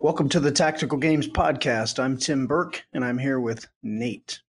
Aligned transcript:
Welcome 0.00 0.28
to 0.28 0.38
the 0.38 0.52
Tactical 0.52 0.96
Games 0.96 1.26
Podcast. 1.26 1.98
I'm 1.98 2.16
Tim 2.18 2.46
Burke, 2.46 2.84
and 2.92 3.04
I'm 3.04 3.18
here 3.18 3.40
with 3.40 3.66
Nate. 3.82 4.42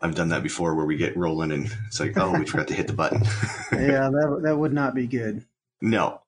I've 0.00 0.14
done 0.14 0.28
that 0.28 0.44
before 0.44 0.76
where 0.76 0.86
we 0.86 0.96
get 0.96 1.16
rolling 1.16 1.50
and 1.50 1.76
it's 1.88 1.98
like, 1.98 2.16
oh, 2.16 2.38
we 2.38 2.46
forgot 2.46 2.68
to 2.68 2.74
hit 2.74 2.86
the 2.86 2.92
button. 2.92 3.22
yeah, 3.72 4.08
that, 4.08 4.40
that 4.44 4.56
would 4.56 4.72
not 4.72 4.94
be 4.94 5.08
good. 5.08 5.44
No. 5.82 6.22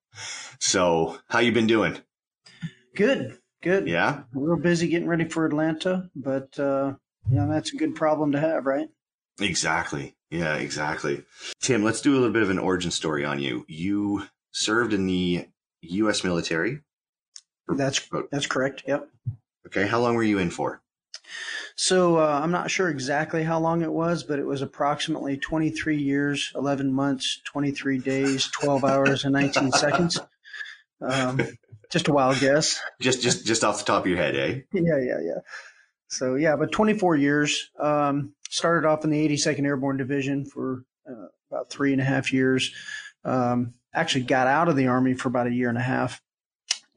So, 0.59 1.21
how 1.29 1.39
you 1.39 1.53
been 1.53 1.69
doing? 1.69 1.97
Good, 2.97 3.39
good. 3.63 3.87
Yeah. 3.87 4.23
We're 4.35 4.57
busy 4.57 4.89
getting 4.89 5.09
ready 5.09 5.29
for 5.29 5.47
Atlanta, 5.47 6.11
but 6.17 6.59
uh, 6.59 6.95
you 7.31 7.37
know 7.37 7.49
that's 7.49 7.73
a 7.73 7.77
good 7.77 7.95
problem 7.95 8.33
to 8.33 8.41
have, 8.41 8.67
right? 8.67 8.89
Exactly. 9.41 10.17
Yeah, 10.29 10.57
exactly. 10.57 11.23
Tim, 11.61 11.85
let's 11.85 12.01
do 12.01 12.11
a 12.11 12.19
little 12.19 12.33
bit 12.33 12.43
of 12.43 12.51
an 12.51 12.59
origin 12.59 12.91
story 12.91 13.25
on 13.25 13.39
you. 13.39 13.65
You 13.69 14.25
served 14.51 14.93
in 14.93 15.07
the 15.07 15.47
U.S. 15.83 16.25
military 16.25 16.81
that's 17.69 18.09
that's 18.31 18.47
correct. 18.47 18.83
Yep. 18.87 19.09
Okay. 19.67 19.87
How 19.87 20.01
long 20.01 20.15
were 20.15 20.23
you 20.23 20.39
in 20.39 20.51
for? 20.51 20.83
So 21.77 22.19
uh, 22.19 22.41
I'm 22.43 22.51
not 22.51 22.71
sure 22.71 22.91
exactly 22.91 23.43
how 23.43 23.59
long 23.59 23.83
it 23.83 23.93
was, 23.93 24.25
but 24.25 24.39
it 24.39 24.47
was 24.47 24.61
approximately 24.61 25.39
23 25.39 25.97
years, 25.97 26.53
11 26.55 26.93
months, 26.93 27.41
23 27.45 27.99
days, 27.99 28.49
12 28.49 28.85
hours, 28.85 29.25
and 29.25 29.33
19 29.33 29.73
seconds. 29.73 30.21
Um, 31.01 31.41
just 31.91 32.09
a 32.09 32.13
wild 32.13 32.39
guess. 32.41 32.81
Just 33.01 33.23
just 33.23 33.47
just 33.47 33.65
off 33.65 33.79
the 33.79 33.85
top 33.85 34.03
of 34.03 34.07
your 34.07 34.19
head, 34.19 34.37
eh? 34.37 34.61
Yeah, 34.73 34.99
yeah, 34.99 35.21
yeah. 35.23 35.41
So 36.09 36.35
yeah, 36.35 36.57
but 36.57 36.73
24 36.73 37.17
years. 37.17 37.71
Um, 37.79 38.35
started 38.53 38.87
off 38.87 39.03
in 39.03 39.11
the 39.11 39.29
82nd 39.29 39.65
Airborne 39.65 39.97
Division 39.97 40.45
for 40.45 40.85
uh, 41.09 41.29
about 41.51 41.71
three 41.71 41.93
and 41.93 42.03
a 42.03 42.05
half 42.05 42.33
years. 42.33 42.71
Um, 43.25 43.75
actually 43.95 44.25
got 44.25 44.47
out 44.47 44.69
of 44.69 44.77
the 44.77 44.89
Army 44.89 45.15
for 45.15 45.29
about 45.29 45.47
a 45.47 45.53
year 45.53 45.71
and 45.71 45.79
a 45.79 45.83
half 45.83 46.21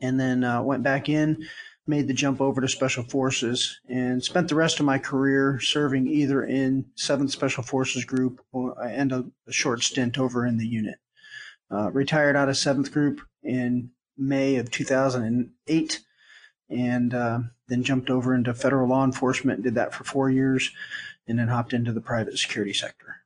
and 0.06 0.20
then 0.20 0.44
uh, 0.44 0.62
went 0.62 0.84
back 0.84 1.10
in, 1.10 1.46
made 1.88 2.08
the 2.08 2.14
jump 2.14 2.42
over 2.42 2.62
to 2.62 2.68
Special 2.68 3.04
Forces, 3.04 3.80
and 3.90 4.24
spent 4.24 4.48
the 4.48 4.56
rest 4.56 4.80
of 4.80 4.86
my 4.86 4.98
career 4.98 5.60
serving 5.60 6.08
either 6.08 6.44
in 6.44 6.86
7th 6.98 7.32
Special 7.32 7.64
Forces 7.64 8.06
Group 8.06 8.42
or, 8.52 8.76
and 8.84 9.12
a, 9.12 9.26
a 9.48 9.52
short 9.52 9.84
stint 9.84 10.18
over 10.18 10.46
in 10.46 10.58
the 10.58 10.68
unit. 10.68 10.96
Uh, 11.72 11.92
retired 11.92 12.36
out 12.36 12.50
of 12.50 12.56
7th 12.56 12.92
Group 12.92 13.22
in 13.44 13.90
May 14.18 14.56
of 14.58 14.72
2008 14.72 16.00
and 16.70 17.14
uh, 17.14 17.40
then 17.68 17.84
jumped 17.84 18.10
over 18.10 18.34
into 18.34 18.54
federal 18.54 18.88
law 18.88 19.04
enforcement, 19.04 19.64
did 19.64 19.76
that 19.76 19.94
for 19.94 20.04
four 20.04 20.30
years, 20.30 20.72
and 21.28 21.38
then 21.38 21.48
hopped 21.48 21.74
into 21.74 21.92
the 21.92 22.02
private 22.02 22.38
security 22.38 22.74
sector. 22.74 23.18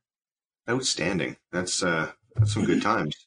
Outstanding. 0.68 1.36
That's, 1.52 1.82
uh, 1.82 2.12
that's 2.34 2.52
some 2.52 2.64
good 2.64 2.82
times. 2.82 3.26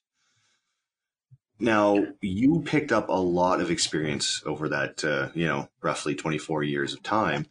Now, 1.63 2.07
you 2.19 2.61
picked 2.65 2.91
up 2.91 3.07
a 3.07 3.13
lot 3.13 3.61
of 3.61 3.71
experience 3.71 4.43
over 4.45 4.67
that, 4.67 5.01
uh, 5.05 5.29
you 5.33 5.47
know, 5.47 5.69
roughly 5.81 6.13
24 6.13 6.63
years 6.63 6.93
of 6.93 7.01
time, 7.01 7.45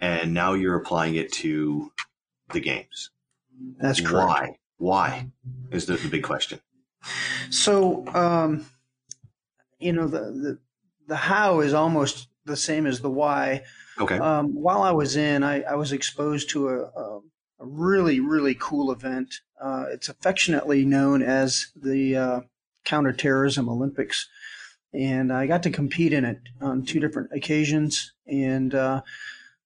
and 0.00 0.34
now 0.34 0.54
you're 0.54 0.74
applying 0.74 1.14
it 1.14 1.30
to 1.34 1.92
the 2.50 2.58
games. 2.58 3.10
That's 3.78 4.00
correct. 4.00 4.26
Why? 4.28 4.56
Why 4.78 5.30
is 5.70 5.86
the, 5.86 5.94
the 5.94 6.08
big 6.08 6.24
question. 6.24 6.58
So, 7.50 8.04
um, 8.08 8.66
you 9.78 9.92
know, 9.92 10.08
the, 10.08 10.18
the, 10.18 10.58
the 11.06 11.16
how 11.16 11.60
is 11.60 11.72
almost 11.72 12.26
the 12.44 12.56
same 12.56 12.84
as 12.84 13.00
the 13.00 13.10
why. 13.10 13.62
Okay. 14.00 14.18
Um, 14.18 14.54
while 14.54 14.82
I 14.82 14.90
was 14.90 15.16
in, 15.16 15.44
I, 15.44 15.62
I 15.62 15.76
was 15.76 15.92
exposed 15.92 16.50
to 16.50 16.68
a, 16.68 16.80
a, 16.82 17.20
a 17.60 17.66
really, 17.66 18.18
really 18.18 18.56
cool 18.58 18.90
event. 18.90 19.36
Uh, 19.60 19.84
it's 19.92 20.08
affectionately 20.08 20.84
known 20.84 21.22
as 21.22 21.68
the 21.76 22.16
uh, 22.16 22.40
counterterrorism 22.84 23.68
Olympics, 23.68 24.28
and 24.92 25.32
I 25.32 25.46
got 25.46 25.62
to 25.64 25.70
compete 25.70 26.12
in 26.12 26.24
it 26.24 26.40
on 26.60 26.84
two 26.84 27.00
different 27.00 27.30
occasions. 27.32 28.12
And 28.26 28.74
uh, 28.74 29.02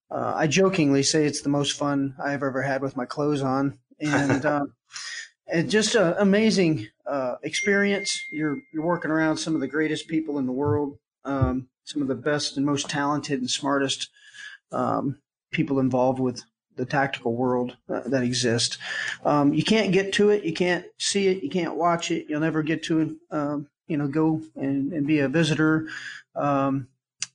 uh, 0.09 0.33
I 0.35 0.47
jokingly 0.47 1.03
say 1.03 1.25
it's 1.25 1.41
the 1.41 1.49
most 1.49 1.77
fun 1.77 2.15
I've 2.23 2.43
ever 2.43 2.61
had 2.61 2.81
with 2.81 2.95
my 2.95 3.05
clothes 3.05 3.41
on, 3.41 3.79
and 3.99 4.45
uh, 4.45 4.65
and 5.47 5.69
just 5.69 5.95
an 5.95 6.15
amazing 6.17 6.87
uh, 7.05 7.35
experience. 7.43 8.21
You're 8.31 8.57
you're 8.73 8.85
working 8.85 9.11
around 9.11 9.37
some 9.37 9.55
of 9.55 9.61
the 9.61 9.67
greatest 9.67 10.07
people 10.07 10.37
in 10.37 10.45
the 10.45 10.51
world, 10.51 10.97
um, 11.25 11.67
some 11.83 12.01
of 12.01 12.07
the 12.07 12.15
best 12.15 12.57
and 12.57 12.65
most 12.65 12.89
talented 12.89 13.39
and 13.39 13.49
smartest 13.49 14.09
um, 14.71 15.19
people 15.51 15.79
involved 15.79 16.19
with 16.19 16.43
the 16.77 16.85
tactical 16.85 17.35
world 17.35 17.75
uh, 17.89 18.01
that 18.05 18.23
exists. 18.23 18.77
Um, 19.25 19.53
you 19.53 19.63
can't 19.63 19.91
get 19.91 20.13
to 20.13 20.29
it. 20.29 20.43
You 20.43 20.53
can't 20.53 20.85
see 20.97 21.27
it. 21.27 21.43
You 21.43 21.49
can't 21.49 21.75
watch 21.75 22.11
it. 22.11 22.27
You'll 22.29 22.39
never 22.39 22.63
get 22.63 22.83
to 22.83 22.99
it. 22.99 23.09
Um, 23.31 23.67
you 23.87 23.97
know, 23.97 24.07
go 24.07 24.41
and, 24.55 24.93
and 24.93 25.07
be 25.07 25.19
a 25.19 25.29
visitor 25.29 25.87
um, 26.35 26.87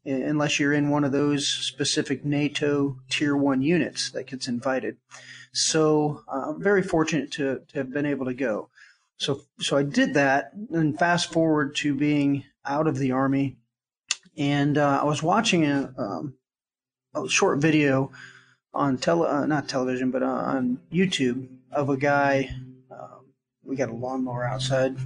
unless 0.05 0.59
you're 0.59 0.73
in 0.73 0.91
one 0.91 1.05
of 1.05 1.13
those 1.13 1.47
specific 1.49 2.25
NATO 2.25 2.97
Tier 3.09 3.37
One 3.37 3.63
units 3.63 4.11
that 4.13 4.27
gets 4.27 4.49
invited. 4.49 4.97
So 5.53 6.23
uh, 6.29 6.51
I'm 6.51 6.63
very 6.63 6.83
fortunate 6.83 7.31
to, 7.33 7.61
to 7.69 7.79
have 7.79 7.93
been 7.93 8.07
able 8.07 8.27
to 8.27 8.35
go. 8.35 8.69
So 9.19 9.43
so 9.61 9.77
I 9.77 9.83
did 9.83 10.15
that, 10.15 10.53
and 10.73 10.99
fast 10.99 11.33
forward 11.33 11.77
to 11.77 11.95
being 11.95 12.45
out 12.65 12.87
of 12.87 12.99
the 12.99 13.13
army, 13.13 13.57
and 14.37 14.77
uh, 14.77 15.01
I 15.01 15.05
was 15.05 15.23
watching 15.23 15.65
a, 15.65 15.95
um, 15.97 16.35
a 17.15 17.29
short 17.29 17.61
video 17.61 18.11
on 18.75 18.97
tele, 18.97 19.29
uh, 19.29 19.47
not 19.47 19.69
television, 19.69 20.11
but 20.11 20.23
uh, 20.23 20.27
on 20.27 20.79
YouTube 20.93 21.49
of 21.71 21.89
a 21.89 21.97
guy. 21.97 22.51
Um, 22.91 23.27
we 23.65 23.77
got 23.77 23.89
a 23.89 23.95
lawnmower 23.95 24.45
outside. 24.45 24.97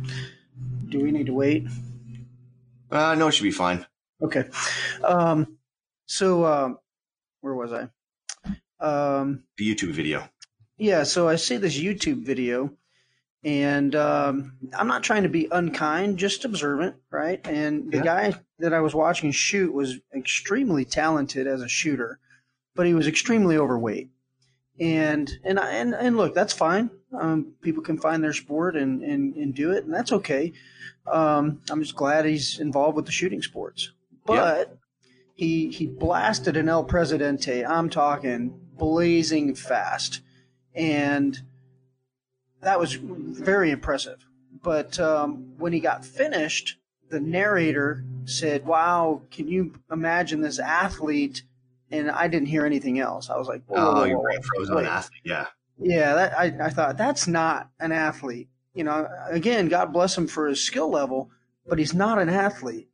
Do 0.88 1.00
we 1.00 1.10
need 1.10 1.27
to 1.27 1.34
wait? 1.34 1.66
Uh, 2.91 3.15
no, 3.15 3.28
it 3.28 3.32
should 3.32 3.43
be 3.43 3.50
fine. 3.50 3.84
Okay. 4.22 4.44
Um, 5.03 5.59
so, 6.06 6.44
um, 6.47 6.78
where 7.41 7.54
was 7.54 7.72
I? 7.72 7.88
Um, 8.78 9.43
the 9.56 9.75
YouTube 9.75 9.93
video. 9.93 10.28
Yeah, 10.78 11.03
so 11.03 11.28
I 11.28 11.37
see 11.37 11.56
this 11.56 11.78
YouTube 11.78 12.25
video, 12.25 12.71
and 13.43 13.94
um, 13.94 14.53
I'm 14.75 14.87
not 14.87 15.03
trying 15.03 15.22
to 15.22 15.28
be 15.28 15.48
unkind, 15.50 16.19
just 16.19 16.44
observant, 16.44 16.97
right? 17.10 17.41
And 17.47 17.91
the 17.91 17.98
yeah. 17.98 18.04
guy 18.04 18.34
that 18.59 18.75
I 18.75 18.81
was 18.81 18.94
watching 18.94 19.31
shoot 19.33 19.72
was 19.72 19.98
extremely 20.15 20.84
talented 20.84 21.47
as 21.47 21.62
a 21.62 21.69
shooter 21.69 22.21
but 22.76 22.87
he 22.87 22.94
was 22.94 23.09
extremely 23.09 23.56
overweight. 23.56 24.10
And 24.78 25.38
and 25.42 25.59
and 25.59 25.94
and 25.94 26.16
look, 26.16 26.34
that's 26.34 26.53
fine. 26.53 26.91
Um, 27.19 27.54
people 27.62 27.82
can 27.82 27.98
find 27.98 28.22
their 28.22 28.34
sport 28.34 28.76
and, 28.76 29.03
and, 29.03 29.34
and 29.37 29.54
do 29.54 29.72
it, 29.72 29.84
and 29.84 29.94
that's 29.94 30.12
okay. 30.12 30.53
Um, 31.10 31.62
I'm 31.70 31.81
just 31.81 31.97
glad 31.97 32.26
he's 32.26 32.59
involved 32.59 32.94
with 32.94 33.06
the 33.06 33.12
shooting 33.12 33.41
sports. 33.41 33.92
But 34.26 34.69
yep. 34.69 34.78
he 35.34 35.70
he 35.70 35.86
blasted 35.86 36.59
an 36.59 36.69
El 36.69 36.84
Presidente. 36.84 37.65
I'm 37.65 37.88
talking 37.88 38.60
blazing 38.75 39.54
fast, 39.54 40.20
and 40.75 41.41
that 42.60 42.78
was 42.78 42.94
very 42.94 43.70
impressive. 43.70 44.26
But 44.62 45.00
um, 45.00 45.54
when 45.56 45.72
he 45.72 45.81
got 45.81 46.04
finished, 46.04 46.76
the 47.09 47.20
narrator 47.20 48.04
said, 48.26 48.66
"Wow, 48.66 49.22
can 49.31 49.48
you 49.48 49.72
imagine 49.91 50.42
this 50.42 50.59
athlete?" 50.59 51.44
And 51.91 52.10
I 52.10 52.28
didn't 52.28 52.48
hear 52.48 52.66
anything 52.66 52.98
else. 52.98 53.30
I 53.30 53.36
was 53.36 53.48
like, 53.48 53.62
whoa, 53.66 54.00
"Oh, 54.00 54.04
your 54.04 54.22
brain 54.22 54.41
froze 54.42 54.70
on 54.70 54.84
athlete." 54.84 55.22
Yeah, 55.24 55.47
yeah. 55.78 56.14
That, 56.14 56.38
I 56.38 56.66
I 56.66 56.70
thought 56.70 56.98
that's 56.98 57.26
not 57.26 57.70
an 57.80 57.92
athlete. 57.92 58.48
You 58.74 58.84
know, 58.84 59.08
again, 59.30 59.69
God 59.69 59.92
bless 59.92 60.16
him 60.16 60.26
for 60.26 60.47
his 60.47 60.62
skill 60.62 60.91
level, 60.91 61.30
but 61.66 61.78
he's 61.78 61.94
not 61.94 62.19
an 62.19 62.28
athlete. 62.28 62.88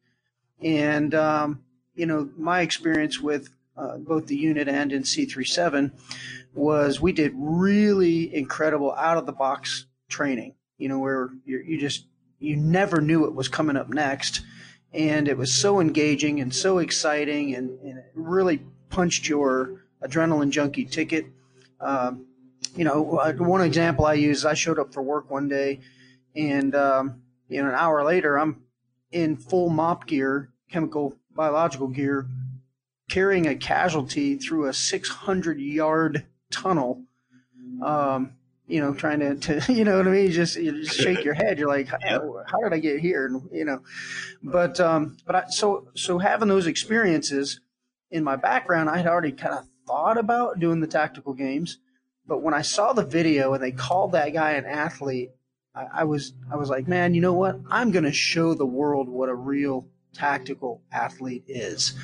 And 0.60 1.14
um, 1.14 1.62
you 1.94 2.06
know, 2.06 2.30
my 2.36 2.60
experience 2.60 3.20
with 3.20 3.48
uh, 3.76 3.98
both 3.98 4.26
the 4.26 4.36
unit 4.36 4.68
and 4.68 4.92
in 4.92 5.02
C37 5.02 5.92
was 6.54 7.00
we 7.00 7.12
did 7.12 7.32
really 7.34 8.34
incredible 8.34 8.92
out 8.92 9.16
of 9.16 9.26
the 9.26 9.32
box 9.32 9.86
training. 10.08 10.54
You 10.78 10.88
know, 10.88 10.98
where 10.98 11.30
you 11.44 11.78
just 11.78 12.06
you 12.38 12.56
never 12.56 13.00
knew 13.00 13.24
it 13.24 13.34
was 13.34 13.48
coming 13.48 13.76
up 13.76 13.88
next 13.88 14.42
and 14.92 15.28
it 15.28 15.38
was 15.38 15.52
so 15.52 15.80
engaging 15.80 16.40
and 16.40 16.54
so 16.54 16.78
exciting 16.78 17.54
and, 17.54 17.78
and 17.80 17.98
it 17.98 18.10
really 18.14 18.62
punched 18.92 19.28
your 19.28 19.82
adrenaline 20.02 20.50
junkie 20.50 20.84
ticket. 20.84 21.26
Um, 21.80 22.26
you 22.76 22.84
know, 22.84 23.18
uh, 23.18 23.32
one 23.32 23.62
example 23.62 24.04
I 24.04 24.14
use, 24.14 24.44
I 24.44 24.54
showed 24.54 24.78
up 24.78 24.94
for 24.94 25.02
work 25.02 25.30
one 25.30 25.48
day, 25.48 25.80
and 26.36 26.74
um, 26.74 27.22
you 27.48 27.62
know, 27.62 27.68
an 27.68 27.74
hour 27.74 28.04
later, 28.04 28.38
I'm 28.38 28.62
in 29.10 29.36
full 29.36 29.68
MOPP 29.68 30.06
gear, 30.06 30.50
chemical 30.70 31.16
biological 31.34 31.88
gear, 31.88 32.26
carrying 33.10 33.46
a 33.46 33.56
casualty 33.56 34.36
through 34.36 34.66
a 34.66 34.72
600 34.72 35.60
yard 35.60 36.26
tunnel. 36.50 37.02
Um, 37.82 38.36
you 38.68 38.80
know, 38.80 38.94
trying 38.94 39.20
to, 39.20 39.34
to, 39.34 39.72
you 39.72 39.84
know 39.84 39.98
what 39.98 40.06
I 40.06 40.10
mean? 40.10 40.26
You 40.26 40.32
just, 40.32 40.56
you 40.56 40.84
just 40.84 40.98
shake 40.98 41.24
your 41.24 41.34
head. 41.34 41.58
You're 41.58 41.68
like, 41.68 41.88
how, 41.88 42.42
how 42.46 42.60
did 42.60 42.72
I 42.72 42.78
get 42.78 43.00
here? 43.00 43.26
And, 43.26 43.48
you 43.52 43.64
know, 43.64 43.82
but, 44.42 44.80
um, 44.80 45.18
but 45.26 45.36
I, 45.36 45.44
so, 45.48 45.88
so 45.94 46.18
having 46.18 46.48
those 46.48 46.66
experiences, 46.66 47.60
in 48.12 48.22
my 48.22 48.36
background, 48.36 48.88
I 48.88 48.98
had 48.98 49.06
already 49.06 49.32
kind 49.32 49.54
of 49.54 49.66
thought 49.86 50.18
about 50.18 50.60
doing 50.60 50.80
the 50.80 50.86
tactical 50.86 51.32
games. 51.32 51.78
But 52.26 52.42
when 52.42 52.54
I 52.54 52.62
saw 52.62 52.92
the 52.92 53.04
video 53.04 53.54
and 53.54 53.62
they 53.62 53.72
called 53.72 54.12
that 54.12 54.32
guy 54.32 54.52
an 54.52 54.66
athlete, 54.66 55.30
I, 55.74 55.86
I 55.92 56.04
was 56.04 56.34
I 56.52 56.56
was 56.56 56.68
like, 56.68 56.86
man, 56.86 57.14
you 57.14 57.20
know 57.20 57.32
what? 57.32 57.58
I'm 57.68 57.90
going 57.90 58.04
to 58.04 58.12
show 58.12 58.54
the 58.54 58.66
world 58.66 59.08
what 59.08 59.28
a 59.28 59.34
real 59.34 59.88
tactical 60.14 60.82
athlete 60.92 61.44
is. 61.48 61.94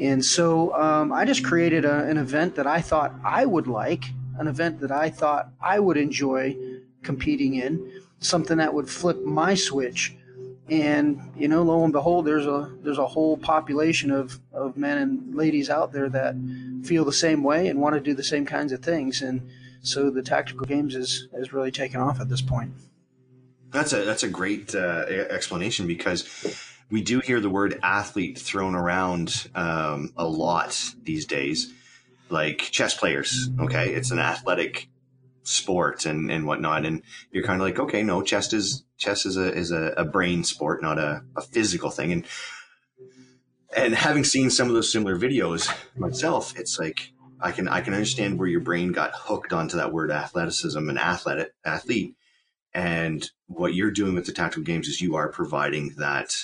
And 0.00 0.24
so 0.24 0.74
um, 0.74 1.12
I 1.12 1.26
just 1.26 1.44
created 1.44 1.84
a, 1.84 2.04
an 2.04 2.16
event 2.16 2.54
that 2.56 2.66
I 2.66 2.80
thought 2.80 3.14
I 3.22 3.44
would 3.44 3.66
like, 3.66 4.04
an 4.38 4.48
event 4.48 4.80
that 4.80 4.90
I 4.90 5.10
thought 5.10 5.50
I 5.60 5.78
would 5.78 5.98
enjoy 5.98 6.56
competing 7.02 7.54
in, 7.54 8.00
something 8.20 8.56
that 8.56 8.72
would 8.72 8.88
flip 8.88 9.22
my 9.22 9.54
switch. 9.54 10.16
And 10.72 11.32
you 11.36 11.48
know, 11.48 11.62
lo 11.62 11.84
and 11.84 11.92
behold, 11.92 12.24
there's 12.24 12.46
a 12.46 12.72
there's 12.80 12.96
a 12.96 13.06
whole 13.06 13.36
population 13.36 14.10
of, 14.10 14.40
of 14.54 14.78
men 14.78 14.96
and 14.96 15.34
ladies 15.34 15.68
out 15.68 15.92
there 15.92 16.08
that 16.08 16.34
feel 16.82 17.04
the 17.04 17.12
same 17.12 17.42
way 17.42 17.68
and 17.68 17.78
want 17.78 17.94
to 17.94 18.00
do 18.00 18.14
the 18.14 18.24
same 18.24 18.46
kinds 18.46 18.72
of 18.72 18.80
things. 18.80 19.20
And 19.20 19.50
so 19.82 20.08
the 20.08 20.22
tactical 20.22 20.64
games 20.64 20.94
is 20.94 21.28
is 21.34 21.52
really 21.52 21.70
taken 21.70 22.00
off 22.00 22.20
at 22.20 22.30
this 22.30 22.40
point. 22.40 22.72
That's 23.70 23.92
a 23.92 24.06
that's 24.06 24.22
a 24.22 24.30
great 24.30 24.74
uh, 24.74 25.04
explanation 25.28 25.86
because 25.86 26.26
we 26.90 27.02
do 27.02 27.20
hear 27.20 27.40
the 27.40 27.50
word 27.50 27.78
athlete 27.82 28.38
thrown 28.38 28.74
around 28.74 29.50
um, 29.54 30.14
a 30.16 30.26
lot 30.26 30.94
these 31.02 31.26
days, 31.26 31.70
like 32.30 32.60
chess 32.60 32.94
players. 32.94 33.50
Okay, 33.60 33.92
it's 33.92 34.10
an 34.10 34.18
athletic 34.18 34.88
sport 35.42 36.06
and, 36.06 36.30
and 36.30 36.46
whatnot, 36.46 36.86
and 36.86 37.02
you're 37.30 37.44
kind 37.44 37.60
of 37.60 37.66
like, 37.66 37.78
okay, 37.78 38.02
no, 38.02 38.22
chess 38.22 38.54
is 38.54 38.84
chess 39.02 39.26
is 39.26 39.36
a 39.36 39.52
is 39.52 39.70
a, 39.70 39.94
a 39.96 40.04
brain 40.04 40.44
sport, 40.44 40.82
not 40.82 40.98
a, 40.98 41.22
a 41.36 41.42
physical 41.42 41.90
thing. 41.90 42.12
And 42.12 42.26
and 43.76 43.94
having 43.94 44.24
seen 44.24 44.50
some 44.50 44.68
of 44.68 44.74
those 44.74 44.92
similar 44.92 45.16
videos 45.16 45.68
myself, 45.96 46.58
it's 46.58 46.78
like 46.78 47.12
I 47.40 47.52
can 47.52 47.68
I 47.68 47.80
can 47.80 47.94
understand 47.94 48.38
where 48.38 48.48
your 48.48 48.60
brain 48.60 48.92
got 48.92 49.12
hooked 49.14 49.52
onto 49.52 49.76
that 49.76 49.92
word 49.92 50.10
athleticism 50.10 50.88
and 50.88 50.98
athlete 50.98 51.48
athlete. 51.64 52.14
And 52.74 53.28
what 53.48 53.74
you're 53.74 53.90
doing 53.90 54.14
with 54.14 54.26
the 54.26 54.32
tactical 54.32 54.64
games 54.64 54.88
is 54.88 55.00
you 55.00 55.16
are 55.16 55.28
providing 55.28 55.94
that 55.98 56.34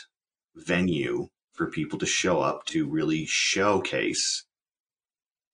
venue 0.54 1.28
for 1.52 1.70
people 1.70 1.98
to 1.98 2.06
show 2.06 2.40
up 2.40 2.66
to 2.66 2.86
really 2.86 3.24
showcase 3.26 4.44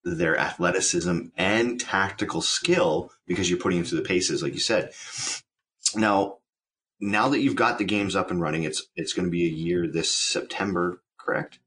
their 0.05 0.37
athleticism 0.37 1.19
and 1.37 1.81
tactical 1.81 2.43
skill 2.43 3.11
because 3.27 3.49
you're 3.49 3.59
putting 3.59 3.79
them 3.79 3.87
through 3.87 4.01
the 4.01 4.09
paces, 4.09 4.43
like 4.43 4.53
you 4.53 4.61
said. 4.61 4.93
Now, 5.95 6.39
now 7.05 7.29
that 7.29 7.41
you've 7.41 7.55
got 7.55 7.79
the 7.79 7.85
games 7.85 8.17
up 8.17 8.31
and 8.31 8.41
running, 8.41 8.65
it's 8.65 8.87
it's 8.97 9.13
going 9.13 9.27
to 9.27 9.31
be 9.31 9.45
a 9.45 9.51
year 9.51 9.87
this 9.87 10.11
September, 10.11 11.03
correct? 11.19 11.59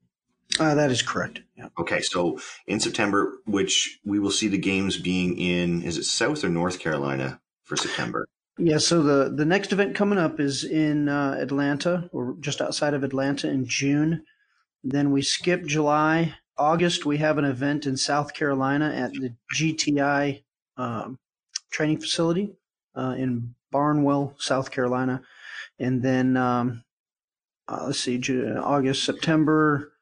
Uh, 0.58 0.74
that 0.74 0.90
is 0.90 1.02
correct. 1.02 1.40
Yeah. 1.56 1.68
Okay, 1.78 2.00
so 2.00 2.40
in 2.66 2.80
September, 2.80 3.38
which 3.46 4.00
we 4.04 4.18
will 4.18 4.30
see 4.30 4.48
the 4.48 4.58
games 4.58 4.98
being 4.98 5.38
in, 5.38 5.82
is 5.82 5.96
it 5.96 6.04
South 6.04 6.42
or 6.42 6.48
North 6.48 6.80
Carolina 6.80 7.40
for 7.64 7.76
September? 7.76 8.26
Yeah, 8.56 8.78
so 8.78 9.02
the, 9.02 9.32
the 9.32 9.44
next 9.44 9.72
event 9.72 9.94
coming 9.94 10.18
up 10.18 10.40
is 10.40 10.64
in 10.64 11.08
uh, 11.08 11.36
Atlanta, 11.38 12.08
or 12.12 12.34
just 12.40 12.60
outside 12.60 12.94
of 12.94 13.04
Atlanta 13.04 13.48
in 13.48 13.66
June. 13.66 14.24
Then 14.82 15.12
we 15.12 15.22
skip 15.22 15.64
July. 15.64 16.34
August, 16.56 17.06
we 17.06 17.18
have 17.18 17.38
an 17.38 17.44
event 17.44 17.86
in 17.86 17.96
South 17.96 18.34
Carolina 18.34 18.92
at 18.92 19.12
the 19.12 19.34
GTI 19.54 20.42
um, 20.76 21.18
training 21.70 22.00
facility 22.00 22.56
uh, 22.96 23.14
in 23.16 23.54
Barnwell, 23.70 24.34
South 24.38 24.70
Carolina. 24.70 25.22
And 25.78 26.02
then, 26.02 26.36
um, 26.36 26.84
uh, 27.68 27.84
let's 27.86 28.00
see, 28.00 28.20
August, 28.56 29.04
September, 29.04 29.92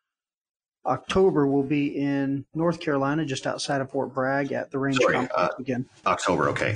October 0.84 1.46
will 1.46 1.64
be 1.64 1.88
in 1.88 2.44
North 2.54 2.80
Carolina, 2.80 3.24
just 3.24 3.46
outside 3.46 3.80
of 3.80 3.90
Fort 3.90 4.14
Bragg 4.14 4.52
at 4.52 4.70
the 4.70 4.78
range 4.78 4.98
Sorry, 4.98 5.16
uh, 5.16 5.48
again. 5.58 5.86
October, 6.06 6.48
okay 6.50 6.74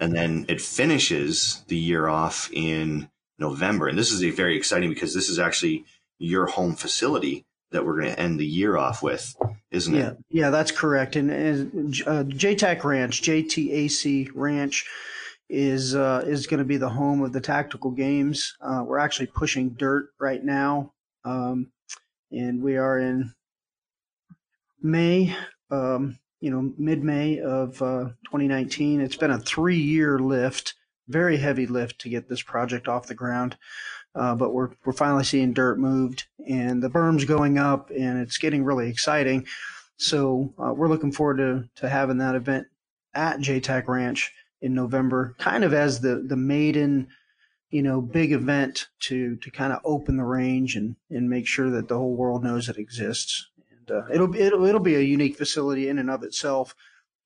and 0.00 0.14
then 0.14 0.46
it 0.48 0.60
finishes 0.60 1.62
the 1.68 1.76
year 1.76 2.08
off 2.08 2.50
in 2.52 3.08
November. 3.38 3.88
And 3.88 3.98
this 3.98 4.12
is 4.12 4.22
a 4.22 4.30
very 4.30 4.56
exciting 4.56 4.88
because 4.88 5.14
this 5.14 5.28
is 5.28 5.38
actually 5.38 5.84
your 6.18 6.46
home 6.46 6.74
facility 6.74 7.44
that 7.70 7.84
we're 7.84 8.00
going 8.00 8.14
to 8.14 8.20
end 8.20 8.40
the 8.40 8.46
year 8.46 8.76
off 8.76 9.02
with, 9.02 9.36
isn't 9.70 9.94
yeah, 9.94 10.10
it? 10.10 10.16
Yeah, 10.30 10.50
that's 10.50 10.72
correct. 10.72 11.16
And, 11.16 11.30
and 11.30 11.94
uh, 12.06 12.24
JTAC 12.24 12.82
Ranch, 12.82 13.22
JTAC 13.22 14.30
Ranch, 14.34 14.86
is 15.48 15.94
uh, 15.94 16.24
is 16.26 16.46
going 16.46 16.58
to 16.58 16.64
be 16.64 16.76
the 16.76 16.88
home 16.88 17.22
of 17.22 17.32
the 17.32 17.40
tactical 17.40 17.90
games. 17.90 18.56
Uh, 18.60 18.82
we're 18.86 18.98
actually 18.98 19.26
pushing 19.26 19.70
dirt 19.70 20.10
right 20.18 20.44
now, 20.44 20.92
um, 21.24 21.70
and 22.30 22.62
we 22.62 22.76
are 22.76 22.98
in 22.98 23.32
May. 24.82 25.34
Um, 25.70 26.18
you 26.40 26.50
know, 26.50 26.72
mid 26.78 27.02
May 27.02 27.40
of 27.40 27.80
uh, 27.82 28.10
2019. 28.26 29.00
It's 29.00 29.16
been 29.16 29.30
a 29.30 29.38
three 29.38 29.78
year 29.78 30.18
lift, 30.18 30.74
very 31.08 31.36
heavy 31.36 31.66
lift 31.66 32.00
to 32.00 32.08
get 32.08 32.28
this 32.28 32.42
project 32.42 32.86
off 32.88 33.06
the 33.06 33.14
ground. 33.14 33.56
Uh, 34.14 34.34
but 34.34 34.52
we're 34.52 34.70
we're 34.84 34.92
finally 34.92 35.24
seeing 35.24 35.52
dirt 35.52 35.78
moved 35.78 36.26
and 36.48 36.82
the 36.82 36.88
berm's 36.88 37.24
going 37.24 37.58
up 37.58 37.90
and 37.90 38.18
it's 38.18 38.38
getting 38.38 38.64
really 38.64 38.88
exciting. 38.88 39.46
So 39.96 40.54
uh, 40.58 40.72
we're 40.72 40.88
looking 40.88 41.12
forward 41.12 41.38
to 41.38 41.68
to 41.76 41.88
having 41.88 42.18
that 42.18 42.34
event 42.34 42.66
at 43.14 43.38
JTAC 43.38 43.86
Ranch 43.86 44.32
in 44.60 44.74
November, 44.74 45.34
kind 45.38 45.64
of 45.64 45.72
as 45.72 46.00
the 46.00 46.24
the 46.26 46.36
maiden, 46.36 47.08
you 47.70 47.82
know, 47.82 48.00
big 48.00 48.32
event 48.32 48.88
to 49.00 49.36
to 49.36 49.50
kind 49.50 49.72
of 49.72 49.80
open 49.84 50.16
the 50.16 50.24
range 50.24 50.76
and 50.76 50.96
and 51.10 51.28
make 51.28 51.46
sure 51.46 51.70
that 51.70 51.88
the 51.88 51.96
whole 51.96 52.14
world 52.14 52.44
knows 52.44 52.68
it 52.68 52.78
exists 52.78 53.48
uh, 53.90 54.06
it'll 54.12 54.34
it'll 54.34 54.64
it'll 54.64 54.80
be 54.80 54.96
a 54.96 55.00
unique 55.00 55.36
facility 55.36 55.88
in 55.88 55.98
and 55.98 56.10
of 56.10 56.22
itself. 56.22 56.74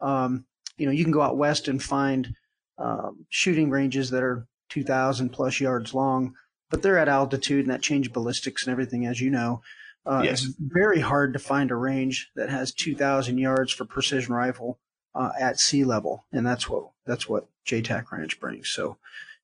Um, 0.00 0.44
you 0.76 0.86
know, 0.86 0.92
you 0.92 1.04
can 1.04 1.12
go 1.12 1.22
out 1.22 1.36
west 1.36 1.68
and 1.68 1.82
find 1.82 2.34
um, 2.78 3.26
shooting 3.28 3.70
ranges 3.70 4.10
that 4.10 4.22
are 4.22 4.46
2,000 4.70 5.28
plus 5.28 5.60
yards 5.60 5.94
long, 5.94 6.34
but 6.70 6.82
they're 6.82 6.98
at 6.98 7.08
altitude 7.08 7.64
and 7.64 7.72
that 7.72 7.82
change 7.82 8.12
ballistics 8.12 8.64
and 8.64 8.72
everything, 8.72 9.06
as 9.06 9.20
you 9.20 9.30
know. 9.30 9.60
Uh, 10.04 10.22
yes. 10.24 10.44
It's 10.44 10.54
very 10.58 10.98
hard 10.98 11.34
to 11.34 11.38
find 11.38 11.70
a 11.70 11.76
range 11.76 12.30
that 12.34 12.48
has 12.48 12.72
2,000 12.72 13.38
yards 13.38 13.72
for 13.72 13.84
precision 13.84 14.34
rifle 14.34 14.80
uh, 15.14 15.30
at 15.38 15.60
sea 15.60 15.84
level, 15.84 16.24
and 16.32 16.46
that's 16.46 16.68
what 16.68 16.90
that's 17.06 17.28
what 17.28 17.48
JTAC 17.66 18.10
Ranch 18.10 18.40
brings. 18.40 18.68
So 18.68 18.98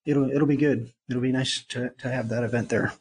it'll 0.05 0.31
it'll 0.31 0.47
be 0.47 0.57
good. 0.57 0.93
It'll 1.09 1.23
be 1.23 1.33
nice 1.33 1.63
to 1.69 1.91
to 1.99 2.11
have 2.11 2.29
that 2.31 2.45
event 2.45 2.69
there 2.69 2.93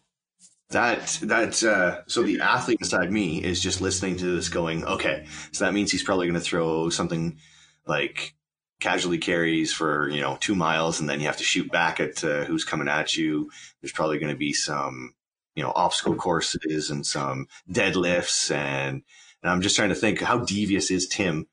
that 0.69 1.19
that 1.23 1.63
uh, 1.63 2.01
so 2.07 2.23
the 2.23 2.41
athlete 2.41 2.79
inside 2.81 3.11
me 3.11 3.41
is 3.41 3.61
just 3.61 3.79
listening 3.79 4.17
to 4.17 4.35
this 4.35 4.49
going 4.49 4.83
okay 4.83 5.25
so 5.51 5.63
that 5.63 5.73
means 5.73 5.91
he's 5.91 6.03
probably 6.03 6.27
going 6.27 6.39
to 6.39 6.41
throw 6.41 6.89
something 6.89 7.37
like 7.85 8.35
casualty 8.79 9.17
carries 9.17 9.71
for 9.71 10.09
you 10.09 10.19
know 10.19 10.37
two 10.39 10.55
miles 10.55 10.99
and 10.99 11.09
then 11.09 11.19
you 11.19 11.25
have 11.25 11.37
to 11.37 11.43
shoot 11.43 11.71
back 11.71 11.99
at 11.99 12.23
uh, 12.23 12.43
who's 12.45 12.65
coming 12.65 12.89
at 12.89 13.15
you 13.15 13.49
there's 13.81 13.93
probably 13.93 14.19
going 14.19 14.31
to 14.31 14.37
be 14.37 14.51
some 14.51 15.13
you 15.55 15.63
know 15.63 15.71
obstacle 15.73 16.15
courses 16.15 16.89
and 16.89 17.05
some 17.05 17.47
deadlifts 17.71 18.53
and 18.53 19.03
and 19.41 19.51
i'm 19.51 19.61
just 19.61 19.75
trying 19.75 19.89
to 19.89 19.95
think 19.95 20.19
how 20.19 20.39
devious 20.39 20.91
is 20.91 21.07
tim 21.07 21.47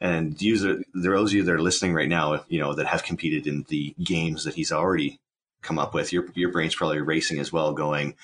and 0.00 0.40
user 0.40 0.82
those 0.94 1.30
of 1.30 1.36
you 1.36 1.42
that 1.42 1.52
are 1.52 1.60
listening 1.60 1.92
right 1.92 2.08
now 2.08 2.44
you 2.48 2.60
know 2.60 2.74
that 2.74 2.86
have 2.86 3.02
competed 3.02 3.46
in 3.46 3.64
the 3.68 3.94
games 4.02 4.44
that 4.44 4.54
he's 4.54 4.72
already 4.72 5.18
come 5.62 5.78
up 5.78 5.94
with. 5.94 6.12
Your 6.12 6.26
your 6.34 6.50
brain's 6.50 6.74
probably 6.74 7.00
racing 7.00 7.38
as 7.38 7.52
well, 7.52 7.72
going, 7.72 8.14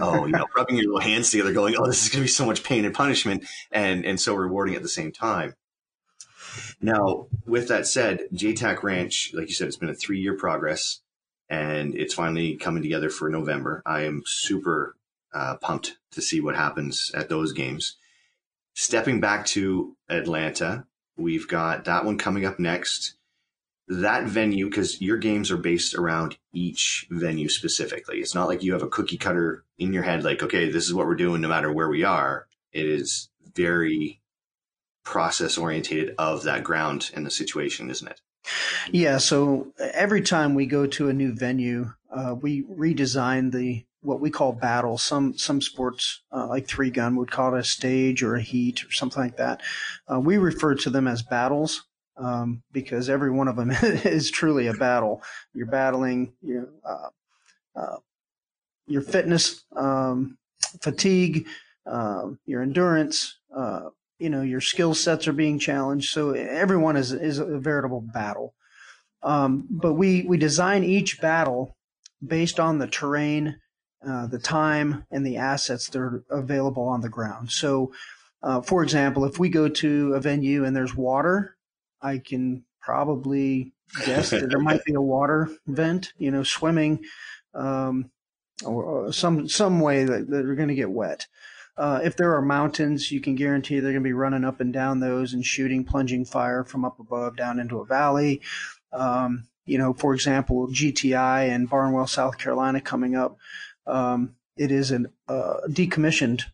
oh, 0.00 0.26
you 0.26 0.32
know, 0.32 0.46
rubbing 0.56 0.76
your 0.76 0.86
little 0.86 1.00
hands 1.00 1.30
together, 1.30 1.52
going, 1.52 1.74
oh, 1.76 1.86
this 1.86 2.02
is 2.02 2.08
going 2.08 2.20
to 2.20 2.24
be 2.24 2.28
so 2.28 2.46
much 2.46 2.64
pain 2.64 2.84
and 2.84 2.94
punishment, 2.94 3.44
and 3.70 4.04
and 4.04 4.20
so 4.20 4.34
rewarding 4.34 4.74
at 4.74 4.82
the 4.82 4.88
same 4.88 5.12
time. 5.12 5.54
Now, 6.80 7.28
with 7.46 7.68
that 7.68 7.86
said, 7.86 8.20
JTAC 8.34 8.82
Ranch, 8.82 9.32
like 9.34 9.48
you 9.48 9.54
said, 9.54 9.68
it's 9.68 9.76
been 9.76 9.88
a 9.88 9.94
three 9.94 10.20
year 10.20 10.36
progress, 10.36 11.00
and 11.48 11.94
it's 11.94 12.14
finally 12.14 12.56
coming 12.56 12.82
together 12.82 13.10
for 13.10 13.28
November. 13.28 13.82
I 13.86 14.02
am 14.02 14.22
super 14.26 14.96
uh, 15.32 15.56
pumped 15.56 15.96
to 16.12 16.20
see 16.20 16.40
what 16.40 16.56
happens 16.56 17.10
at 17.14 17.28
those 17.28 17.52
games. 17.52 17.96
Stepping 18.74 19.20
back 19.20 19.44
to 19.46 19.96
Atlanta, 20.08 20.86
we've 21.16 21.48
got 21.48 21.84
that 21.84 22.04
one 22.04 22.18
coming 22.18 22.44
up 22.44 22.58
next 22.58 23.14
that 23.88 24.24
venue, 24.24 24.66
because 24.66 25.00
your 25.00 25.16
games 25.16 25.50
are 25.50 25.56
based 25.56 25.94
around 25.94 26.36
each 26.52 27.06
venue 27.10 27.48
specifically. 27.48 28.18
It's 28.18 28.34
not 28.34 28.48
like 28.48 28.62
you 28.62 28.72
have 28.72 28.82
a 28.82 28.88
cookie 28.88 29.18
cutter 29.18 29.64
in 29.78 29.92
your 29.92 30.02
head, 30.02 30.24
like, 30.24 30.42
okay, 30.42 30.70
this 30.70 30.86
is 30.86 30.94
what 30.94 31.06
we're 31.06 31.14
doing 31.14 31.40
no 31.40 31.48
matter 31.48 31.72
where 31.72 31.88
we 31.88 32.04
are. 32.04 32.46
It 32.72 32.86
is 32.86 33.28
very 33.54 34.20
process 35.04 35.58
orientated 35.58 36.14
of 36.16 36.44
that 36.44 36.64
ground 36.64 37.10
and 37.14 37.26
the 37.26 37.30
situation, 37.30 37.90
isn't 37.90 38.08
it? 38.08 38.20
Yeah. 38.90 39.18
So 39.18 39.72
every 39.78 40.22
time 40.22 40.54
we 40.54 40.66
go 40.66 40.86
to 40.86 41.08
a 41.08 41.12
new 41.12 41.32
venue, 41.32 41.92
uh, 42.10 42.34
we 42.40 42.62
redesign 42.62 43.52
the 43.52 43.84
what 44.02 44.20
we 44.20 44.30
call 44.30 44.52
battle. 44.52 44.98
Some 44.98 45.36
some 45.38 45.60
sports 45.60 46.22
uh, 46.32 46.48
like 46.48 46.66
three 46.66 46.90
gun 46.90 47.16
would 47.16 47.30
call 47.30 47.54
it 47.54 47.60
a 47.60 47.64
stage 47.64 48.22
or 48.22 48.34
a 48.34 48.42
heat 48.42 48.84
or 48.84 48.90
something 48.90 49.22
like 49.22 49.36
that. 49.36 49.62
Uh, 50.12 50.20
we 50.20 50.36
refer 50.36 50.74
to 50.74 50.90
them 50.90 51.08
as 51.08 51.22
battles 51.22 51.84
um, 52.16 52.62
because 52.72 53.08
every 53.08 53.30
one 53.30 53.48
of 53.48 53.56
them 53.56 53.70
is 53.82 54.30
truly 54.30 54.66
a 54.66 54.74
battle. 54.74 55.22
You're 55.54 55.66
battling 55.66 56.32
your 56.42 56.68
uh, 56.84 57.08
uh, 57.76 57.96
your 58.86 59.02
fitness, 59.02 59.64
um, 59.74 60.36
fatigue, 60.80 61.46
uh, 61.86 62.30
your 62.44 62.62
endurance. 62.62 63.38
Uh, 63.56 63.90
you 64.18 64.30
know 64.30 64.42
your 64.42 64.60
skill 64.60 64.94
sets 64.94 65.26
are 65.26 65.32
being 65.32 65.58
challenged. 65.58 66.10
So 66.12 66.32
everyone 66.32 66.96
is 66.96 67.12
is 67.12 67.38
a 67.38 67.58
veritable 67.58 68.00
battle. 68.00 68.54
Um, 69.22 69.66
but 69.70 69.94
we 69.94 70.22
we 70.22 70.36
design 70.36 70.84
each 70.84 71.20
battle 71.20 71.76
based 72.24 72.60
on 72.60 72.78
the 72.78 72.86
terrain 72.86 73.56
uh, 74.06 74.26
the 74.26 74.38
time, 74.38 75.04
and 75.10 75.26
the 75.26 75.36
assets 75.36 75.88
that 75.88 75.98
are 75.98 76.24
available 76.30 76.84
on 76.84 77.00
the 77.00 77.08
ground. 77.08 77.52
So, 77.52 77.92
uh, 78.42 78.60
for 78.60 78.82
example, 78.82 79.24
if 79.24 79.38
we 79.38 79.48
go 79.48 79.68
to 79.68 80.14
a 80.14 80.20
venue 80.20 80.64
and 80.64 80.74
there's 80.74 80.96
water, 80.96 81.56
I 82.00 82.18
can 82.18 82.64
probably 82.80 83.72
guess 84.04 84.30
that 84.30 84.48
there 84.48 84.58
might 84.58 84.84
be 84.84 84.94
a 84.94 85.00
water 85.00 85.50
vent, 85.66 86.12
you 86.18 86.30
know, 86.30 86.42
swimming, 86.42 87.04
um, 87.54 88.10
or, 88.64 88.82
or, 88.82 89.12
some 89.12 89.48
some 89.48 89.80
way 89.80 90.04
that, 90.04 90.28
that 90.28 90.46
are 90.46 90.54
going 90.54 90.68
to 90.68 90.74
get 90.74 90.90
wet. 90.90 91.26
Uh, 91.76 92.00
if 92.02 92.16
there 92.16 92.34
are 92.34 92.42
mountains, 92.42 93.10
you 93.10 93.20
can 93.20 93.34
guarantee 93.34 93.80
they're 93.80 93.92
going 93.92 94.02
to 94.02 94.08
be 94.08 94.12
running 94.12 94.44
up 94.44 94.60
and 94.60 94.72
down 94.72 95.00
those 95.00 95.32
and 95.32 95.44
shooting 95.44 95.84
plunging 95.84 96.24
fire 96.24 96.64
from 96.64 96.84
up 96.84 97.00
above 97.00 97.36
down 97.36 97.58
into 97.58 97.78
a 97.78 97.86
valley. 97.86 98.40
Um, 98.92 99.48
you 99.64 99.78
know, 99.78 99.94
for 99.94 100.12
example, 100.14 100.68
GTI 100.68 101.48
and 101.48 101.70
Barnwell, 101.70 102.06
South 102.06 102.36
Carolina 102.36 102.80
coming 102.80 103.14
up. 103.14 103.38
Um, 103.86 104.36
it 104.56 104.70
is 104.70 104.92
a 104.92 105.04
uh, 105.28 105.60
decommissioned 105.68 106.44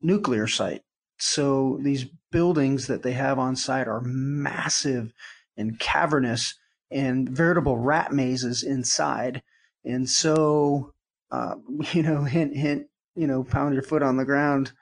nuclear 0.00 0.46
site. 0.46 0.82
So 1.18 1.78
these 1.82 2.06
buildings 2.32 2.86
that 2.86 3.02
they 3.02 3.12
have 3.12 3.38
on 3.38 3.56
site 3.56 3.88
are 3.88 4.00
massive 4.00 5.12
and 5.56 5.78
cavernous 5.78 6.54
and 6.90 7.28
veritable 7.28 7.76
rat 7.76 8.12
mazes 8.12 8.62
inside. 8.62 9.42
And 9.84 10.08
so, 10.08 10.92
uh, 11.30 11.56
you 11.92 12.02
know, 12.02 12.24
hint, 12.24 12.56
hint, 12.56 12.86
you 13.14 13.26
know, 13.26 13.44
pound 13.44 13.74
your 13.74 13.82
foot 13.82 14.02
on 14.02 14.16
the 14.16 14.24
ground, 14.24 14.72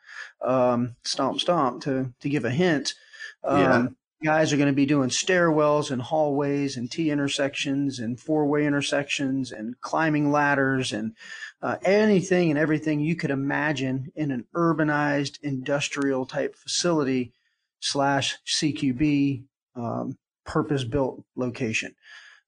um, 0.42 0.96
stomp, 1.04 1.40
stomp 1.40 1.82
to, 1.82 2.12
to 2.20 2.28
give 2.28 2.44
a 2.44 2.50
hint. 2.50 2.94
Um, 3.42 3.60
yeah. 3.60 3.86
Guys 4.24 4.52
are 4.52 4.56
going 4.56 4.68
to 4.68 4.74
be 4.74 4.86
doing 4.86 5.10
stairwells 5.10 5.92
and 5.92 6.02
hallways 6.02 6.76
and 6.76 6.90
T 6.90 7.10
intersections 7.10 8.00
and 8.00 8.18
four 8.18 8.46
way 8.46 8.66
intersections 8.66 9.52
and 9.52 9.80
climbing 9.80 10.32
ladders 10.32 10.92
and 10.92 11.14
uh, 11.62 11.76
anything 11.84 12.50
and 12.50 12.58
everything 12.58 13.00
you 13.00 13.16
could 13.16 13.30
imagine 13.30 14.12
in 14.14 14.30
an 14.30 14.44
urbanized 14.54 15.38
industrial 15.42 16.26
type 16.26 16.54
facility 16.54 17.32
slash 17.80 18.36
CQB 18.46 19.44
um, 19.74 20.16
purpose 20.44 20.84
built 20.84 21.24
location. 21.36 21.94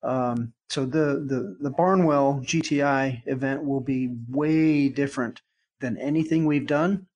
Um, 0.03 0.53
so 0.69 0.87
the, 0.87 1.25
the, 1.27 1.57
the 1.61 1.71
Barnwell 1.71 2.41
GTI 2.45 3.23
event 3.27 3.65
will 3.65 3.81
be 3.81 4.09
way 4.29 4.89
different 4.89 5.43
than 5.81 5.99
anything 5.99 6.47
we've 6.47 6.67
done, 6.67 7.07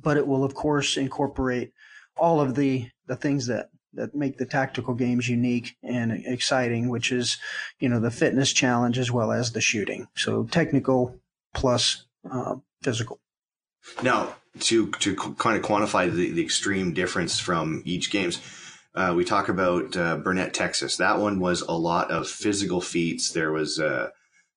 but 0.00 0.16
it 0.16 0.26
will 0.26 0.44
of 0.44 0.54
course 0.54 0.96
incorporate 0.96 1.72
all 2.16 2.40
of 2.40 2.54
the, 2.54 2.88
the 3.06 3.16
things 3.16 3.46
that, 3.46 3.70
that 3.94 4.14
make 4.14 4.38
the 4.38 4.46
tactical 4.46 4.94
games 4.94 5.28
unique 5.28 5.76
and 5.82 6.12
exciting, 6.26 6.88
which 6.88 7.12
is, 7.12 7.38
you 7.78 7.88
know, 7.88 8.00
the 8.00 8.10
fitness 8.10 8.52
challenge 8.52 8.98
as 8.98 9.10
well 9.10 9.32
as 9.32 9.52
the 9.52 9.60
shooting. 9.60 10.08
So 10.14 10.44
technical 10.44 11.20
plus 11.54 12.06
uh, 12.30 12.56
physical. 12.82 13.20
Now, 14.02 14.34
to 14.60 14.90
to 14.90 15.16
kind 15.16 15.56
of 15.56 15.64
quantify 15.64 16.12
the, 16.12 16.30
the 16.30 16.42
extreme 16.42 16.92
difference 16.92 17.38
from 17.38 17.82
each 17.84 18.10
games, 18.10 18.40
uh, 18.94 19.12
we 19.16 19.24
talk 19.24 19.48
about 19.48 19.96
uh, 19.96 20.16
Burnet, 20.18 20.54
Texas. 20.54 20.96
That 20.96 21.18
one 21.18 21.40
was 21.40 21.62
a 21.62 21.72
lot 21.72 22.10
of 22.10 22.28
physical 22.28 22.80
feats. 22.80 23.32
There 23.32 23.52
was 23.52 23.80
uh, 23.80 24.10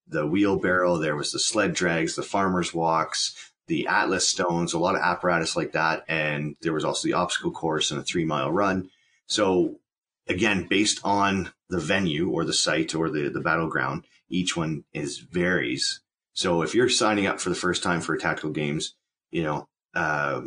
the 0.08 0.28
wheelbarrow, 0.28 0.98
there 0.98 1.16
was 1.16 1.32
the 1.32 1.40
sled 1.40 1.74
drags, 1.74 2.16
the 2.16 2.24
farmers 2.24 2.74
walks, 2.74 3.52
the 3.68 3.88
Atlas 3.88 4.28
stones, 4.28 4.74
a 4.74 4.80
lot 4.80 4.96
of 4.96 5.02
apparatus 5.02 5.56
like 5.56 5.72
that, 5.72 6.04
and 6.08 6.56
there 6.62 6.74
was 6.74 6.86
also 6.86 7.08
the 7.08 7.14
obstacle 7.14 7.52
course 7.52 7.92
and 7.92 8.00
a 8.00 8.04
three 8.04 8.26
mile 8.26 8.52
run. 8.52 8.90
So 9.28 9.80
again, 10.28 10.68
based 10.70 11.00
on 11.04 11.52
the 11.70 11.80
venue 11.80 12.30
or 12.30 12.46
the 12.46 12.54
site 12.54 12.96
or 12.96 13.10
the 13.10 13.30
the 13.30 13.42
battleground, 13.42 14.06
each 14.30 14.56
one 14.56 14.84
is 14.94 15.20
varies. 15.20 16.02
So 16.34 16.62
if 16.62 16.76
you're 16.76 16.90
signing 16.90 17.28
up 17.28 17.40
for 17.40 17.50
the 17.50 17.56
first 17.56 17.82
time 17.82 18.02
for 18.02 18.18
tactical 18.18 18.52
games, 18.52 18.96
you 19.32 19.44
know, 19.44 19.68
uh, 19.96 20.42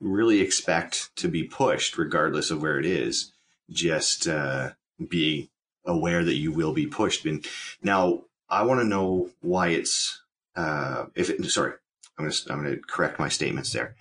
really 0.00 0.40
expect 0.40 1.14
to 1.16 1.28
be 1.28 1.44
pushed 1.44 1.98
regardless 1.98 2.50
of 2.50 2.62
where 2.62 2.78
it 2.78 2.86
is. 2.86 3.32
Just 3.68 4.26
uh, 4.26 4.70
be 5.08 5.50
aware 5.84 6.24
that 6.24 6.36
you 6.36 6.52
will 6.52 6.72
be 6.72 6.86
pushed. 6.86 7.24
And 7.24 7.44
now 7.82 8.22
I 8.48 8.62
want 8.62 8.80
to 8.80 8.86
know 8.86 9.30
why 9.40 9.68
it's 9.68 10.22
uh, 10.56 11.06
if 11.14 11.30
it, 11.30 11.44
sorry, 11.46 11.74
I'm 12.18 12.24
going 12.24 12.32
to 12.32 12.52
I'm 12.52 12.62
going 12.62 12.74
to 12.74 12.82
correct 12.82 13.18
my 13.18 13.28
statements 13.28 13.72
there. 13.72 13.94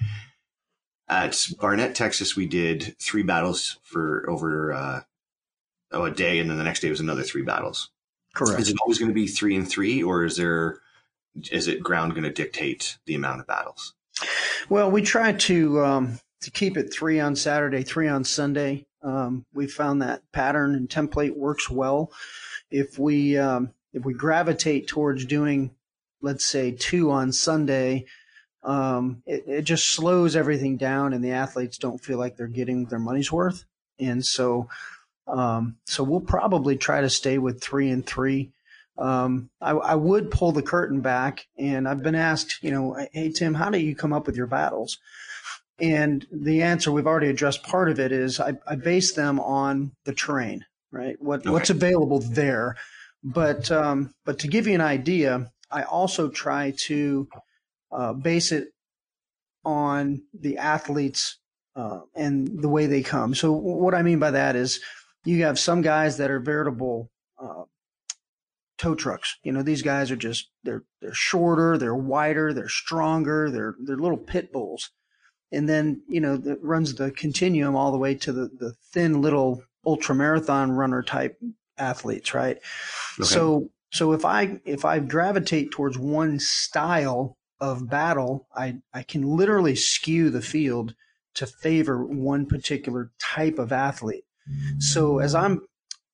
At 1.09 1.47
Barnett, 1.59 1.95
Texas, 1.95 2.35
we 2.35 2.45
did 2.45 2.95
three 2.99 3.23
battles 3.23 3.79
for 3.83 4.29
over 4.29 4.73
uh, 4.73 5.01
oh, 5.91 6.05
a 6.05 6.11
day, 6.11 6.39
and 6.39 6.49
then 6.49 6.57
the 6.57 6.63
next 6.63 6.81
day 6.81 6.89
was 6.89 6.99
another 6.99 7.23
three 7.23 7.41
battles. 7.41 7.89
Correct. 8.35 8.61
Is 8.61 8.69
it 8.69 8.77
always 8.81 8.99
going 8.99 9.09
to 9.09 9.15
be 9.15 9.27
three 9.27 9.55
and 9.55 9.67
three, 9.67 10.03
or 10.03 10.23
is 10.23 10.37
there 10.37 10.79
is 11.51 11.67
it 11.67 11.81
ground 11.81 12.13
going 12.13 12.23
to 12.23 12.31
dictate 12.31 12.97
the 13.05 13.15
amount 13.15 13.41
of 13.41 13.47
battles? 13.47 13.95
Well, 14.69 14.91
we 14.91 15.01
try 15.01 15.33
to 15.33 15.83
um, 15.83 16.19
to 16.41 16.51
keep 16.51 16.77
it 16.77 16.93
three 16.93 17.19
on 17.19 17.35
Saturday, 17.35 17.83
three 17.83 18.07
on 18.07 18.23
Sunday. 18.23 18.85
Um, 19.01 19.45
we 19.53 19.67
found 19.67 20.01
that 20.01 20.21
pattern 20.31 20.75
and 20.75 20.89
template 20.89 21.35
works 21.35 21.69
well. 21.69 22.11
If 22.69 22.99
we 22.99 23.37
um, 23.37 23.73
if 23.93 24.05
we 24.05 24.13
gravitate 24.13 24.87
towards 24.87 25.25
doing, 25.25 25.71
let's 26.21 26.45
say, 26.45 26.71
two 26.71 27.11
on 27.11 27.31
Sunday, 27.31 28.05
um, 28.63 29.23
it, 29.25 29.43
it 29.47 29.61
just 29.61 29.91
slows 29.91 30.35
everything 30.35 30.77
down, 30.77 31.13
and 31.13 31.23
the 31.23 31.31
athletes 31.31 31.77
don't 31.77 32.03
feel 32.03 32.17
like 32.17 32.35
they're 32.35 32.47
getting 32.47 32.85
their 32.85 32.99
money's 32.99 33.31
worth. 33.31 33.65
And 33.99 34.25
so, 34.25 34.69
um, 35.27 35.77
so 35.85 36.03
we'll 36.03 36.21
probably 36.21 36.77
try 36.77 37.01
to 37.01 37.09
stay 37.09 37.37
with 37.37 37.61
three 37.61 37.89
and 37.89 38.05
three. 38.05 38.51
Um, 38.97 39.49
I, 39.61 39.71
I, 39.71 39.95
would 39.95 40.29
pull 40.29 40.51
the 40.51 40.61
curtain 40.61 40.99
back, 40.99 41.47
and 41.57 41.87
I've 41.87 42.03
been 42.03 42.15
asked, 42.15 42.61
you 42.61 42.71
know, 42.71 42.97
hey 43.13 43.31
Tim, 43.31 43.53
how 43.53 43.69
do 43.69 43.77
you 43.77 43.95
come 43.95 44.11
up 44.11 44.27
with 44.27 44.35
your 44.35 44.47
battles? 44.47 44.97
And 45.79 46.27
the 46.31 46.63
answer 46.63 46.91
we've 46.91 47.07
already 47.07 47.29
addressed 47.29 47.63
part 47.63 47.89
of 47.89 47.97
it 47.99 48.11
is 48.11 48.41
I, 48.41 48.57
I 48.67 48.75
base 48.75 49.13
them 49.13 49.39
on 49.39 49.93
the 50.03 50.13
terrain, 50.13 50.65
right? 50.91 51.15
What 51.21 51.41
okay. 51.41 51.49
what's 51.49 51.69
available 51.69 52.19
there, 52.19 52.75
but 53.23 53.71
um, 53.71 54.13
but 54.25 54.39
to 54.39 54.49
give 54.49 54.67
you 54.67 54.73
an 54.73 54.81
idea, 54.81 55.49
I 55.71 55.83
also 55.83 56.27
try 56.27 56.73
to 56.87 57.29
uh, 57.91 58.13
base 58.13 58.51
it 58.51 58.69
on 59.65 60.21
the 60.33 60.57
athletes 60.57 61.37
uh, 61.75 61.99
and 62.15 62.61
the 62.61 62.69
way 62.69 62.85
they 62.85 63.01
come. 63.01 63.35
So 63.35 63.51
what 63.51 63.93
I 63.93 64.01
mean 64.01 64.19
by 64.19 64.31
that 64.31 64.55
is 64.55 64.79
you 65.25 65.43
have 65.43 65.59
some 65.59 65.81
guys 65.81 66.17
that 66.17 66.31
are 66.31 66.39
veritable 66.39 67.09
uh, 67.41 67.63
tow 68.77 68.95
trucks. 68.95 69.37
You 69.43 69.51
know, 69.51 69.61
these 69.61 69.81
guys 69.81 70.11
are 70.11 70.15
just 70.15 70.49
they're 70.63 70.83
they're 71.01 71.13
shorter, 71.13 71.77
they're 71.77 71.95
wider, 71.95 72.53
they're 72.53 72.69
stronger, 72.69 73.49
they're 73.51 73.75
they're 73.83 73.97
little 73.97 74.17
pit 74.17 74.51
bulls. 74.51 74.91
And 75.51 75.67
then, 75.67 76.03
you 76.07 76.21
know, 76.21 76.37
that 76.37 76.63
runs 76.63 76.93
the 76.93 77.09
continuum 77.09 77.75
all 77.75 77.91
the 77.91 77.97
way 77.97 78.13
to 78.13 78.31
the, 78.31 78.49
the 78.59 78.73
thin 78.93 79.19
little 79.21 79.63
ultra 79.83 80.13
marathon 80.13 80.71
runner 80.71 81.01
type 81.01 81.39
athletes, 81.77 82.33
right? 82.33 82.57
Okay. 83.19 83.27
So 83.27 83.69
so 83.91 84.13
if 84.13 84.25
I 84.25 84.59
if 84.65 84.85
I 84.85 84.99
gravitate 84.99 85.71
towards 85.71 85.97
one 85.97 86.39
style 86.39 87.37
of 87.61 87.89
battle, 87.89 88.47
I 88.55 88.81
I 88.93 89.03
can 89.03 89.23
literally 89.23 89.75
skew 89.75 90.29
the 90.29 90.41
field 90.41 90.95
to 91.35 91.45
favor 91.45 92.03
one 92.03 92.45
particular 92.45 93.11
type 93.19 93.59
of 93.59 93.71
athlete. 93.71 94.25
So 94.79 95.19
as 95.19 95.35
I'm 95.35 95.61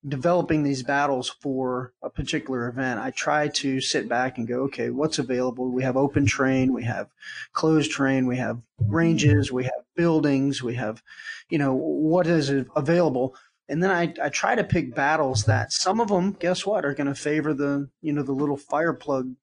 developing 0.07 0.63
these 0.63 0.83
battles 0.83 1.29
for 1.29 1.93
a 2.03 2.09
particular 2.09 2.67
event, 2.67 2.99
I 2.99 3.11
try 3.11 3.47
to 3.47 3.81
sit 3.81 4.07
back 4.07 4.37
and 4.37 4.47
go, 4.47 4.61
okay, 4.63 4.89
what's 4.89 5.17
available? 5.19 5.71
We 5.71 5.83
have 5.83 5.97
open 5.97 6.27
terrain, 6.27 6.73
we 6.73 6.83
have 6.83 7.09
closed 7.53 7.91
terrain, 7.91 8.27
we 8.27 8.37
have 8.37 8.61
ranges, 8.79 9.51
we 9.51 9.63
have 9.63 9.73
buildings, 9.95 10.61
we 10.61 10.75
have, 10.75 11.01
you 11.49 11.57
know, 11.57 11.73
what 11.73 12.27
is 12.27 12.51
available? 12.75 13.35
And 13.67 13.81
then 13.81 13.89
I, 13.89 14.13
I 14.21 14.29
try 14.29 14.53
to 14.53 14.63
pick 14.63 14.93
battles 14.93 15.45
that 15.45 15.73
some 15.73 15.99
of 15.99 16.09
them, 16.09 16.33
guess 16.33 16.65
what, 16.65 16.85
are 16.85 16.93
going 16.93 17.07
to 17.07 17.15
favor 17.15 17.53
the, 17.53 17.89
you 18.01 18.13
know, 18.13 18.21
the 18.21 18.31
little 18.31 18.57
fire 18.57 18.93
plug 18.93 19.33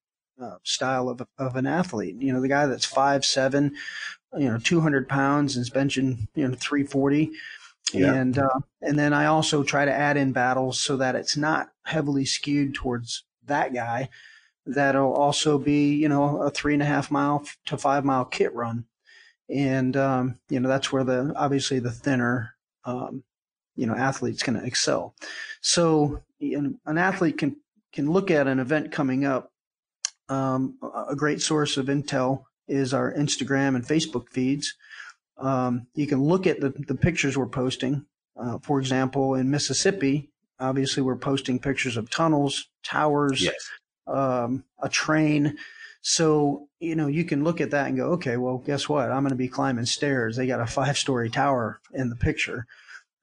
uh, 0.41 0.57
style 0.63 1.09
of, 1.09 1.23
of 1.39 1.57
an 1.57 1.67
athlete. 1.67 2.17
You 2.21 2.33
know, 2.33 2.41
the 2.41 2.49
guy 2.49 2.67
that's 2.67 2.85
five, 2.85 3.25
seven, 3.25 3.75
you 4.39 4.49
know, 4.49 4.59
200 4.59 5.09
pounds 5.09 5.57
and 5.57 5.63
is 5.63 5.71
benching, 5.71 6.29
you 6.35 6.49
know, 6.49 6.55
340 6.55 7.33
yeah. 7.93 8.15
And 8.15 8.39
uh, 8.39 8.61
and 8.81 8.99
then 8.99 9.13
I 9.13 9.27
also 9.27 9.63
try 9.63 9.85
to 9.85 9.93
add 9.93 10.17
in 10.17 10.33
battles 10.33 10.81
so 10.81 10.97
that 10.97 11.15
it's 11.15 11.37
not 11.37 11.71
heavily 11.85 12.25
skewed 12.25 12.75
towards 12.75 13.25
that 13.47 13.75
guy. 13.75 14.09
That'll 14.65 15.13
also 15.13 15.59
be 15.59 15.95
you 15.95 16.09
know 16.09 16.43
a 16.43 16.51
three 16.51 16.75
and 16.75 16.83
a 16.83 16.87
half 16.87 17.11
mile 17.11 17.45
to 17.67 17.77
five 17.77 18.05
mile 18.05 18.25
kit 18.25 18.55
run, 18.55 18.87
and 19.49 19.97
um, 19.97 20.39
you 20.49 20.61
know 20.61 20.69
that's 20.69 20.93
where 20.93 21.05
the 21.05 21.33
obviously 21.37 21.81
the 21.81 21.91
thinner 21.91 22.55
um, 22.85 23.25
you 23.77 23.87
know 23.87 23.95
athlete's 23.95 24.43
going 24.43 24.59
to 24.59 24.67
excel. 24.67 25.15
So 25.61 26.23
you 26.39 26.63
know, 26.63 26.75
an 26.87 26.99
athlete 26.99 27.39
can 27.39 27.57
can 27.93 28.11
look 28.11 28.31
at 28.31 28.47
an 28.47 28.61
event 28.61 28.93
coming 28.93 29.25
up. 29.25 29.52
Um, 30.33 30.79
a 31.09 31.17
great 31.17 31.43
source 31.43 31.77
of 31.77 31.87
intel 31.87 32.45
is 32.69 32.95
our 32.95 33.13
Instagram 33.13 33.75
and 33.75 33.85
Facebook 33.85 34.29
feeds 34.31 34.75
um, 35.43 35.87
you 35.95 36.07
can 36.07 36.23
look 36.23 36.47
at 36.47 36.61
the, 36.61 36.71
the 36.71 36.95
pictures 36.95 37.37
we're 37.37 37.47
posting. 37.47 38.07
Uh, 38.37 38.59
for 38.59 38.79
example, 38.79 39.35
in 39.35 39.51
Mississippi, 39.51 40.31
obviously 40.59 41.03
we're 41.03 41.17
posting 41.17 41.59
pictures 41.59 41.97
of 41.97 42.09
tunnels, 42.09 42.69
towers, 42.83 43.43
yes. 43.43 43.71
um, 44.07 44.65
a 44.81 44.89
train. 44.89 45.57
So, 46.01 46.69
you 46.81 46.95
know, 46.95 47.09
you 47.09 47.25
can 47.25 47.45
look 47.45 47.61
at 47.61 47.71
that 47.71 47.89
and 47.89 47.97
go, 47.97 48.13
okay, 48.13 48.37
well, 48.37 48.59
guess 48.59 48.89
what? 48.89 49.11
I'm 49.11 49.23
going 49.23 49.31
to 49.31 49.37
be 49.37 49.49
climbing 49.49 49.87
stairs. 49.87 50.37
They 50.37 50.47
got 50.47 50.61
a 50.61 50.67
five 50.67 50.97
story 50.97 51.29
tower 51.29 51.81
in 51.93 52.09
the 52.09 52.17
picture. 52.17 52.67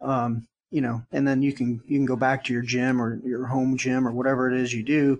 Um, 0.02 0.48
you 0.72 0.82
know, 0.82 1.02
and 1.12 1.28
then 1.28 1.42
you 1.42 1.52
can, 1.52 1.82
you 1.88 1.98
can 1.98 2.06
go 2.06 2.16
back 2.16 2.44
to 2.44 2.54
your 2.54 2.62
gym 2.62 3.02
or 3.02 3.20
your 3.26 3.48
home 3.48 3.76
gym 3.76 4.08
or 4.08 4.12
whatever 4.12 4.52
it 4.52 4.60
is 4.60 4.72
you 4.72 4.84
do 4.84 5.20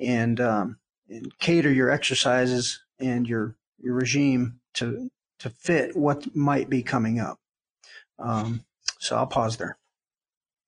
and, 0.00 0.40
um, 0.40 0.76
and 1.08 1.36
cater 1.38 1.72
your 1.72 1.90
exercises 1.90 2.82
and 2.98 3.26
your, 3.26 3.56
your 3.78 3.94
regime 3.94 4.60
to, 4.74 5.10
to 5.38 5.50
fit 5.50 5.96
what 5.96 6.34
might 6.34 6.68
be 6.68 6.82
coming 6.82 7.18
up. 7.18 7.38
Um, 8.18 8.64
so 8.98 9.16
I'll 9.16 9.26
pause 9.26 9.56
there. 9.56 9.78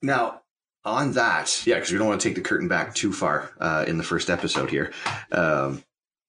Now, 0.02 0.42
on 0.84 1.12
that, 1.12 1.66
yeah, 1.66 1.74
because 1.74 1.92
we 1.92 1.98
don't 1.98 2.08
want 2.08 2.20
to 2.20 2.28
take 2.28 2.36
the 2.36 2.40
curtain 2.42 2.68
back 2.68 2.94
too 2.94 3.12
far 3.12 3.50
uh, 3.60 3.84
in 3.86 3.98
the 3.98 4.04
first 4.04 4.30
episode 4.30 4.70
here. 4.70 4.92
Um, 5.30 5.84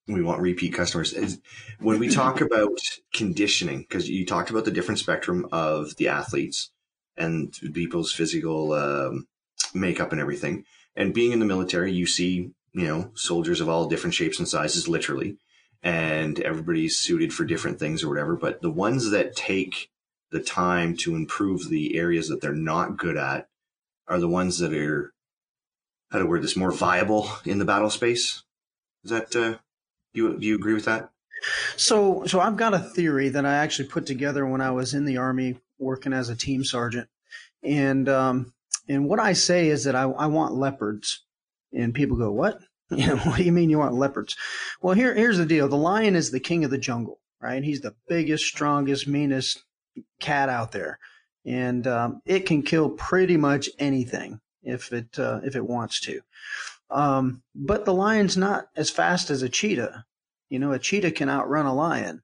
we 0.08 0.22
want 0.22 0.42
repeat 0.42 0.74
customers. 0.74 1.14
Is, 1.14 1.40
when 1.80 2.00
we 2.00 2.10
talk 2.10 2.42
about 2.42 2.78
conditioning, 3.14 3.80
because 3.80 4.10
you 4.10 4.26
talked 4.26 4.50
about 4.50 4.66
the 4.66 4.72
different 4.72 5.00
spectrum 5.00 5.48
of 5.52 5.96
the 5.98 6.10
athletes 6.10 6.72
and 7.16 7.54
people's 7.74 8.12
physical 8.12 8.74
um, 8.74 9.28
makeup 9.74 10.12
and 10.12 10.20
everything, 10.20 10.66
and 10.96 11.14
being 11.14 11.32
in 11.32 11.40
the 11.40 11.46
military, 11.46 11.94
you 11.94 12.06
see, 12.06 12.52
you 12.74 12.88
know, 12.88 13.12
soldiers 13.16 13.62
of 13.62 13.70
all 13.70 13.88
different 13.88 14.14
shapes 14.14 14.40
and 14.40 14.48
sizes, 14.48 14.88
literally, 14.88 15.38
and 15.84 16.40
everybody's 16.40 16.98
suited 16.98 17.34
for 17.34 17.44
different 17.44 17.80
things 17.80 18.04
or 18.04 18.10
whatever. 18.10 18.36
But 18.36 18.62
the 18.62 18.72
ones 18.72 19.12
that 19.12 19.36
take 19.36 19.90
the 20.32 20.40
time 20.40 20.96
to 20.98 21.16
improve 21.16 21.70
the 21.70 21.98
areas 21.98 22.30
that 22.30 22.42
they're 22.42 22.54
not 22.54 22.98
good 22.98 23.18
at 23.18 23.50
are 24.08 24.20
the 24.20 24.28
ones 24.28 24.60
that 24.60 24.74
are 24.74 25.14
how 26.12 26.20
to 26.20 26.26
word 26.26 26.44
this 26.44 26.58
more 26.58 26.72
viable 26.72 27.30
in 27.46 27.60
the 27.60 27.66
battle 27.66 27.90
space. 27.90 28.44
Is 29.04 29.12
that 29.12 29.36
uh, 29.36 29.58
you? 30.14 30.38
Do 30.38 30.46
you 30.46 30.56
agree 30.56 30.74
with 30.74 30.86
that? 30.86 31.10
So, 31.76 32.26
so 32.26 32.40
I've 32.40 32.58
got 32.58 32.74
a 32.74 32.80
theory 32.80 33.30
that 33.30 33.46
I 33.46 33.56
actually 33.56 33.88
put 33.88 34.06
together 34.06 34.46
when 34.46 34.62
I 34.62 34.72
was 34.72 34.94
in 34.94 35.06
the 35.06 35.18
army 35.18 35.58
working 35.80 36.14
as 36.14 36.30
a 36.30 36.36
team 36.36 36.64
sergeant, 36.64 37.10
and 37.64 38.08
um, 38.08 38.54
and 38.88 39.08
what 39.08 39.20
I 39.20 39.34
say 39.34 39.70
is 39.70 39.86
that 39.86 39.96
I, 39.96 40.04
I 40.04 40.28
want 40.28 40.54
leopards, 40.54 41.24
and 41.74 41.94
people 41.94 42.18
go, 42.18 42.32
"What? 42.32 42.60
You 42.92 43.08
know, 43.08 43.16
what 43.18 43.38
do 43.38 43.44
you 43.44 43.54
mean 43.54 43.70
you 43.70 43.80
want 43.80 43.94
leopards?" 43.94 44.36
Well, 44.82 44.96
here 44.96 45.14
here's 45.16 45.38
the 45.38 45.46
deal: 45.46 45.70
the 45.70 45.78
lion 45.78 46.16
is 46.16 46.32
the 46.32 46.40
king 46.40 46.66
of 46.66 46.72
the 46.72 46.78
jungle, 46.78 47.20
right? 47.42 47.64
He's 47.64 47.82
the 47.82 47.96
biggest, 48.08 48.46
strongest, 48.46 49.08
meanest 49.08 49.64
cat 50.20 50.50
out 50.50 50.72
there 50.72 51.00
and 51.46 51.88
um, 51.88 52.22
it 52.26 52.46
can 52.46 52.62
kill 52.62 52.90
pretty 52.90 53.38
much 53.38 53.70
anything 53.80 54.40
if 54.64 54.92
it 54.92 55.18
uh, 55.18 55.42
if 55.44 55.56
it 55.56 55.66
wants 55.68 56.00
to. 56.02 56.22
Um, 56.90 57.42
but 57.56 57.86
the 57.86 57.94
lion's 57.94 58.38
not 58.38 58.68
as 58.76 58.90
fast 58.90 59.30
as 59.30 59.42
a 59.42 59.50
cheetah. 59.50 60.06
You 60.50 60.60
know, 60.60 60.74
a 60.74 60.80
cheetah 60.80 61.12
can 61.12 61.30
outrun 61.30 61.66
a 61.66 61.74
lion, 61.74 62.22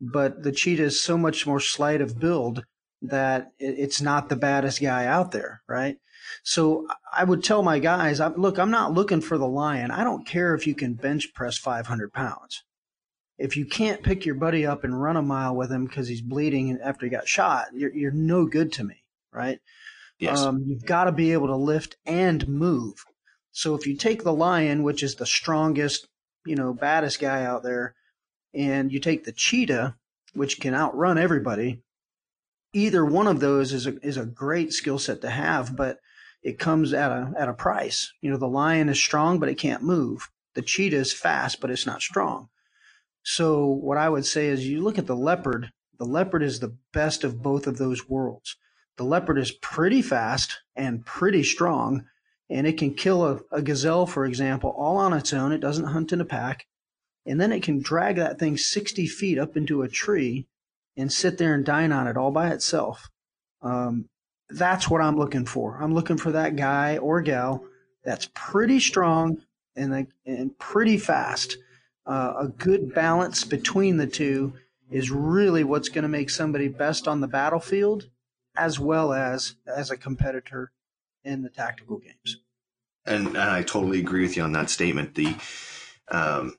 but 0.00 0.42
the 0.42 0.52
cheetah 0.52 0.84
is 0.84 1.02
so 1.02 1.16
much 1.16 1.46
more 1.46 1.60
slight 1.60 2.00
of 2.00 2.18
build 2.18 2.64
that 3.02 3.52
it's 3.58 4.00
not 4.00 4.28
the 4.28 4.36
baddest 4.36 4.80
guy 4.80 5.06
out 5.06 5.32
there, 5.32 5.62
right? 5.68 5.96
So 6.42 6.86
I 7.12 7.24
would 7.24 7.44
tell 7.44 7.62
my 7.62 7.78
guys, 7.78 8.20
look, 8.36 8.58
I'm 8.58 8.70
not 8.70 8.92
looking 8.92 9.20
for 9.20 9.38
the 9.38 9.46
lion. 9.46 9.90
I 9.90 10.04
don't 10.04 10.26
care 10.26 10.54
if 10.54 10.66
you 10.66 10.74
can 10.74 10.94
bench 10.94 11.32
press 11.34 11.58
500 11.58 12.12
pounds 12.12 12.64
if 13.38 13.56
you 13.56 13.66
can't 13.66 14.02
pick 14.02 14.24
your 14.24 14.34
buddy 14.36 14.64
up 14.64 14.84
and 14.84 15.00
run 15.00 15.16
a 15.16 15.22
mile 15.22 15.54
with 15.54 15.70
him 15.70 15.86
because 15.86 16.08
he's 16.08 16.20
bleeding 16.20 16.78
after 16.82 17.06
he 17.06 17.10
got 17.10 17.28
shot, 17.28 17.66
you're, 17.72 17.94
you're 17.94 18.12
no 18.12 18.46
good 18.46 18.72
to 18.72 18.84
me, 18.84 19.02
right? 19.32 19.58
Yes. 20.18 20.40
Um, 20.40 20.64
you've 20.66 20.86
got 20.86 21.04
to 21.04 21.12
be 21.12 21.32
able 21.32 21.48
to 21.48 21.56
lift 21.56 21.96
and 22.06 22.46
move. 22.46 23.04
So 23.50 23.74
if 23.74 23.86
you 23.86 23.96
take 23.96 24.22
the 24.22 24.32
lion, 24.32 24.82
which 24.82 25.02
is 25.02 25.16
the 25.16 25.26
strongest, 25.26 26.06
you 26.46 26.54
know, 26.54 26.72
baddest 26.72 27.20
guy 27.20 27.44
out 27.44 27.62
there, 27.62 27.94
and 28.52 28.92
you 28.92 29.00
take 29.00 29.24
the 29.24 29.32
cheetah, 29.32 29.96
which 30.34 30.60
can 30.60 30.74
outrun 30.74 31.18
everybody, 31.18 31.82
either 32.72 33.04
one 33.04 33.26
of 33.26 33.40
those 33.40 33.72
is 33.72 33.86
a, 33.86 33.98
is 34.06 34.16
a 34.16 34.26
great 34.26 34.72
skill 34.72 34.98
set 34.98 35.20
to 35.22 35.30
have, 35.30 35.76
but 35.76 35.98
it 36.44 36.58
comes 36.58 36.92
at 36.92 37.10
a, 37.10 37.32
at 37.36 37.48
a 37.48 37.54
price. 37.54 38.12
You 38.20 38.30
know, 38.30 38.36
the 38.36 38.46
lion 38.46 38.90
is 38.90 38.98
strong, 38.98 39.40
but 39.40 39.48
it 39.48 39.58
can't 39.58 39.82
move. 39.82 40.28
The 40.54 40.62
cheetah 40.62 40.96
is 40.96 41.12
fast, 41.12 41.60
but 41.60 41.70
it's 41.70 41.86
not 41.86 42.02
strong. 42.02 42.50
So 43.22 43.66
what 43.66 43.96
I 43.96 44.10
would 44.10 44.26
say 44.26 44.48
is 44.48 44.68
you 44.68 44.82
look 44.82 44.98
at 44.98 45.06
the 45.06 45.16
leopard, 45.16 45.72
the 45.98 46.04
leopard 46.04 46.42
is 46.42 46.60
the 46.60 46.76
best 46.92 47.24
of 47.24 47.42
both 47.42 47.66
of 47.66 47.78
those 47.78 48.08
worlds. 48.08 48.56
The 48.98 49.04
leopard 49.04 49.38
is 49.38 49.50
pretty 49.50 50.02
fast 50.02 50.60
and 50.76 51.04
pretty 51.04 51.42
strong, 51.42 52.04
and 52.50 52.66
it 52.66 52.76
can 52.76 52.94
kill 52.94 53.24
a, 53.24 53.40
a 53.50 53.62
gazelle, 53.62 54.06
for 54.06 54.26
example, 54.26 54.70
all 54.76 54.98
on 54.98 55.14
its 55.14 55.32
own. 55.32 55.50
It 55.50 55.58
doesn't 55.58 55.86
hunt 55.86 56.12
in 56.12 56.20
a 56.20 56.26
pack. 56.26 56.66
And 57.26 57.40
then 57.40 57.52
it 57.52 57.62
can 57.62 57.80
drag 57.80 58.16
that 58.16 58.38
thing 58.38 58.58
60 58.58 59.06
feet 59.06 59.38
up 59.38 59.56
into 59.56 59.80
a 59.80 59.88
tree 59.88 60.46
and 60.94 61.10
sit 61.10 61.38
there 61.38 61.54
and 61.54 61.64
dine 61.64 61.90
on 61.90 62.06
it 62.06 62.18
all 62.18 62.30
by 62.30 62.50
itself. 62.50 63.08
Um, 63.62 64.10
that's 64.56 64.88
what 64.88 65.00
I'm 65.00 65.16
looking 65.16 65.46
for. 65.46 65.78
I'm 65.80 65.94
looking 65.94 66.16
for 66.16 66.32
that 66.32 66.56
guy 66.56 66.98
or 66.98 67.20
gal 67.22 67.64
that's 68.04 68.28
pretty 68.34 68.80
strong 68.80 69.38
and, 69.76 70.06
and 70.26 70.58
pretty 70.58 70.98
fast 70.98 71.56
uh, 72.06 72.34
a 72.38 72.48
good 72.48 72.94
balance 72.94 73.44
between 73.44 73.96
the 73.96 74.06
two 74.06 74.54
is 74.90 75.10
really 75.10 75.64
what's 75.64 75.88
going 75.88 76.02
to 76.02 76.08
make 76.08 76.30
somebody 76.30 76.68
best 76.68 77.08
on 77.08 77.20
the 77.20 77.28
battlefield 77.28 78.10
as 78.56 78.78
well 78.78 79.12
as 79.12 79.56
as 79.66 79.90
a 79.90 79.96
competitor 79.96 80.70
in 81.24 81.42
the 81.42 81.48
tactical 81.48 81.98
games. 81.98 82.38
And, 83.06 83.28
and 83.28 83.38
I 83.38 83.62
totally 83.62 83.98
agree 83.98 84.22
with 84.22 84.36
you 84.36 84.42
on 84.42 84.52
that 84.52 84.70
statement. 84.70 85.14
The 85.14 85.34
um, 86.08 86.56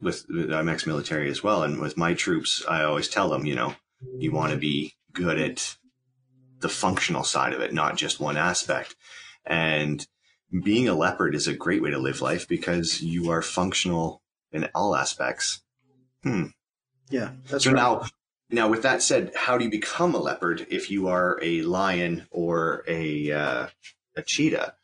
with, 0.00 0.26
I'm 0.30 0.68
ex-military 0.68 1.30
as 1.30 1.42
well, 1.42 1.62
and 1.62 1.80
with 1.80 1.96
my 1.96 2.14
troops, 2.14 2.64
I 2.68 2.82
always 2.82 3.08
tell 3.08 3.30
them, 3.30 3.46
you 3.46 3.54
know, 3.54 3.74
you 4.18 4.32
want 4.32 4.52
to 4.52 4.58
be 4.58 4.94
good 5.12 5.38
at 5.38 5.76
the 6.62 6.68
functional 6.68 7.24
side 7.24 7.52
of 7.52 7.60
it, 7.60 7.74
not 7.74 7.96
just 7.96 8.20
one 8.20 8.36
aspect. 8.36 8.96
And 9.44 10.06
being 10.62 10.88
a 10.88 10.94
leopard 10.94 11.34
is 11.34 11.48
a 11.48 11.54
great 11.54 11.82
way 11.82 11.90
to 11.90 11.98
live 11.98 12.20
life 12.20 12.48
because 12.48 13.02
you 13.02 13.30
are 13.30 13.42
functional 13.42 14.22
in 14.52 14.68
all 14.74 14.94
aspects. 14.94 15.62
Hmm. 16.22 16.46
Yeah, 17.10 17.32
that's 17.48 17.64
so 17.64 17.72
right. 17.72 17.76
now, 17.76 18.06
now 18.50 18.68
with 18.68 18.82
that 18.82 19.02
said, 19.02 19.32
how 19.34 19.58
do 19.58 19.64
you 19.64 19.70
become 19.70 20.14
a 20.14 20.18
leopard 20.18 20.66
if 20.70 20.90
you 20.90 21.08
are 21.08 21.38
a 21.42 21.62
lion 21.62 22.26
or 22.30 22.84
a 22.86 23.32
uh, 23.32 23.66
a 24.16 24.22
cheetah? 24.22 24.74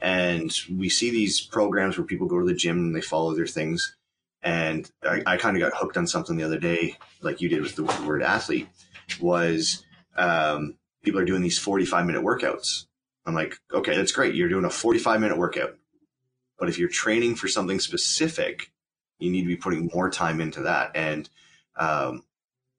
And 0.00 0.52
we 0.72 0.88
see 0.88 1.10
these 1.10 1.40
programs 1.40 1.96
where 1.96 2.06
people 2.06 2.26
go 2.26 2.40
to 2.40 2.46
the 2.46 2.54
gym 2.54 2.78
and 2.78 2.94
they 2.96 3.00
follow 3.00 3.34
their 3.34 3.46
things. 3.46 3.96
And 4.42 4.90
I, 5.02 5.22
I 5.26 5.36
kind 5.36 5.56
of 5.56 5.60
got 5.60 5.78
hooked 5.78 5.96
on 5.96 6.06
something 6.06 6.36
the 6.36 6.44
other 6.44 6.58
day, 6.58 6.96
like 7.20 7.40
you 7.40 7.48
did 7.48 7.62
with 7.62 7.76
the 7.76 7.84
word 8.06 8.22
athlete, 8.22 8.68
was 9.20 9.84
um, 10.16 10.76
people 11.08 11.20
are 11.20 11.24
doing 11.24 11.42
these 11.42 11.58
45 11.58 12.06
minute 12.06 12.22
workouts 12.22 12.84
I'm 13.28 13.34
like, 13.34 13.60
okay, 13.72 13.94
that's 13.94 14.10
great. 14.10 14.34
You're 14.34 14.48
doing 14.48 14.64
a 14.64 14.70
45 14.70 15.20
minute 15.20 15.36
workout. 15.36 15.76
But 16.58 16.70
if 16.70 16.78
you're 16.78 16.88
training 16.88 17.34
for 17.34 17.46
something 17.46 17.78
specific, 17.78 18.72
you 19.18 19.30
need 19.30 19.42
to 19.42 19.48
be 19.48 19.56
putting 19.56 19.90
more 19.92 20.10
time 20.10 20.40
into 20.40 20.62
that. 20.62 20.92
And 20.94 21.28
um, 21.76 22.24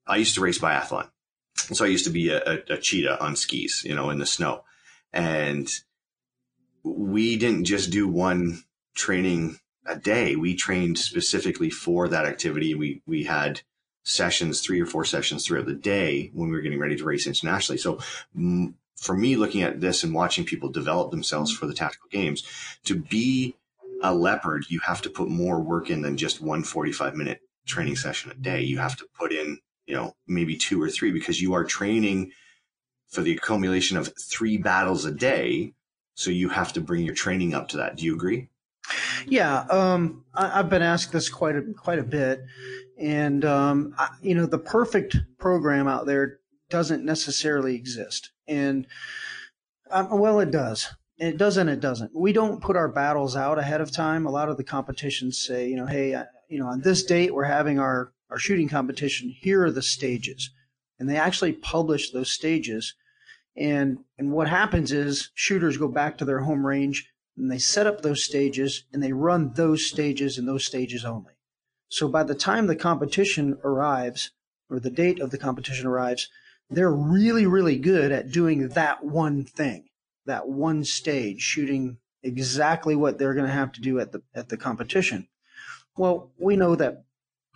I 0.08 0.16
used 0.16 0.34
to 0.34 0.40
race 0.40 0.58
biathlon. 0.58 1.08
And 1.68 1.76
so 1.76 1.84
I 1.84 1.88
used 1.88 2.04
to 2.04 2.10
be 2.10 2.30
a, 2.30 2.42
a, 2.44 2.58
a 2.70 2.78
cheetah 2.78 3.22
on 3.22 3.36
skis, 3.36 3.82
you 3.84 3.94
know, 3.94 4.10
in 4.10 4.18
the 4.18 4.26
snow. 4.26 4.64
And 5.12 5.70
we 6.82 7.36
didn't 7.36 7.64
just 7.64 7.92
do 7.92 8.08
one 8.08 8.64
training 8.94 9.60
a 9.86 9.96
day. 9.96 10.34
We 10.34 10.56
trained 10.56 10.98
specifically 10.98 11.70
for 11.70 12.08
that 12.08 12.26
activity. 12.26 12.74
We, 12.74 13.02
we 13.06 13.24
had 13.24 13.62
sessions, 14.10 14.60
three 14.60 14.80
or 14.80 14.86
four 14.86 15.04
sessions 15.04 15.46
throughout 15.46 15.66
the 15.66 15.74
day 15.74 16.30
when 16.34 16.48
we 16.48 16.56
were 16.56 16.62
getting 16.62 16.80
ready 16.80 16.96
to 16.96 17.04
race 17.04 17.26
internationally. 17.26 17.78
So 17.78 18.00
for 18.96 19.16
me, 19.16 19.36
looking 19.36 19.62
at 19.62 19.80
this 19.80 20.02
and 20.02 20.12
watching 20.12 20.44
people 20.44 20.68
develop 20.68 21.10
themselves 21.10 21.52
for 21.52 21.66
the 21.66 21.74
tactical 21.74 22.08
games, 22.10 22.42
to 22.84 22.96
be 22.96 23.54
a 24.02 24.14
leopard, 24.14 24.66
you 24.68 24.80
have 24.80 25.00
to 25.02 25.10
put 25.10 25.28
more 25.28 25.60
work 25.60 25.90
in 25.90 26.02
than 26.02 26.16
just 26.16 26.40
one 26.40 26.64
45 26.64 27.14
minute 27.14 27.40
training 27.66 27.96
session 27.96 28.30
a 28.32 28.34
day. 28.34 28.62
You 28.62 28.78
have 28.78 28.96
to 28.96 29.06
put 29.16 29.32
in, 29.32 29.58
you 29.86 29.94
know, 29.94 30.16
maybe 30.26 30.56
two 30.56 30.82
or 30.82 30.90
three 30.90 31.12
because 31.12 31.40
you 31.40 31.54
are 31.54 31.64
training 31.64 32.32
for 33.08 33.22
the 33.22 33.32
accumulation 33.32 33.96
of 33.96 34.12
three 34.20 34.56
battles 34.56 35.04
a 35.04 35.12
day. 35.12 35.72
So 36.14 36.30
you 36.30 36.48
have 36.48 36.72
to 36.72 36.80
bring 36.80 37.04
your 37.04 37.14
training 37.14 37.54
up 37.54 37.68
to 37.68 37.76
that. 37.78 37.96
Do 37.96 38.04
you 38.04 38.14
agree? 38.14 38.48
Yeah, 39.26 39.60
um, 39.70 40.24
I, 40.34 40.48
have 40.48 40.68
been 40.68 40.82
asked 40.82 41.12
this 41.12 41.28
quite 41.28 41.56
a, 41.56 41.62
quite 41.76 41.98
a 41.98 42.04
bit, 42.04 42.44
and 43.00 43.44
um, 43.44 43.94
I, 43.98 44.10
you 44.20 44.34
know, 44.34 44.46
the 44.46 44.58
perfect 44.58 45.16
program 45.38 45.88
out 45.88 46.06
there 46.06 46.38
doesn't 46.68 47.04
necessarily 47.04 47.74
exist. 47.74 48.30
And 48.46 48.86
um, 49.90 50.18
well, 50.18 50.38
it 50.38 50.50
does. 50.50 50.94
It 51.18 51.36
doesn't. 51.36 51.68
It 51.68 51.80
doesn't. 51.80 52.12
We 52.14 52.32
don't 52.32 52.62
put 52.62 52.76
our 52.76 52.88
battles 52.88 53.36
out 53.36 53.58
ahead 53.58 53.80
of 53.80 53.90
time. 53.90 54.26
A 54.26 54.30
lot 54.30 54.48
of 54.48 54.56
the 54.56 54.64
competitions 54.64 55.38
say, 55.38 55.68
you 55.68 55.76
know, 55.76 55.86
hey, 55.86 56.14
uh, 56.14 56.24
you 56.48 56.58
know, 56.58 56.66
on 56.66 56.80
this 56.82 57.02
date 57.02 57.34
we're 57.34 57.44
having 57.44 57.78
our 57.78 58.12
our 58.30 58.38
shooting 58.38 58.68
competition. 58.68 59.34
Here 59.40 59.64
are 59.64 59.72
the 59.72 59.82
stages, 59.82 60.50
and 60.98 61.08
they 61.08 61.16
actually 61.16 61.52
publish 61.54 62.10
those 62.10 62.30
stages. 62.30 62.94
And 63.56 63.98
and 64.18 64.32
what 64.32 64.48
happens 64.48 64.92
is 64.92 65.30
shooters 65.34 65.76
go 65.76 65.88
back 65.88 66.18
to 66.18 66.24
their 66.24 66.40
home 66.40 66.66
range. 66.66 67.08
and 67.36 67.50
they 67.50 67.58
set 67.58 67.86
up 67.86 68.02
those 68.02 68.22
stages 68.22 68.84
and 68.92 69.02
they 69.02 69.12
run 69.12 69.52
those 69.54 69.86
stages 69.86 70.38
and 70.38 70.46
those 70.46 70.64
stages 70.64 71.04
only. 71.04 71.32
So 71.90 72.08
by 72.08 72.22
the 72.22 72.36
time 72.36 72.66
the 72.66 72.76
competition 72.76 73.58
arrives 73.64 74.30
or 74.70 74.78
the 74.78 74.90
date 74.90 75.20
of 75.20 75.30
the 75.30 75.38
competition 75.38 75.86
arrives, 75.86 76.28
they're 76.70 76.92
really, 76.92 77.46
really 77.46 77.76
good 77.76 78.12
at 78.12 78.30
doing 78.30 78.68
that 78.68 79.04
one 79.04 79.44
thing, 79.44 79.88
that 80.24 80.48
one 80.48 80.84
stage, 80.84 81.40
shooting 81.40 81.98
exactly 82.22 82.94
what 82.94 83.18
they're 83.18 83.34
going 83.34 83.46
to 83.46 83.52
have 83.52 83.72
to 83.72 83.80
do 83.80 83.98
at 83.98 84.12
the 84.12 84.22
at 84.34 84.48
the 84.48 84.56
competition. 84.56 85.26
Well, 85.96 86.30
we 86.38 86.56
know 86.56 86.76
that 86.76 87.04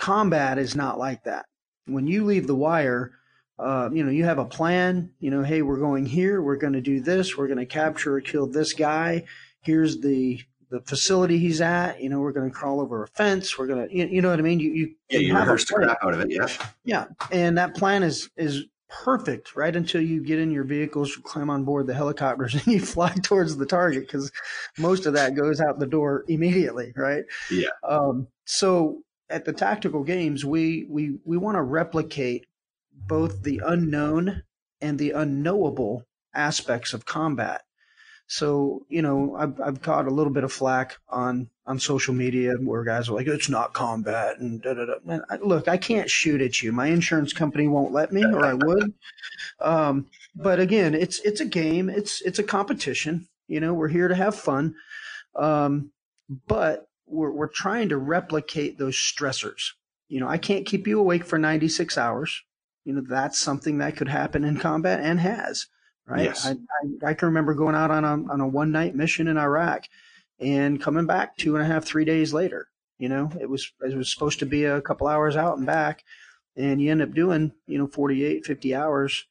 combat 0.00 0.58
is 0.58 0.74
not 0.74 0.98
like 0.98 1.24
that. 1.24 1.46
When 1.86 2.08
you 2.08 2.24
leave 2.24 2.48
the 2.48 2.56
wire, 2.56 3.12
uh, 3.56 3.90
you 3.92 4.02
know, 4.02 4.10
you 4.10 4.24
have 4.24 4.38
a 4.38 4.44
plan, 4.44 5.12
you 5.20 5.30
know, 5.30 5.44
hey, 5.44 5.62
we're 5.62 5.78
going 5.78 6.06
here, 6.06 6.42
we're 6.42 6.56
going 6.56 6.72
to 6.72 6.80
do 6.80 7.00
this, 7.00 7.36
we're 7.36 7.46
going 7.46 7.58
to 7.58 7.66
capture 7.66 8.16
or 8.16 8.20
kill 8.20 8.48
this 8.48 8.72
guy. 8.72 9.26
Here's 9.60 10.00
the 10.00 10.42
the 10.70 10.80
facility 10.80 11.38
he's 11.38 11.60
at. 11.60 12.00
You 12.00 12.08
know, 12.08 12.20
we're 12.20 12.32
going 12.32 12.50
to 12.50 12.54
crawl 12.54 12.80
over 12.80 13.02
a 13.04 13.08
fence. 13.08 13.58
We're 13.58 13.66
going 13.66 13.88
to, 13.88 13.94
you, 13.94 14.06
you 14.06 14.22
know 14.22 14.30
what 14.30 14.38
I 14.38 14.42
mean? 14.42 14.60
You, 14.60 14.72
you 14.72 14.94
yeah, 15.10 15.18
you 15.18 15.36
rehearse 15.36 15.64
the 15.66 15.74
crap 15.74 15.98
out 16.02 16.14
of 16.14 16.20
it. 16.20 16.30
Yeah, 16.30 16.48
yeah, 16.84 17.06
and 17.30 17.56
that 17.58 17.74
plan 17.74 18.02
is 18.02 18.30
is 18.36 18.64
perfect 18.88 19.56
right 19.56 19.74
until 19.74 20.00
you 20.00 20.22
get 20.22 20.38
in 20.38 20.50
your 20.50 20.64
vehicles, 20.64 21.16
climb 21.24 21.50
on 21.50 21.64
board 21.64 21.86
the 21.86 21.94
helicopters, 21.94 22.54
and 22.64 22.66
you 22.66 22.80
fly 22.80 23.12
towards 23.22 23.56
the 23.56 23.66
target 23.66 24.06
because 24.06 24.30
most 24.78 25.06
of 25.06 25.14
that 25.14 25.34
goes 25.34 25.60
out 25.60 25.78
the 25.78 25.86
door 25.86 26.24
immediately, 26.28 26.92
right? 26.96 27.24
Yeah. 27.50 27.68
Um, 27.86 28.28
so 28.44 29.02
at 29.30 29.44
the 29.44 29.52
tactical 29.52 30.04
games, 30.04 30.44
we 30.44 30.86
we 30.88 31.18
we 31.24 31.36
want 31.36 31.56
to 31.56 31.62
replicate 31.62 32.46
both 32.92 33.42
the 33.42 33.60
unknown 33.64 34.42
and 34.80 34.98
the 34.98 35.10
unknowable 35.10 36.04
aspects 36.34 36.92
of 36.92 37.04
combat. 37.04 37.62
So, 38.26 38.86
you 38.88 39.02
know, 39.02 39.36
I've, 39.36 39.60
I've 39.60 39.82
caught 39.82 40.06
a 40.06 40.10
little 40.10 40.32
bit 40.32 40.44
of 40.44 40.52
flack 40.52 40.96
on, 41.08 41.48
on 41.66 41.78
social 41.78 42.14
media 42.14 42.54
where 42.54 42.82
guys 42.82 43.08
are 43.08 43.14
like, 43.14 43.26
it's 43.26 43.50
not 43.50 43.74
combat 43.74 44.38
and 44.38 44.62
da 44.62 44.74
da 44.74 44.86
da. 44.86 44.94
Man, 45.04 45.22
I, 45.28 45.36
look, 45.36 45.68
I 45.68 45.76
can't 45.76 46.10
shoot 46.10 46.40
at 46.40 46.62
you. 46.62 46.72
My 46.72 46.86
insurance 46.86 47.32
company 47.32 47.68
won't 47.68 47.92
let 47.92 48.12
me, 48.12 48.24
or 48.24 48.44
I 48.44 48.54
would. 48.54 48.94
Um, 49.60 50.06
but 50.34 50.58
again, 50.58 50.94
it's, 50.94 51.20
it's 51.20 51.40
a 51.40 51.46
game. 51.46 51.90
It's, 51.90 52.22
it's 52.22 52.38
a 52.38 52.44
competition. 52.44 53.28
You 53.46 53.60
know, 53.60 53.74
we're 53.74 53.88
here 53.88 54.08
to 54.08 54.14
have 54.14 54.34
fun. 54.34 54.74
Um, 55.36 55.90
but 56.46 56.88
we're, 57.06 57.30
we're 57.30 57.48
trying 57.48 57.90
to 57.90 57.98
replicate 57.98 58.78
those 58.78 58.96
stressors. 58.96 59.72
You 60.08 60.20
know, 60.20 60.28
I 60.28 60.38
can't 60.38 60.66
keep 60.66 60.86
you 60.86 60.98
awake 60.98 61.24
for 61.24 61.38
96 61.38 61.98
hours. 61.98 62.42
You 62.84 62.94
know, 62.94 63.02
that's 63.06 63.38
something 63.38 63.78
that 63.78 63.96
could 63.96 64.08
happen 64.08 64.44
in 64.44 64.58
combat 64.58 65.00
and 65.00 65.20
has 65.20 65.66
right? 66.06 66.24
Yes. 66.24 66.46
I, 66.46 66.50
I, 66.50 67.10
I, 67.10 67.14
can 67.14 67.28
remember 67.28 67.54
going 67.54 67.74
out 67.74 67.90
on 67.90 68.04
a, 68.04 68.32
on 68.32 68.40
a 68.40 68.46
one 68.46 68.72
night 68.72 68.94
mission 68.94 69.28
in 69.28 69.38
Iraq 69.38 69.84
and 70.38 70.80
coming 70.80 71.06
back 71.06 71.36
two 71.36 71.56
and 71.56 71.64
a 71.64 71.66
half, 71.66 71.84
three 71.84 72.04
days 72.04 72.32
later. 72.32 72.68
You 72.98 73.08
know, 73.08 73.30
it 73.40 73.48
was, 73.48 73.72
it 73.80 73.96
was 73.96 74.12
supposed 74.12 74.38
to 74.38 74.46
be 74.46 74.64
a 74.64 74.80
couple 74.80 75.06
hours 75.06 75.36
out 75.36 75.58
and 75.58 75.66
back 75.66 76.04
and 76.56 76.80
you 76.80 76.90
end 76.90 77.02
up 77.02 77.12
doing, 77.12 77.52
you 77.66 77.78
know, 77.78 77.86
48, 77.86 78.46
50 78.46 78.74
hours. 78.74 79.26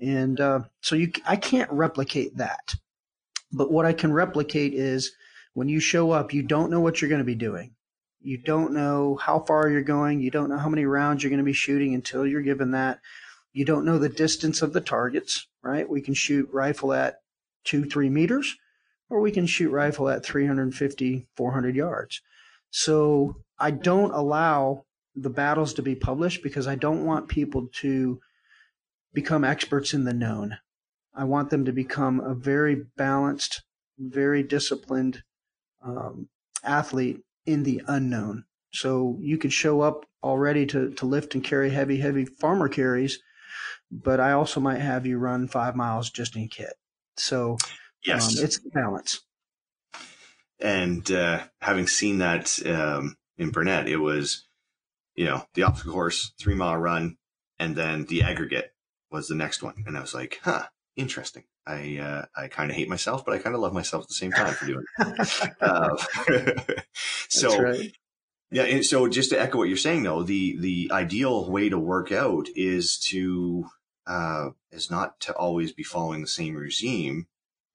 And, 0.00 0.40
uh, 0.40 0.60
so 0.80 0.94
you, 0.94 1.10
I 1.26 1.36
can't 1.36 1.70
replicate 1.72 2.36
that. 2.36 2.76
But 3.50 3.72
what 3.72 3.86
I 3.86 3.92
can 3.92 4.12
replicate 4.12 4.74
is 4.74 5.12
when 5.54 5.68
you 5.68 5.80
show 5.80 6.12
up, 6.12 6.32
you 6.32 6.42
don't 6.42 6.70
know 6.70 6.80
what 6.80 7.00
you're 7.00 7.08
going 7.08 7.20
to 7.20 7.24
be 7.24 7.34
doing. 7.34 7.74
You 8.20 8.38
don't 8.38 8.72
know 8.72 9.16
how 9.16 9.40
far 9.40 9.68
you're 9.68 9.82
going. 9.82 10.20
You 10.20 10.30
don't 10.30 10.50
know 10.50 10.58
how 10.58 10.68
many 10.68 10.84
rounds 10.84 11.22
you're 11.22 11.30
going 11.30 11.38
to 11.38 11.44
be 11.44 11.52
shooting 11.52 11.94
until 11.94 12.26
you're 12.26 12.42
given 12.42 12.70
that. 12.72 13.00
You 13.52 13.64
don't 13.64 13.84
know 13.84 13.98
the 13.98 14.08
distance 14.08 14.62
of 14.62 14.72
the 14.72 14.80
targets 14.80 15.47
right? 15.62 15.88
We 15.88 16.00
can 16.00 16.14
shoot 16.14 16.48
rifle 16.52 16.92
at 16.92 17.20
two, 17.64 17.84
three 17.84 18.08
meters, 18.08 18.56
or 19.10 19.20
we 19.20 19.30
can 19.30 19.46
shoot 19.46 19.70
rifle 19.70 20.08
at 20.08 20.24
350, 20.24 21.26
400 21.36 21.76
yards. 21.76 22.20
So 22.70 23.36
I 23.58 23.70
don't 23.70 24.12
allow 24.12 24.84
the 25.14 25.30
battles 25.30 25.74
to 25.74 25.82
be 25.82 25.94
published 25.94 26.42
because 26.42 26.66
I 26.66 26.76
don't 26.76 27.04
want 27.04 27.28
people 27.28 27.68
to 27.80 28.20
become 29.12 29.44
experts 29.44 29.94
in 29.94 30.04
the 30.04 30.12
known. 30.12 30.58
I 31.14 31.24
want 31.24 31.50
them 31.50 31.64
to 31.64 31.72
become 31.72 32.20
a 32.20 32.34
very 32.34 32.84
balanced, 32.96 33.62
very 33.98 34.42
disciplined 34.42 35.22
um, 35.82 36.28
athlete 36.62 37.20
in 37.46 37.64
the 37.64 37.82
unknown. 37.88 38.44
So 38.72 39.16
you 39.20 39.38
could 39.38 39.52
show 39.52 39.80
up 39.80 40.04
already 40.22 40.66
to, 40.66 40.90
to 40.90 41.06
lift 41.06 41.34
and 41.34 41.42
carry 41.42 41.70
heavy, 41.70 41.96
heavy 41.98 42.24
farmer 42.24 42.68
carries, 42.68 43.18
but 43.90 44.20
I 44.20 44.32
also 44.32 44.60
might 44.60 44.80
have 44.80 45.06
you 45.06 45.18
run 45.18 45.48
five 45.48 45.76
miles 45.76 46.10
just 46.10 46.36
in 46.36 46.48
kit. 46.48 46.74
So 47.16 47.56
yes, 48.04 48.38
um, 48.38 48.44
it's 48.44 48.58
balance. 48.58 49.20
And 50.60 51.10
uh, 51.10 51.44
having 51.60 51.86
seen 51.86 52.18
that 52.18 52.58
um, 52.66 53.16
in 53.36 53.50
Burnet, 53.50 53.88
it 53.88 53.98
was, 53.98 54.46
you 55.14 55.24
know, 55.24 55.44
the 55.54 55.62
obstacle 55.62 55.92
course, 55.92 56.32
three 56.40 56.54
mile 56.54 56.76
run, 56.76 57.16
and 57.58 57.76
then 57.76 58.04
the 58.06 58.22
aggregate 58.22 58.72
was 59.10 59.28
the 59.28 59.34
next 59.34 59.62
one. 59.62 59.84
And 59.86 59.96
I 59.96 60.00
was 60.00 60.14
like, 60.14 60.40
huh, 60.42 60.64
interesting. 60.96 61.44
I 61.66 61.98
uh, 61.98 62.24
I 62.36 62.48
kind 62.48 62.70
of 62.70 62.76
hate 62.76 62.88
myself, 62.88 63.24
but 63.24 63.34
I 63.34 63.38
kind 63.38 63.54
of 63.54 63.60
love 63.60 63.74
myself 63.74 64.02
at 64.02 64.08
the 64.08 64.14
same 64.14 64.32
time 64.32 64.54
for 64.54 64.66
doing 64.66 64.84
it. 64.98 65.52
uh, 65.60 65.96
so 67.28 67.60
right. 67.60 67.92
yeah, 68.50 68.80
so 68.80 69.06
just 69.06 69.30
to 69.30 69.40
echo 69.40 69.58
what 69.58 69.68
you're 69.68 69.76
saying, 69.76 70.02
though, 70.02 70.22
the 70.22 70.56
the 70.58 70.90
ideal 70.90 71.50
way 71.50 71.68
to 71.68 71.78
work 71.78 72.10
out 72.10 72.48
is 72.56 72.98
to 73.10 73.66
uh, 74.08 74.50
is 74.72 74.90
not 74.90 75.20
to 75.20 75.32
always 75.34 75.72
be 75.72 75.82
following 75.82 76.22
the 76.22 76.26
same 76.26 76.56
regime, 76.56 77.26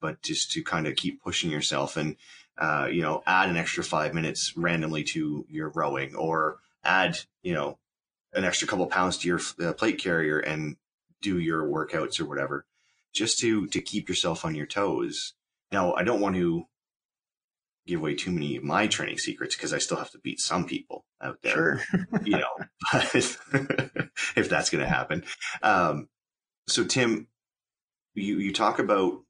but 0.02 0.22
just 0.22 0.52
to 0.52 0.64
kind 0.64 0.88
of 0.88 0.96
keep 0.96 1.22
pushing 1.22 1.52
yourself 1.52 1.96
and, 1.96 2.18
uh, 2.58 2.88
you 2.92 3.02
know, 3.02 3.22
add 3.28 3.50
an 3.50 3.56
extra 3.56 3.84
five 3.84 4.14
minutes 4.14 4.58
randomly 4.58 5.04
to 5.04 5.46
your 5.48 5.70
rowing 5.70 6.16
or 6.16 6.58
add, 6.84 7.20
you 7.44 7.54
know, 7.54 7.78
an 8.34 8.44
extra 8.44 8.68
couple 8.68 8.88
pounds 8.88 9.18
to 9.20 9.28
your 9.28 9.40
uh, 9.64 9.74
plate 9.74 10.00
carrier 10.00 10.40
and 10.40 10.76
do 11.22 11.38
your 11.38 11.64
workouts 11.64 12.20
or 12.20 12.26
whatever, 12.26 12.66
just 13.14 13.38
to, 13.40 13.68
to 13.68 13.80
keep 13.80 14.10
yourself 14.10 14.44
on 14.44 14.56
your 14.56 14.66
toes. 14.66 15.34
Now, 15.72 15.94
I 15.94 16.04
don't 16.04 16.20
want 16.20 16.36
to 16.36 16.66
give 17.86 18.00
away 18.00 18.16
too 18.16 18.32
many 18.32 18.56
of 18.56 18.64
my 18.64 18.88
training 18.88 19.20
secrets 19.20 19.56
because 19.56 19.74
I 19.74 19.78
still 19.78 19.98
have 19.98 20.12
to 20.12 20.20
beat 20.20 20.40
some 20.40 20.66
people 20.66 21.06
out 21.22 21.42
there. 21.44 21.80
Sure. 21.80 22.08
you 22.24 22.38
know, 22.38 22.66
if 23.14 24.50
that's 24.50 24.70
going 24.72 24.84
to 24.84 24.90
happen. 24.90 25.24
Um, 25.62 26.08
so 26.68 26.84
Tim, 26.84 27.28
you 28.14 28.38
you 28.38 28.54
talk 28.54 28.80
about 28.80 29.22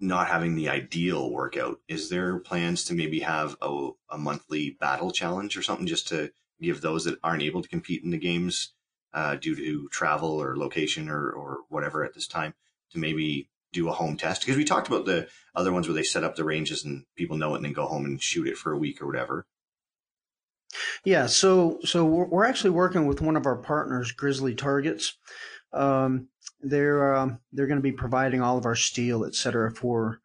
not 0.00 0.28
having 0.28 0.54
the 0.54 0.68
ideal 0.68 1.30
workout. 1.30 1.80
Is 1.88 2.08
there 2.08 2.38
plans 2.38 2.84
to 2.84 2.94
maybe 2.94 3.20
have 3.20 3.56
a, 3.60 3.90
a 4.10 4.18
monthly 4.18 4.76
battle 4.80 5.10
challenge 5.10 5.56
or 5.56 5.62
something 5.62 5.86
just 5.86 6.08
to 6.08 6.30
give 6.60 6.80
those 6.80 7.04
that 7.04 7.18
aren't 7.22 7.42
able 7.42 7.62
to 7.62 7.68
compete 7.68 8.04
in 8.04 8.10
the 8.10 8.18
games 8.18 8.74
uh, 9.12 9.34
due 9.36 9.56
to 9.56 9.88
travel 9.90 10.40
or 10.40 10.56
location 10.56 11.08
or, 11.08 11.30
or 11.30 11.58
whatever 11.68 12.04
at 12.04 12.14
this 12.14 12.28
time 12.28 12.54
to 12.92 12.98
maybe 12.98 13.48
do 13.72 13.88
a 13.88 13.92
home 13.92 14.16
test? 14.16 14.42
Because 14.42 14.56
we 14.56 14.64
talked 14.64 14.86
about 14.86 15.04
the 15.04 15.28
other 15.54 15.72
ones 15.72 15.88
where 15.88 15.94
they 15.94 16.02
set 16.04 16.24
up 16.24 16.36
the 16.36 16.44
ranges 16.44 16.84
and 16.84 17.04
people 17.16 17.36
know 17.36 17.54
it 17.54 17.56
and 17.56 17.64
then 17.64 17.72
go 17.72 17.86
home 17.86 18.04
and 18.04 18.22
shoot 18.22 18.46
it 18.46 18.56
for 18.56 18.72
a 18.72 18.78
week 18.78 19.02
or 19.02 19.06
whatever. 19.06 19.46
Yeah, 21.04 21.26
so 21.26 21.78
so 21.84 22.04
we're, 22.04 22.26
we're 22.26 22.44
actually 22.44 22.70
working 22.70 23.06
with 23.06 23.22
one 23.22 23.36
of 23.36 23.46
our 23.46 23.56
partners, 23.56 24.12
Grizzly 24.12 24.54
Targets. 24.54 25.16
Um, 25.72 26.28
they're 26.60 27.14
um, 27.14 27.40
they're 27.52 27.66
going 27.66 27.78
to 27.78 27.82
be 27.82 27.92
providing 27.92 28.40
all 28.40 28.58
of 28.58 28.66
our 28.66 28.74
steel, 28.74 29.24
et 29.24 29.34
cetera, 29.34 29.70
for 29.70 30.20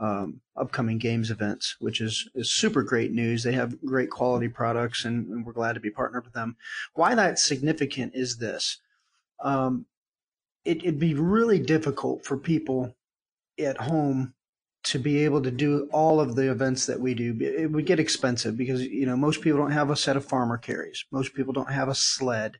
um, 0.00 0.40
upcoming 0.56 0.98
games 0.98 1.30
events, 1.30 1.76
which 1.80 2.00
is, 2.00 2.28
is 2.34 2.52
super 2.52 2.82
great 2.82 3.12
news. 3.12 3.42
They 3.42 3.52
have 3.52 3.80
great 3.84 4.10
quality 4.10 4.48
products, 4.48 5.04
and, 5.04 5.26
and, 5.28 5.44
we're 5.44 5.52
glad 5.52 5.74
to 5.74 5.80
be 5.80 5.90
partnered 5.90 6.24
with 6.24 6.34
them. 6.34 6.56
Why 6.94 7.14
that's 7.14 7.44
significant 7.44 8.14
is 8.14 8.38
this: 8.38 8.80
um, 9.42 9.86
it, 10.64 10.78
it'd 10.78 10.98
be 10.98 11.14
really 11.14 11.58
difficult 11.58 12.24
for 12.24 12.36
people 12.36 12.94
at 13.58 13.76
home 13.76 14.34
to 14.84 14.98
be 14.98 15.24
able 15.24 15.42
to 15.42 15.50
do 15.50 15.88
all 15.92 16.20
of 16.20 16.36
the 16.36 16.50
events 16.50 16.86
that 16.86 17.00
we 17.00 17.14
do. 17.14 17.36
It 17.40 17.70
would 17.72 17.86
get 17.86 18.00
expensive 18.00 18.56
because 18.56 18.82
you 18.82 19.06
know 19.06 19.16
most 19.16 19.42
people 19.42 19.58
don't 19.58 19.72
have 19.72 19.90
a 19.90 19.96
set 19.96 20.16
of 20.16 20.24
farmer 20.24 20.58
carries. 20.58 21.04
Most 21.10 21.34
people 21.34 21.52
don't 21.52 21.72
have 21.72 21.88
a 21.88 21.94
sled. 21.94 22.58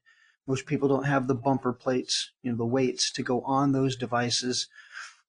Most 0.48 0.66
people 0.66 0.88
don't 0.88 1.04
have 1.04 1.28
the 1.28 1.34
bumper 1.34 1.72
plates, 1.72 2.32
you 2.42 2.50
know, 2.50 2.56
the 2.56 2.64
weights 2.64 3.12
to 3.12 3.22
go 3.22 3.42
on 3.42 3.70
those 3.70 3.94
devices. 3.94 4.66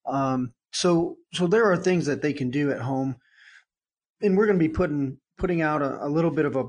Um, 0.05 0.53
so, 0.71 1.17
so 1.33 1.45
there 1.45 1.71
are 1.71 1.77
things 1.77 2.07
that 2.07 2.21
they 2.23 2.33
can 2.33 2.49
do 2.49 2.71
at 2.71 2.81
home, 2.81 3.17
and 4.21 4.35
we're 4.35 4.47
going 4.47 4.57
to 4.57 4.67
be 4.67 4.73
putting 4.73 5.17
putting 5.37 5.61
out 5.61 5.81
a, 5.81 6.05
a 6.05 6.09
little 6.09 6.31
bit 6.31 6.45
of 6.45 6.55
a 6.55 6.65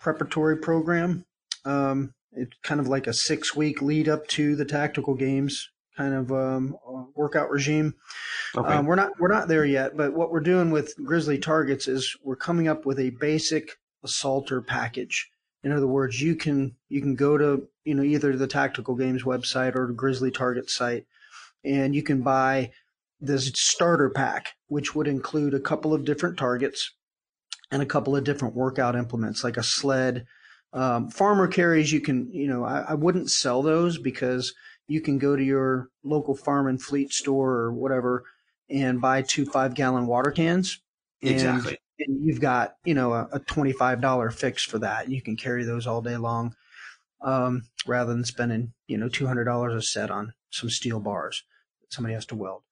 preparatory 0.00 0.56
program. 0.56 1.24
Um, 1.64 2.14
it's 2.32 2.56
kind 2.62 2.80
of 2.80 2.88
like 2.88 3.06
a 3.06 3.12
six 3.12 3.54
week 3.54 3.82
lead 3.82 4.08
up 4.08 4.26
to 4.28 4.56
the 4.56 4.64
tactical 4.64 5.14
games 5.14 5.70
kind 6.00 6.14
of 6.14 6.32
um, 6.32 6.76
workout 7.14 7.50
regime. 7.50 7.94
Okay. 8.56 8.72
Um, 8.72 8.86
we're 8.86 8.94
not 8.94 9.12
we're 9.18 9.28
not 9.28 9.48
there 9.48 9.64
yet, 9.64 9.96
but 9.96 10.14
what 10.14 10.30
we're 10.30 10.40
doing 10.40 10.70
with 10.70 10.94
Grizzly 11.04 11.38
Targets 11.38 11.88
is 11.88 12.16
we're 12.22 12.36
coming 12.36 12.68
up 12.68 12.86
with 12.86 12.98
a 12.98 13.10
basic 13.10 13.78
assaulter 14.02 14.62
package. 14.62 15.30
In 15.62 15.72
other 15.72 15.86
words, 15.86 16.20
you 16.20 16.36
can 16.36 16.74
you 16.88 17.00
can 17.00 17.14
go 17.14 17.36
to 17.36 17.68
you 17.84 17.94
know 17.94 18.02
either 18.02 18.36
the 18.36 18.46
Tactical 18.46 18.94
Games 18.94 19.24
website 19.24 19.76
or 19.76 19.86
the 19.86 19.92
Grizzly 19.92 20.30
Target 20.30 20.70
site, 20.70 21.06
and 21.64 21.94
you 21.94 22.02
can 22.02 22.22
buy 22.22 22.72
this 23.20 23.50
starter 23.54 24.08
pack, 24.08 24.54
which 24.68 24.94
would 24.94 25.06
include 25.06 25.54
a 25.54 25.60
couple 25.60 25.92
of 25.92 26.04
different 26.04 26.38
targets 26.38 26.92
and 27.70 27.82
a 27.82 27.86
couple 27.86 28.16
of 28.16 28.24
different 28.24 28.54
workout 28.54 28.96
implements, 28.96 29.44
like 29.44 29.56
a 29.56 29.62
sled. 29.62 30.26
Um, 30.72 31.10
farmer 31.10 31.48
carries, 31.48 31.92
you 31.92 32.00
can, 32.00 32.32
you 32.32 32.46
know, 32.46 32.64
I, 32.64 32.80
I 32.90 32.94
wouldn't 32.94 33.30
sell 33.30 33.60
those 33.62 33.98
because 33.98 34.54
you 34.88 35.00
can 35.00 35.18
go 35.18 35.36
to 35.36 35.42
your 35.42 35.88
local 36.02 36.34
farm 36.34 36.68
and 36.68 36.80
fleet 36.80 37.12
store 37.12 37.52
or 37.52 37.72
whatever 37.72 38.24
and 38.68 39.00
buy 39.00 39.22
two 39.22 39.44
five 39.44 39.74
gallon 39.74 40.06
water 40.06 40.30
cans. 40.30 40.80
And, 41.22 41.32
Exactly. 41.32 41.78
And 42.06 42.24
you've 42.24 42.40
got, 42.40 42.74
you 42.84 42.94
know, 42.94 43.12
a, 43.12 43.28
a 43.32 43.40
$25 43.40 44.32
fix 44.32 44.64
for 44.64 44.78
that. 44.78 45.10
You 45.10 45.22
can 45.22 45.36
carry 45.36 45.64
those 45.64 45.86
all 45.86 46.02
day 46.02 46.16
long 46.16 46.54
um, 47.22 47.62
rather 47.86 48.12
than 48.12 48.24
spending, 48.24 48.72
you 48.86 48.98
know, 48.98 49.08
$200 49.08 49.76
a 49.76 49.82
set 49.82 50.10
on 50.10 50.32
some 50.50 50.70
steel 50.70 51.00
bars 51.00 51.42
that 51.80 51.92
somebody 51.92 52.14
has 52.14 52.26
to 52.26 52.36
weld. 52.36 52.62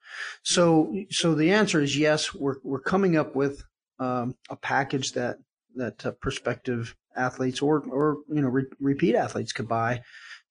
So, 0.43 0.95
so 1.11 1.35
the 1.35 1.53
answer 1.53 1.81
is 1.81 1.97
yes. 1.97 2.35
We're 2.35 2.57
we're 2.63 2.81
coming 2.81 3.17
up 3.17 3.35
with 3.35 3.63
um, 3.99 4.37
a 4.49 4.57
package 4.57 5.13
that 5.13 5.37
that 5.75 6.05
uh, 6.07 6.13
prospective 6.13 6.97
athletes 7.17 7.61
or 7.61 7.85
or 7.91 8.19
you 8.29 8.41
know 8.41 8.49
re- 8.49 8.65
repeat 8.81 9.15
athletes 9.15 9.53
could 9.53 9.69
buy 9.69 10.03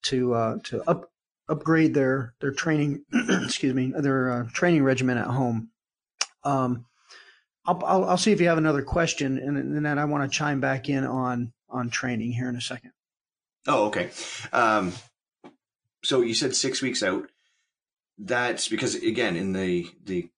to 0.03 0.33
uh, 0.33 0.57
to 0.65 0.83
up 0.89 1.09
upgrade 1.49 1.93
their 1.93 2.33
their 2.41 2.51
training. 2.51 3.03
excuse 3.43 3.73
me, 3.73 3.93
their 3.97 4.31
uh, 4.31 4.45
training 4.53 4.83
regimen 4.83 5.17
at 5.17 5.27
home. 5.27 5.69
Um, 6.43 6.85
I'll, 7.67 7.83
I'll 7.85 8.05
I'll 8.05 8.17
see 8.17 8.31
if 8.31 8.39
you 8.39 8.47
have 8.47 8.57
another 8.57 8.81
question, 8.81 9.37
and, 9.37 9.57
and 9.57 9.85
then 9.85 9.99
I 9.99 10.05
want 10.05 10.29
to 10.29 10.35
chime 10.35 10.59
back 10.59 10.89
in 10.89 11.05
on 11.05 11.51
on 11.69 11.89
training 11.89 12.31
here 12.31 12.47
in 12.49 12.55
a 12.55 12.61
second. 12.61 12.91
Oh, 13.67 13.87
okay. 13.87 14.09
Um, 14.53 14.93
so 16.03 16.21
you 16.21 16.33
said 16.33 16.55
six 16.55 16.81
weeks 16.81 17.03
out. 17.03 17.29
That's 18.17 18.69
because 18.69 18.95
again, 18.95 19.35
in 19.35 19.51
the 19.51 19.87
the 20.03 20.29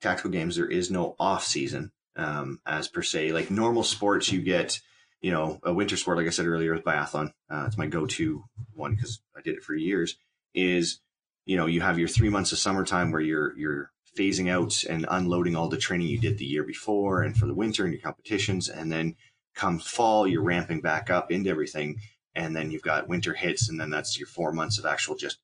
tactical 0.00 0.30
games, 0.30 0.56
there 0.56 0.70
is 0.70 0.90
no 0.90 1.16
off 1.18 1.44
season 1.44 1.90
um, 2.14 2.60
as 2.64 2.88
per 2.88 3.02
se. 3.02 3.32
Like 3.32 3.50
normal 3.50 3.82
sports, 3.82 4.30
you 4.30 4.40
get 4.40 4.80
you 5.20 5.32
know 5.32 5.58
a 5.64 5.74
winter 5.74 5.96
sport, 5.96 6.18
like 6.18 6.28
I 6.28 6.30
said 6.30 6.46
earlier 6.46 6.72
with 6.72 6.84
biathlon. 6.84 7.32
Uh, 7.50 7.64
it's 7.66 7.76
my 7.76 7.88
go 7.88 8.06
to 8.06 8.44
one 8.74 8.94
because 8.94 9.20
I 9.36 9.40
did 9.42 9.56
it 9.56 9.64
for 9.64 9.74
years. 9.74 10.16
Is 10.54 11.00
you 11.44 11.56
know 11.56 11.66
you 11.66 11.80
have 11.80 11.98
your 11.98 12.08
three 12.08 12.30
months 12.30 12.52
of 12.52 12.58
summertime 12.58 13.10
where 13.10 13.20
you're 13.20 13.56
you're 13.58 13.90
phasing 14.16 14.50
out 14.50 14.84
and 14.84 15.06
unloading 15.08 15.56
all 15.56 15.68
the 15.68 15.76
training 15.76 16.08
you 16.08 16.18
did 16.18 16.38
the 16.38 16.44
year 16.44 16.64
before 16.64 17.22
and 17.22 17.36
for 17.36 17.46
the 17.46 17.54
winter 17.54 17.84
and 17.84 17.92
your 17.92 18.02
competitions, 18.02 18.68
and 18.68 18.90
then 18.90 19.16
come 19.54 19.78
fall, 19.78 20.26
you're 20.26 20.42
ramping 20.42 20.80
back 20.80 21.10
up 21.10 21.30
into 21.30 21.50
everything. 21.50 22.00
And 22.34 22.54
then 22.54 22.70
you've 22.70 22.82
got 22.82 23.08
winter 23.08 23.34
hits 23.34 23.68
and 23.68 23.80
then 23.80 23.90
that's 23.90 24.18
your 24.18 24.28
four 24.28 24.52
months 24.52 24.78
of 24.78 24.84
actual 24.84 25.16
just 25.16 25.38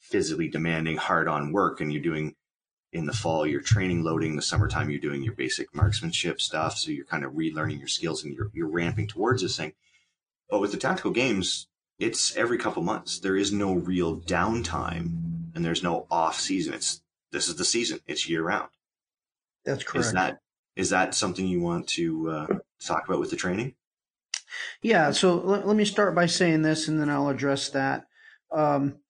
physically 0.00 0.48
demanding 0.48 0.96
hard 0.96 1.28
on 1.28 1.52
work. 1.52 1.80
And 1.80 1.92
you're 1.92 2.02
doing 2.02 2.34
in 2.90 3.04
the 3.04 3.12
fall 3.12 3.46
you're 3.46 3.60
training 3.60 4.02
loading. 4.02 4.36
The 4.36 4.42
summertime 4.42 4.88
you're 4.88 4.98
doing 4.98 5.22
your 5.22 5.34
basic 5.34 5.74
marksmanship 5.74 6.40
stuff. 6.40 6.78
So 6.78 6.90
you're 6.90 7.04
kind 7.04 7.24
of 7.24 7.32
relearning 7.32 7.78
your 7.78 7.88
skills 7.88 8.24
and 8.24 8.34
you're, 8.34 8.50
you're 8.54 8.68
ramping 8.68 9.08
towards 9.08 9.42
this 9.42 9.58
thing. 9.58 9.74
But 10.48 10.60
with 10.60 10.72
the 10.72 10.78
tactical 10.78 11.10
games 11.10 11.68
it's 11.98 12.36
every 12.36 12.58
couple 12.58 12.82
months. 12.82 13.18
There 13.18 13.36
is 13.36 13.52
no 13.52 13.74
real 13.74 14.20
downtime 14.20 15.52
and 15.54 15.64
there's 15.64 15.82
no 15.82 16.06
off 16.10 16.38
season. 16.38 16.74
It's 16.74 17.02
this 17.32 17.48
is 17.48 17.56
the 17.56 17.64
season 17.64 18.00
it's 18.06 18.28
year 18.28 18.42
round 18.42 18.70
That's 19.64 19.84
correct. 19.84 20.06
is 20.06 20.12
that 20.12 20.40
is 20.76 20.90
that 20.90 21.14
something 21.14 21.46
you 21.46 21.60
want 21.60 21.88
to 21.88 22.30
uh, 22.30 22.46
talk 22.80 23.06
about 23.08 23.20
with 23.20 23.30
the 23.30 23.36
training 23.36 23.74
Yeah, 24.82 25.10
so 25.10 25.36
let, 25.36 25.66
let 25.66 25.76
me 25.76 25.84
start 25.84 26.14
by 26.14 26.26
saying 26.26 26.62
this 26.62 26.88
and 26.88 27.00
then 27.00 27.10
I'll 27.10 27.28
address 27.28 27.70
that. 27.70 28.06
Um, 28.52 29.00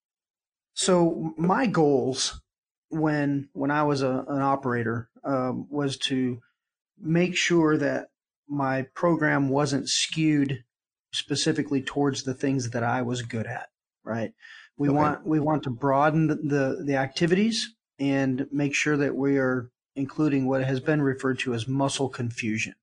so 0.75 1.35
my 1.39 1.67
goals 1.67 2.43
when 2.91 3.49
when 3.55 3.71
I 3.71 3.83
was 3.85 4.03
a, 4.03 4.25
an 4.29 4.43
operator 4.43 5.11
um, 5.25 5.69
was 5.71 5.99
to 5.99 6.41
make 6.99 7.37
sure 7.37 7.77
that 7.79 8.11
my 8.49 8.83
program 8.95 9.49
wasn't 9.51 9.89
skewed 9.89 10.65
specifically 11.13 11.83
towards 11.83 12.25
the 12.25 12.35
things 12.35 12.71
that 12.71 12.85
I 12.85 13.03
was 13.03 13.23
good 13.23 13.47
at. 13.47 13.71
Right. 14.05 14.35
We 14.79 14.89
Okay. 14.89 14.97
want 14.97 15.27
we 15.27 15.41
want 15.41 15.65
to 15.65 15.71
broaden 15.71 16.29
the, 16.29 16.37
the 16.37 16.85
the 16.87 16.97
activities 16.97 17.75
and 17.99 18.47
make 18.53 18.75
sure 18.75 18.97
that 18.97 19.15
we 19.15 19.39
are 19.39 19.71
including 19.97 20.47
what 20.47 20.65
has 20.65 20.81
been 20.81 21.03
referred 21.03 21.39
to 21.41 21.55
as 21.55 21.67
muscle 21.67 22.09
confusion 22.09 22.75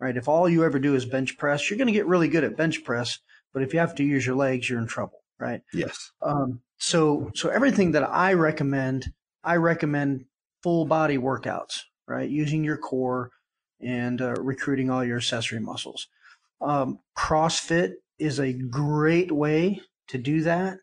right? 0.00 0.16
If 0.16 0.28
all 0.28 0.48
you 0.48 0.64
ever 0.64 0.78
do 0.78 0.94
is 0.94 1.04
bench 1.04 1.36
press, 1.38 1.68
you're 1.68 1.78
going 1.78 1.86
to 1.86 1.92
get 1.92 2.06
really 2.06 2.28
good 2.28 2.44
at 2.44 2.56
bench 2.56 2.84
press. 2.84 3.18
But 3.52 3.62
if 3.62 3.72
you 3.72 3.80
have 3.80 3.94
to 3.96 4.04
use 4.04 4.26
your 4.26 4.36
legs, 4.36 4.68
you're 4.68 4.78
in 4.78 4.86
trouble, 4.86 5.20
right? 5.38 5.62
yes 5.72 6.12
Um, 6.22 6.60
so, 6.78 7.30
so 7.34 7.48
everything 7.48 7.92
that 7.92 8.08
I 8.08 8.34
recommend, 8.34 9.12
I 9.42 9.56
recommend 9.56 10.26
full 10.62 10.84
body 10.84 11.18
workouts, 11.18 11.80
right? 12.06 12.28
Using 12.28 12.62
your 12.62 12.76
core 12.76 13.30
and 13.80 14.20
uh, 14.20 14.34
recruiting 14.34 14.90
all 14.90 15.04
your 15.04 15.18
accessory 15.18 15.60
muscles. 15.60 16.08
Um, 16.60 17.00
CrossFit 17.16 17.94
is 18.18 18.38
a 18.38 18.52
great 18.52 19.32
way 19.32 19.80
to 20.08 20.18
do 20.18 20.42
that. 20.42 20.78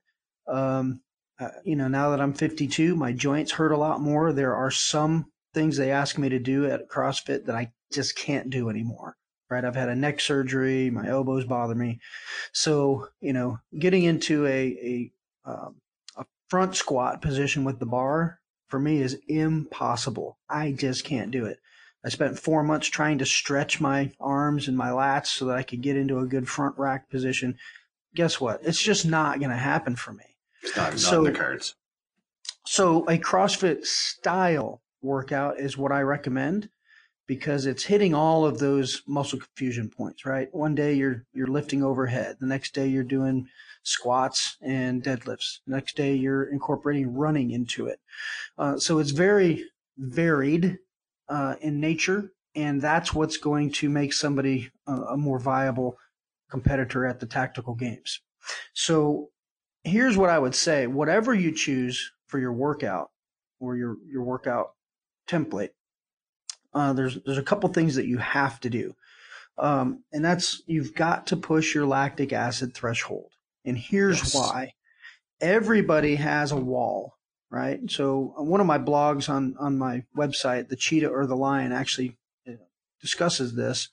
Um, 0.47 1.01
uh, 1.39 1.49
you 1.63 1.75
know, 1.75 1.87
now 1.87 2.11
that 2.11 2.21
I'm 2.21 2.33
52, 2.33 2.95
my 2.95 3.11
joints 3.11 3.53
hurt 3.53 3.71
a 3.71 3.77
lot 3.77 4.01
more. 4.01 4.31
There 4.31 4.55
are 4.55 4.71
some 4.71 5.25
things 5.53 5.77
they 5.77 5.91
ask 5.91 6.17
me 6.17 6.29
to 6.29 6.39
do 6.39 6.65
at 6.65 6.89
CrossFit 6.89 7.45
that 7.45 7.55
I 7.55 7.71
just 7.91 8.15
can't 8.15 8.49
do 8.49 8.69
anymore. 8.69 9.17
Right. 9.49 9.63
I've 9.63 9.75
had 9.75 9.89
a 9.89 9.95
neck 9.95 10.19
surgery. 10.21 10.89
My 10.89 11.07
elbows 11.07 11.45
bother 11.45 11.75
me. 11.75 11.99
So, 12.51 13.09
you 13.21 13.31
know, 13.31 13.59
getting 13.77 14.03
into 14.03 14.45
a, 14.47 14.49
a, 14.49 15.11
um, 15.45 15.75
a 16.17 16.25
front 16.49 16.75
squat 16.75 17.21
position 17.21 17.63
with 17.63 17.79
the 17.79 17.85
bar 17.85 18.39
for 18.67 18.79
me 18.79 19.01
is 19.01 19.19
impossible. 19.27 20.39
I 20.49 20.71
just 20.71 21.03
can't 21.03 21.29
do 21.29 21.45
it. 21.45 21.59
I 22.03 22.09
spent 22.09 22.39
four 22.39 22.63
months 22.63 22.87
trying 22.87 23.19
to 23.19 23.25
stretch 23.25 23.79
my 23.79 24.11
arms 24.19 24.67
and 24.67 24.77
my 24.77 24.89
lats 24.89 25.27
so 25.27 25.45
that 25.45 25.57
I 25.57 25.63
could 25.63 25.81
get 25.81 25.97
into 25.97 26.19
a 26.19 26.27
good 26.27 26.47
front 26.47 26.77
rack 26.77 27.09
position. 27.09 27.57
Guess 28.15 28.41
what? 28.41 28.61
It's 28.63 28.81
just 28.81 29.05
not 29.05 29.39
going 29.39 29.51
to 29.51 29.57
happen 29.57 29.95
for 29.95 30.13
me. 30.13 30.34
It's 30.65 30.75
not, 30.75 30.91
not 30.91 30.99
So- 30.99 31.25
in 31.25 31.33
the 31.33 31.39
cards 31.39 31.75
So 32.65 33.03
a 33.07 33.17
CrossFit 33.17 33.85
style 33.85 34.81
workout 35.01 35.59
is 35.59 35.77
what 35.77 35.91
I 35.91 36.01
recommend 36.01 36.69
because 37.27 37.65
it's 37.65 37.83
hitting 37.83 38.13
all 38.13 38.45
of 38.45 38.59
those 38.59 39.01
muscle 39.07 39.39
confusion 39.39 39.89
points, 39.89 40.25
right? 40.25 40.47
One 40.53 40.75
day 40.75 40.93
you're 40.93 41.25
you're 41.33 41.47
lifting 41.47 41.83
overhead, 41.83 42.37
the 42.39 42.45
next 42.47 42.73
day 42.73 42.87
you're 42.87 43.03
doing 43.03 43.47
squats 43.83 44.57
and 44.61 45.03
deadlifts. 45.03 45.59
The 45.67 45.75
next 45.75 45.95
day 45.95 46.15
you're 46.15 46.45
incorporating 46.51 47.13
running 47.13 47.51
into 47.51 47.87
it. 47.87 47.99
Uh, 48.57 48.77
so 48.77 48.99
it's 48.99 49.11
very 49.11 49.63
varied 49.97 50.77
uh, 51.29 51.55
in 51.61 51.79
nature, 51.79 52.31
and 52.55 52.81
that's 52.81 53.13
what's 53.13 53.37
going 53.37 53.71
to 53.73 53.89
make 53.89 54.13
somebody 54.13 54.69
a, 54.87 54.93
a 54.93 55.17
more 55.17 55.39
viable 55.39 55.97
competitor 56.49 57.05
at 57.05 57.19
the 57.19 57.25
tactical 57.25 57.75
games. 57.75 58.21
So 58.73 59.29
here's 59.85 60.17
what 60.17 60.29
I 60.29 60.39
would 60.39 60.55
say: 60.55 60.87
whatever 60.87 61.33
you 61.33 61.53
choose 61.53 62.11
for 62.27 62.39
your 62.39 62.53
workout 62.53 63.11
or 63.59 63.77
your 63.77 63.97
your 64.09 64.23
workout 64.23 64.73
template, 65.27 65.71
uh, 66.73 66.93
there's 66.93 67.19
there's 67.23 67.37
a 67.37 67.43
couple 67.43 67.69
things 67.69 67.95
that 67.95 68.07
you 68.07 68.17
have 68.17 68.59
to 68.61 68.69
do, 68.69 68.95
um, 69.57 70.03
and 70.11 70.25
that's 70.25 70.61
you've 70.65 70.95
got 70.95 71.27
to 71.27 71.37
push 71.37 71.73
your 71.75 71.85
lactic 71.85 72.33
acid 72.33 72.73
threshold. 72.73 73.31
And 73.63 73.77
here's 73.77 74.21
Yes. 74.21 74.33
why: 74.33 74.73
everybody 75.41 76.15
has 76.15 76.51
a 76.51 76.57
wall, 76.57 77.13
right? 77.49 77.79
So 77.89 78.35
uh, 78.39 78.43
one 78.43 78.61
of 78.61 78.67
my 78.67 78.79
blogs 78.79 79.29
on 79.29 79.55
on 79.59 79.77
my 79.77 80.03
website, 80.17 80.69
the 80.69 80.75
cheetah 80.75 81.09
or 81.09 81.27
the 81.27 81.37
lion, 81.37 81.71
actually 81.71 82.17
uh, 82.47 82.53
discusses 83.01 83.55
this. 83.55 83.89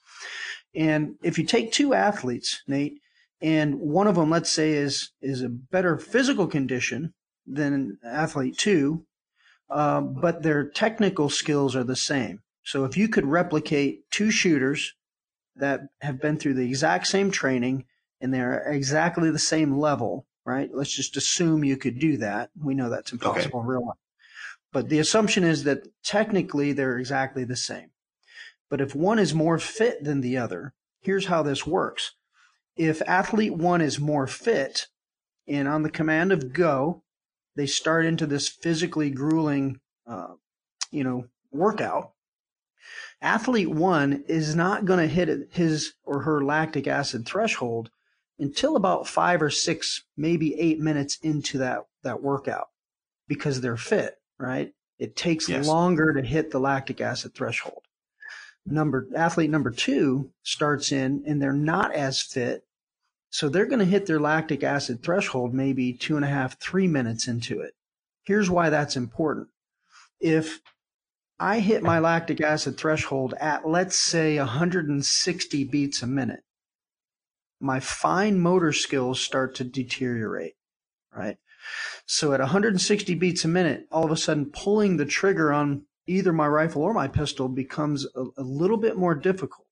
And 0.74 1.16
if 1.22 1.38
you 1.38 1.44
take 1.44 1.72
two 1.72 1.92
athletes, 1.92 2.62
Nate, 2.66 3.01
and 3.42 3.80
one 3.80 4.06
of 4.06 4.14
them, 4.14 4.30
let's 4.30 4.50
say, 4.50 4.72
is 4.72 5.10
is 5.20 5.42
a 5.42 5.48
better 5.48 5.98
physical 5.98 6.46
condition 6.46 7.12
than 7.46 7.98
athlete 8.04 8.56
two, 8.56 9.04
um, 9.68 10.14
but 10.14 10.42
their 10.42 10.68
technical 10.68 11.28
skills 11.28 11.74
are 11.74 11.84
the 11.84 11.96
same. 11.96 12.40
So 12.62 12.84
if 12.84 12.96
you 12.96 13.08
could 13.08 13.26
replicate 13.26 14.08
two 14.10 14.30
shooters 14.30 14.94
that 15.56 15.80
have 16.00 16.20
been 16.20 16.38
through 16.38 16.54
the 16.54 16.66
exact 16.66 17.08
same 17.08 17.32
training 17.32 17.84
and 18.20 18.32
they're 18.32 18.62
exactly 18.70 19.30
the 19.30 19.38
same 19.38 19.76
level, 19.76 20.26
right? 20.44 20.70
Let's 20.72 20.94
just 20.94 21.16
assume 21.16 21.64
you 21.64 21.76
could 21.76 21.98
do 21.98 22.18
that. 22.18 22.50
We 22.56 22.74
know 22.74 22.88
that's 22.88 23.12
impossible 23.12 23.60
in 23.60 23.66
real 23.66 23.86
life. 23.86 23.96
But 24.72 24.88
the 24.88 25.00
assumption 25.00 25.42
is 25.42 25.64
that 25.64 25.88
technically 26.04 26.72
they're 26.72 26.98
exactly 26.98 27.44
the 27.44 27.56
same. 27.56 27.90
But 28.70 28.80
if 28.80 28.94
one 28.94 29.18
is 29.18 29.34
more 29.34 29.58
fit 29.58 30.04
than 30.04 30.20
the 30.20 30.38
other, 30.38 30.72
here's 31.00 31.26
how 31.26 31.42
this 31.42 31.66
works. 31.66 32.14
If 32.76 33.02
athlete 33.02 33.54
one 33.54 33.80
is 33.80 34.00
more 34.00 34.26
fit 34.26 34.88
and 35.46 35.68
on 35.68 35.82
the 35.82 35.90
command 35.90 36.32
of 36.32 36.52
go, 36.52 37.02
they 37.54 37.66
start 37.66 38.06
into 38.06 38.26
this 38.26 38.48
physically 38.48 39.10
grueling, 39.10 39.80
uh, 40.06 40.34
you 40.90 41.04
know, 41.04 41.26
workout. 41.50 42.12
Athlete 43.20 43.70
one 43.70 44.24
is 44.26 44.56
not 44.56 44.84
going 44.84 44.98
to 44.98 45.14
hit 45.14 45.52
his 45.52 45.92
or 46.04 46.22
her 46.22 46.42
lactic 46.42 46.86
acid 46.86 47.26
threshold 47.26 47.90
until 48.38 48.74
about 48.74 49.06
five 49.06 49.42
or 49.42 49.50
six, 49.50 50.04
maybe 50.16 50.58
eight 50.58 50.80
minutes 50.80 51.18
into 51.22 51.58
that, 51.58 51.86
that 52.02 52.22
workout 52.22 52.68
because 53.28 53.60
they're 53.60 53.76
fit, 53.76 54.16
right? 54.38 54.72
It 54.98 55.14
takes 55.14 55.48
Yes. 55.48 55.66
longer 55.66 56.12
to 56.14 56.22
hit 56.22 56.50
the 56.50 56.58
lactic 56.58 57.00
acid 57.00 57.34
threshold. 57.34 57.82
Number 58.64 59.08
athlete 59.16 59.50
number 59.50 59.70
two 59.70 60.30
starts 60.42 60.92
in 60.92 61.24
and 61.26 61.42
they're 61.42 61.52
not 61.52 61.94
as 61.94 62.22
fit. 62.22 62.64
So 63.30 63.48
they're 63.48 63.66
going 63.66 63.78
to 63.78 63.84
hit 63.84 64.06
their 64.06 64.20
lactic 64.20 64.62
acid 64.62 65.02
threshold 65.02 65.54
maybe 65.54 65.92
two 65.92 66.16
and 66.16 66.24
a 66.24 66.28
half, 66.28 66.60
three 66.60 66.86
minutes 66.86 67.26
into 67.26 67.60
it. 67.60 67.74
Here's 68.24 68.50
why 68.50 68.70
that's 68.70 68.96
important. 68.96 69.48
If 70.20 70.60
I 71.40 71.58
hit 71.58 71.82
my 71.82 71.98
lactic 71.98 72.40
acid 72.40 72.78
threshold 72.78 73.34
at, 73.40 73.66
let's 73.66 73.96
say, 73.96 74.38
160 74.38 75.64
beats 75.64 76.02
a 76.02 76.06
minute, 76.06 76.44
my 77.58 77.80
fine 77.80 78.38
motor 78.38 78.72
skills 78.72 79.20
start 79.20 79.56
to 79.56 79.64
deteriorate, 79.64 80.54
right? 81.12 81.38
So 82.06 82.32
at 82.32 82.40
160 82.40 83.14
beats 83.14 83.44
a 83.44 83.48
minute, 83.48 83.86
all 83.90 84.04
of 84.04 84.10
a 84.10 84.16
sudden 84.16 84.50
pulling 84.52 84.98
the 84.98 85.06
trigger 85.06 85.52
on 85.52 85.86
either 86.06 86.32
my 86.32 86.46
rifle 86.46 86.82
or 86.82 86.92
my 86.92 87.08
pistol 87.08 87.48
becomes 87.48 88.06
a, 88.14 88.24
a 88.36 88.42
little 88.42 88.76
bit 88.76 88.96
more 88.96 89.14
difficult. 89.14 89.66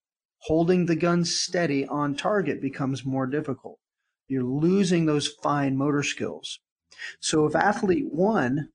Holding 0.44 0.86
the 0.86 0.96
gun 0.96 1.24
steady 1.24 1.86
on 1.86 2.14
target 2.14 2.62
becomes 2.62 3.04
more 3.04 3.26
difficult. 3.26 3.78
You're 4.28 4.44
losing 4.44 5.06
those 5.06 5.28
fine 5.28 5.76
motor 5.76 6.02
skills. 6.02 6.60
So 7.20 7.46
if 7.46 7.54
athlete 7.54 8.06
one 8.10 8.68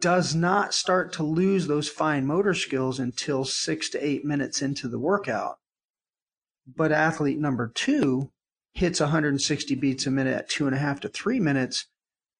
does 0.00 0.34
not 0.34 0.74
start 0.74 1.12
to 1.14 1.22
lose 1.22 1.66
those 1.66 1.88
fine 1.88 2.26
motor 2.26 2.54
skills 2.54 2.98
until 2.98 3.44
six 3.44 3.88
to 3.90 4.04
eight 4.04 4.24
minutes 4.24 4.62
into 4.62 4.88
the 4.88 4.98
workout, 4.98 5.56
but 6.66 6.92
athlete 6.92 7.38
number 7.38 7.70
two 7.74 8.30
hits 8.72 9.00
160 9.00 9.74
beats 9.76 10.06
a 10.06 10.10
minute 10.10 10.34
at 10.34 10.48
two 10.48 10.66
and 10.66 10.74
a 10.74 10.78
half 10.78 11.00
to 11.00 11.08
three 11.08 11.40
minutes, 11.40 11.86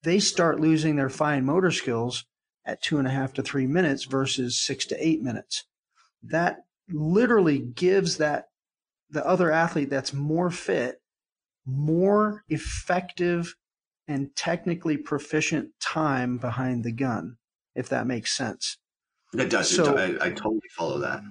they 0.03 0.19
start 0.19 0.59
losing 0.59 0.95
their 0.95 1.09
fine 1.09 1.45
motor 1.45 1.71
skills 1.71 2.25
at 2.67 2.81
two 2.83 2.99
and 2.99 3.07
a 3.07 3.11
half 3.11 3.33
to 3.33 3.41
three 3.41 3.65
minutes 3.65 4.03
versus 4.03 4.59
six 4.59 4.85
to 4.85 4.95
eight 5.05 5.23
minutes. 5.23 5.63
That 6.21 6.65
literally 6.89 7.57
gives 7.59 8.17
that 8.17 8.49
the 9.09 9.25
other 9.25 9.51
athlete 9.51 9.89
that's 9.89 10.13
more 10.13 10.51
fit 10.51 11.01
more 11.67 12.43
effective 12.47 13.55
and 14.07 14.33
technically 14.35 14.95
proficient 14.97 15.69
time 15.81 16.37
behind 16.37 16.83
the 16.83 16.91
gun, 16.91 17.35
if 17.75 17.89
that 17.89 18.07
makes 18.07 18.35
sense. 18.35 18.77
It 19.33 19.49
does. 19.49 19.69
So- 19.75 19.97
I, 19.97 20.27
I 20.27 20.29
totally 20.29 20.61
follow 20.71 20.99
that. 20.99 21.21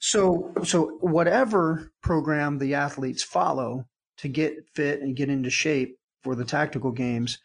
So, 0.00 0.52
so 0.64 0.98
whatever 1.00 1.92
program 2.02 2.58
the 2.58 2.74
athletes 2.74 3.22
follow 3.22 3.86
to 4.18 4.28
get 4.28 4.54
fit 4.74 5.02
and 5.02 5.14
get 5.14 5.28
into 5.28 5.50
shape 5.50 5.98
for 6.24 6.34
the 6.34 6.44
tactical 6.44 6.90
games, 6.90 7.38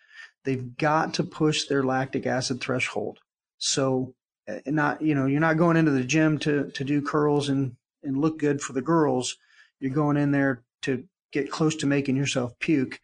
they've 0.46 0.78
got 0.78 1.14
to 1.16 1.24
push 1.24 1.66
their 1.66 1.84
lactic 1.84 2.26
acid 2.26 2.62
threshold. 2.62 3.20
So, 3.58 4.14
uh, 4.48 4.60
not 4.68 5.02
you 5.02 5.16
know, 5.16 5.26
you're 5.26 5.40
not 5.40 5.58
going 5.58 5.78
into 5.78 5.92
the 5.92 6.04
gym 6.04 6.38
to 6.40 6.70
to 6.72 6.84
do 6.84 7.02
curls 7.02 7.50
and 7.50 7.76
and 8.04 8.18
look 8.18 8.40
good 8.40 8.62
for 8.62 8.74
the 8.74 8.82
girls. 8.82 9.38
You're 9.80 9.92
going 9.92 10.18
in 10.18 10.32
there 10.32 10.64
to 10.84 11.06
get 11.32 11.52
close 11.52 11.76
to 11.78 11.88
making 11.88 12.16
yourself 12.16 12.58
puke 12.60 13.02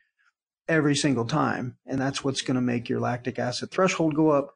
every 0.68 0.96
single 0.96 1.26
time, 1.26 1.78
and 1.86 2.00
that's 2.00 2.24
what's 2.24 2.42
going 2.42 2.56
to 2.56 2.62
make 2.62 2.88
your 2.88 3.00
lactic 3.00 3.38
acid 3.40 3.72
threshold 3.72 4.16
go 4.16 4.30
up, 4.30 4.54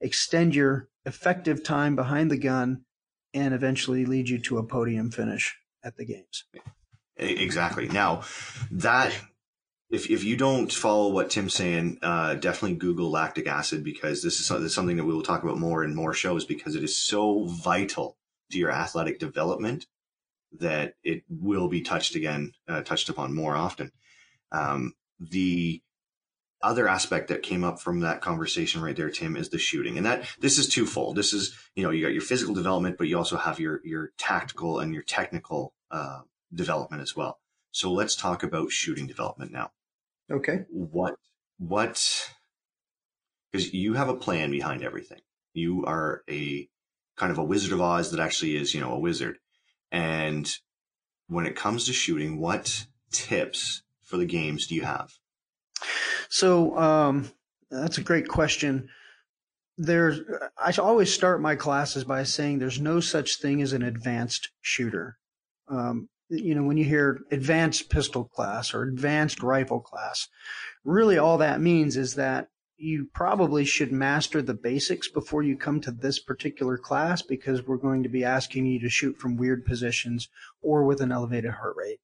extend 0.00 0.54
your 0.54 0.88
effective 1.04 1.62
time 1.62 1.96
behind 1.96 2.30
the 2.30 2.38
gun, 2.38 2.84
and 3.34 3.52
eventually 3.52 4.04
lead 4.04 4.28
you 4.28 4.38
to 4.38 4.58
a 4.58 4.62
podium 4.62 5.10
finish 5.10 5.56
at 5.84 5.96
the 5.96 6.04
games. 6.04 6.44
Exactly. 7.16 7.88
Now, 7.88 8.22
that 8.70 9.14
if 9.90 10.08
if 10.08 10.22
you 10.22 10.36
don't 10.36 10.72
follow 10.72 11.08
what 11.08 11.30
Tim's 11.30 11.54
saying, 11.54 11.98
uh, 12.02 12.34
definitely 12.34 12.76
Google 12.76 13.10
lactic 13.10 13.48
acid 13.48 13.82
because 13.82 14.22
this 14.22 14.38
is, 14.38 14.74
something 14.74 14.96
that 14.96 15.04
we 15.04 15.12
will 15.12 15.22
talk 15.22 15.42
about 15.42 15.58
more 15.58 15.82
in 15.82 15.94
more 15.94 16.14
shows 16.14 16.44
because 16.44 16.76
it 16.76 16.84
is 16.84 16.96
so 16.96 17.44
vital 17.44 18.16
to 18.52 18.58
your 18.58 18.70
athletic 18.70 19.18
development 19.18 19.86
that 20.58 20.94
it 21.02 21.24
will 21.28 21.68
be 21.68 21.80
touched 21.80 22.14
again, 22.14 22.52
uh, 22.68 22.82
touched 22.82 23.08
upon 23.08 23.34
more 23.34 23.56
often. 23.56 23.90
Um, 24.52 24.94
the 25.18 25.82
other 26.62 26.88
aspect 26.88 27.28
that 27.28 27.42
came 27.42 27.64
up 27.64 27.80
from 27.80 28.00
that 28.00 28.20
conversation 28.20 28.82
right 28.82 28.96
there, 28.96 29.10
Tim, 29.10 29.36
is 29.36 29.48
the 29.48 29.58
shooting, 29.58 29.96
and 29.96 30.06
that 30.06 30.24
this 30.40 30.56
is 30.58 30.68
twofold. 30.68 31.16
This 31.16 31.32
is 31.32 31.56
you 31.74 31.82
know 31.82 31.90
you 31.90 32.04
got 32.04 32.12
your 32.12 32.22
physical 32.22 32.54
development, 32.54 32.96
but 32.96 33.08
you 33.08 33.18
also 33.18 33.36
have 33.36 33.58
your 33.58 33.80
your 33.84 34.12
tactical 34.18 34.78
and 34.78 34.94
your 34.94 35.02
technical 35.02 35.74
uh, 35.90 36.20
development 36.54 37.02
as 37.02 37.16
well. 37.16 37.40
So 37.72 37.92
let's 37.92 38.14
talk 38.14 38.44
about 38.44 38.70
shooting 38.70 39.08
development 39.08 39.52
now. 39.52 39.70
Okay. 40.30 40.64
What 40.70 41.14
what 41.58 42.30
because 43.50 43.72
you 43.74 43.94
have 43.94 44.08
a 44.08 44.16
plan 44.16 44.50
behind 44.50 44.82
everything. 44.82 45.20
You 45.52 45.84
are 45.86 46.22
a 46.30 46.68
kind 47.16 47.32
of 47.32 47.38
a 47.38 47.44
wizard 47.44 47.72
of 47.72 47.80
Oz 47.80 48.10
that 48.12 48.20
actually 48.20 48.56
is, 48.56 48.74
you 48.74 48.80
know, 48.80 48.92
a 48.92 48.98
wizard. 48.98 49.38
And 49.90 50.50
when 51.26 51.46
it 51.46 51.56
comes 51.56 51.86
to 51.86 51.92
shooting, 51.92 52.38
what 52.38 52.86
tips 53.10 53.82
for 54.02 54.16
the 54.16 54.24
games 54.24 54.66
do 54.66 54.74
you 54.74 54.82
have? 54.82 55.10
So 56.28 56.78
um, 56.78 57.30
that's 57.70 57.98
a 57.98 58.02
great 58.02 58.28
question. 58.28 58.88
There's, 59.76 60.20
I 60.58 60.72
always 60.78 61.12
start 61.12 61.40
my 61.40 61.56
classes 61.56 62.04
by 62.04 62.22
saying 62.22 62.58
there's 62.58 62.80
no 62.80 63.00
such 63.00 63.40
thing 63.40 63.62
as 63.62 63.72
an 63.72 63.82
advanced 63.82 64.50
shooter. 64.60 65.16
Um, 65.68 66.08
you 66.30 66.54
know, 66.54 66.62
when 66.62 66.76
you 66.76 66.84
hear 66.84 67.20
advanced 67.30 67.90
pistol 67.90 68.24
class 68.24 68.72
or 68.72 68.82
advanced 68.84 69.42
rifle 69.42 69.80
class, 69.80 70.28
really 70.84 71.18
all 71.18 71.38
that 71.38 71.60
means 71.60 71.96
is 71.96 72.14
that 72.14 72.48
you 72.76 73.08
probably 73.12 73.64
should 73.64 73.92
master 73.92 74.40
the 74.40 74.54
basics 74.54 75.06
before 75.06 75.42
you 75.42 75.56
come 75.56 75.80
to 75.80 75.90
this 75.90 76.18
particular 76.18 76.78
class 76.78 77.20
because 77.20 77.66
we're 77.66 77.76
going 77.76 78.02
to 78.02 78.08
be 78.08 78.24
asking 78.24 78.64
you 78.64 78.80
to 78.80 78.88
shoot 78.88 79.18
from 79.18 79.36
weird 79.36 79.66
positions 79.66 80.28
or 80.62 80.84
with 80.84 81.00
an 81.02 81.12
elevated 81.12 81.50
heart 81.50 81.74
rate. 81.76 82.00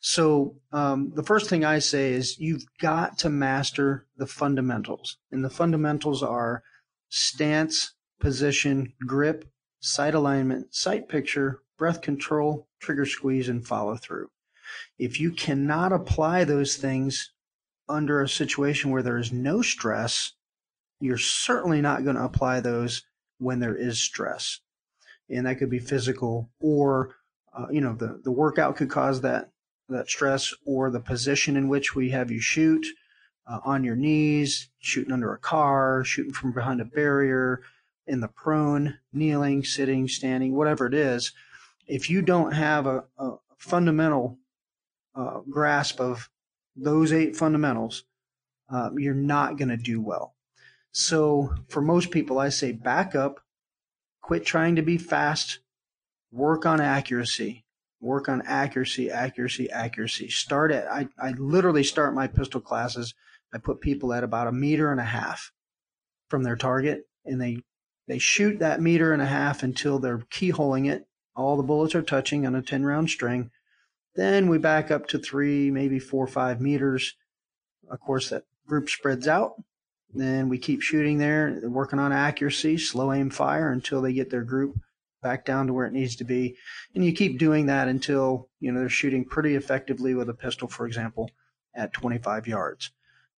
So 0.00 0.56
um, 0.72 1.12
the 1.14 1.22
first 1.22 1.48
thing 1.48 1.64
I 1.64 1.78
say 1.78 2.12
is 2.12 2.38
you've 2.38 2.64
got 2.80 3.18
to 3.18 3.28
master 3.28 4.06
the 4.16 4.26
fundamentals, 4.26 5.18
and 5.30 5.44
the 5.44 5.50
fundamentals 5.50 6.22
are 6.22 6.62
stance, 7.10 7.94
position, 8.18 8.94
grip, 9.06 9.44
sight 9.80 10.14
alignment, 10.14 10.74
sight 10.74 11.08
picture, 11.08 11.60
breath 11.78 12.00
control, 12.00 12.67
trigger 12.80 13.06
squeeze, 13.06 13.48
and 13.48 13.66
follow 13.66 13.96
through. 13.96 14.30
If 14.98 15.20
you 15.20 15.32
cannot 15.32 15.92
apply 15.92 16.44
those 16.44 16.76
things 16.76 17.32
under 17.88 18.20
a 18.20 18.28
situation 18.28 18.90
where 18.90 19.02
there 19.02 19.18
is 19.18 19.32
no 19.32 19.62
stress, 19.62 20.32
you're 21.00 21.18
certainly 21.18 21.80
not 21.80 22.04
going 22.04 22.16
to 22.16 22.24
apply 22.24 22.60
those 22.60 23.02
when 23.38 23.60
there 23.60 23.76
is 23.76 24.00
stress. 24.00 24.60
And 25.30 25.46
that 25.46 25.58
could 25.58 25.70
be 25.70 25.78
physical 25.78 26.50
or, 26.60 27.16
uh, 27.56 27.66
you 27.70 27.80
know, 27.80 27.94
the, 27.94 28.20
the 28.24 28.32
workout 28.32 28.76
could 28.76 28.90
cause 28.90 29.20
that, 29.22 29.50
that 29.88 30.08
stress 30.08 30.52
or 30.66 30.90
the 30.90 31.00
position 31.00 31.56
in 31.56 31.68
which 31.68 31.94
we 31.94 32.10
have 32.10 32.30
you 32.30 32.40
shoot 32.40 32.86
uh, 33.46 33.60
on 33.64 33.84
your 33.84 33.96
knees, 33.96 34.68
shooting 34.80 35.12
under 35.12 35.32
a 35.32 35.38
car, 35.38 36.04
shooting 36.04 36.32
from 36.32 36.52
behind 36.52 36.80
a 36.80 36.84
barrier, 36.84 37.62
in 38.06 38.20
the 38.20 38.28
prone, 38.28 38.98
kneeling, 39.12 39.62
sitting, 39.62 40.08
standing, 40.08 40.54
whatever 40.54 40.86
it 40.86 40.94
is. 40.94 41.32
If 41.88 42.10
you 42.10 42.22
don't 42.22 42.52
have 42.52 42.86
a, 42.86 43.04
a 43.18 43.36
fundamental 43.56 44.38
uh, 45.14 45.40
grasp 45.50 46.00
of 46.00 46.30
those 46.76 47.12
eight 47.12 47.34
fundamentals, 47.34 48.04
uh, 48.70 48.90
you're 48.96 49.14
not 49.14 49.56
going 49.56 49.70
to 49.70 49.76
do 49.76 50.00
well. 50.00 50.34
So 50.92 51.54
for 51.68 51.80
most 51.80 52.10
people, 52.10 52.38
I 52.38 52.50
say 52.50 52.72
back 52.72 53.14
up, 53.14 53.40
quit 54.22 54.44
trying 54.44 54.76
to 54.76 54.82
be 54.82 54.98
fast, 54.98 55.60
work 56.30 56.66
on 56.66 56.80
accuracy, 56.80 57.64
work 58.00 58.28
on 58.28 58.42
accuracy, 58.42 59.10
accuracy, 59.10 59.70
accuracy. 59.70 60.28
Start 60.28 60.70
at, 60.70 60.90
I, 60.90 61.08
I 61.18 61.30
literally 61.32 61.84
start 61.84 62.14
my 62.14 62.26
pistol 62.26 62.60
classes. 62.60 63.14
I 63.52 63.58
put 63.58 63.80
people 63.80 64.12
at 64.12 64.24
about 64.24 64.46
a 64.46 64.52
meter 64.52 64.90
and 64.90 65.00
a 65.00 65.04
half 65.04 65.52
from 66.28 66.42
their 66.42 66.56
target 66.56 67.08
and 67.24 67.40
they, 67.40 67.62
they 68.06 68.18
shoot 68.18 68.58
that 68.58 68.80
meter 68.80 69.12
and 69.12 69.22
a 69.22 69.26
half 69.26 69.62
until 69.62 69.98
they're 69.98 70.18
keyholing 70.18 70.90
it. 70.90 71.06
All 71.38 71.56
the 71.56 71.62
bullets 71.62 71.94
are 71.94 72.02
touching 72.02 72.44
on 72.44 72.56
a 72.56 72.62
10 72.62 72.84
round 72.84 73.10
string. 73.10 73.50
Then 74.16 74.48
we 74.48 74.58
back 74.58 74.90
up 74.90 75.06
to 75.08 75.18
three, 75.18 75.70
maybe 75.70 76.00
four 76.00 76.24
or 76.24 76.28
five 76.28 76.60
meters. 76.60 77.14
Of 77.88 78.00
course, 78.00 78.30
that 78.30 78.42
group 78.66 78.90
spreads 78.90 79.28
out. 79.28 79.52
Then 80.12 80.48
we 80.48 80.58
keep 80.58 80.82
shooting 80.82 81.18
there, 81.18 81.60
working 81.62 82.00
on 82.00 82.12
accuracy, 82.12 82.76
slow 82.76 83.12
aim 83.12 83.30
fire 83.30 83.70
until 83.70 84.02
they 84.02 84.12
get 84.12 84.30
their 84.30 84.42
group 84.42 84.80
back 85.22 85.44
down 85.44 85.68
to 85.68 85.72
where 85.72 85.86
it 85.86 85.92
needs 85.92 86.16
to 86.16 86.24
be. 86.24 86.56
And 86.94 87.04
you 87.04 87.12
keep 87.12 87.38
doing 87.38 87.66
that 87.66 87.86
until, 87.86 88.48
you 88.58 88.72
know, 88.72 88.80
they're 88.80 88.88
shooting 88.88 89.24
pretty 89.24 89.54
effectively 89.54 90.14
with 90.14 90.28
a 90.28 90.34
pistol, 90.34 90.66
for 90.66 90.86
example, 90.86 91.30
at 91.72 91.92
25 91.92 92.48
yards. 92.48 92.90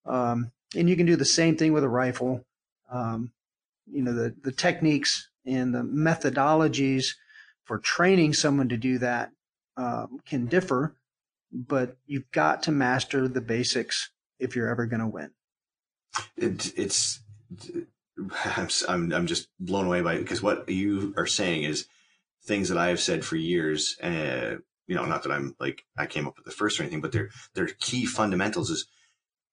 Um, 0.07 0.53
and 0.74 0.88
you 0.88 0.96
can 0.96 1.07
do 1.07 1.16
the 1.16 1.24
same 1.26 1.57
thing 1.57 1.74
with 1.74 1.84
a 1.84 1.88
rifle. 1.88 2.46
Um, 2.90 3.32
you 3.86 4.03
know, 4.03 4.14
the, 4.14 4.34
the 4.42 4.53
techniques 4.53 5.28
and 5.44 5.74
the 5.74 5.82
methodologies 5.82 7.14
for 7.70 7.78
training 7.78 8.32
someone 8.32 8.68
to 8.68 8.76
do 8.76 8.98
that 8.98 9.30
um, 9.76 10.18
can 10.26 10.46
differ, 10.46 10.96
but 11.52 11.96
you've 12.04 12.28
got 12.32 12.64
to 12.64 12.72
master 12.72 13.28
the 13.28 13.40
basics 13.40 14.10
if 14.40 14.56
you're 14.56 14.68
ever 14.68 14.86
going 14.86 14.98
to 14.98 15.06
win. 15.06 15.30
It, 16.36 16.76
it's 16.76 17.20
I'm, 18.88 19.12
I'm, 19.12 19.28
just 19.28 19.46
blown 19.60 19.86
away 19.86 20.00
by 20.00 20.14
it 20.14 20.22
because 20.22 20.42
what 20.42 20.68
you 20.68 21.14
are 21.16 21.28
saying 21.28 21.62
is 21.62 21.86
things 22.44 22.70
that 22.70 22.76
I 22.76 22.88
have 22.88 22.98
said 22.98 23.24
for 23.24 23.36
years. 23.36 23.96
Uh, 24.02 24.56
you 24.88 24.96
know, 24.96 25.04
not 25.04 25.22
that 25.22 25.30
I'm 25.30 25.54
like 25.60 25.84
I 25.96 26.06
came 26.06 26.26
up 26.26 26.34
with 26.34 26.46
the 26.46 26.50
first 26.50 26.80
or 26.80 26.82
anything, 26.82 27.00
but 27.00 27.12
they're 27.12 27.30
they're 27.54 27.68
key 27.78 28.04
fundamentals 28.04 28.70
is 28.70 28.88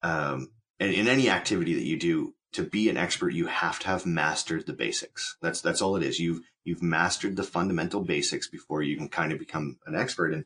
um, 0.01 0.49
and 0.79 0.91
in 0.91 1.07
any 1.07 1.29
activity 1.29 1.75
that 1.75 1.85
you 1.85 1.99
do 1.99 2.33
to 2.53 2.63
be 2.63 2.89
an 2.89 2.97
expert, 2.97 3.33
you 3.33 3.47
have 3.47 3.79
to 3.79 3.87
have 3.87 4.05
mastered 4.05 4.65
the 4.65 4.73
basics. 4.73 5.37
That's 5.41 5.61
that's 5.61 5.81
all 5.81 5.95
it 5.95 6.03
is. 6.03 6.19
You've 6.19 6.41
you've 6.63 6.83
mastered 6.83 7.35
the 7.35 7.43
fundamental 7.43 8.01
basics 8.01 8.47
before 8.47 8.81
you 8.81 8.97
can 8.97 9.09
kind 9.09 9.31
of 9.31 9.39
become 9.39 9.77
an 9.85 9.95
expert, 9.95 10.33
and 10.33 10.45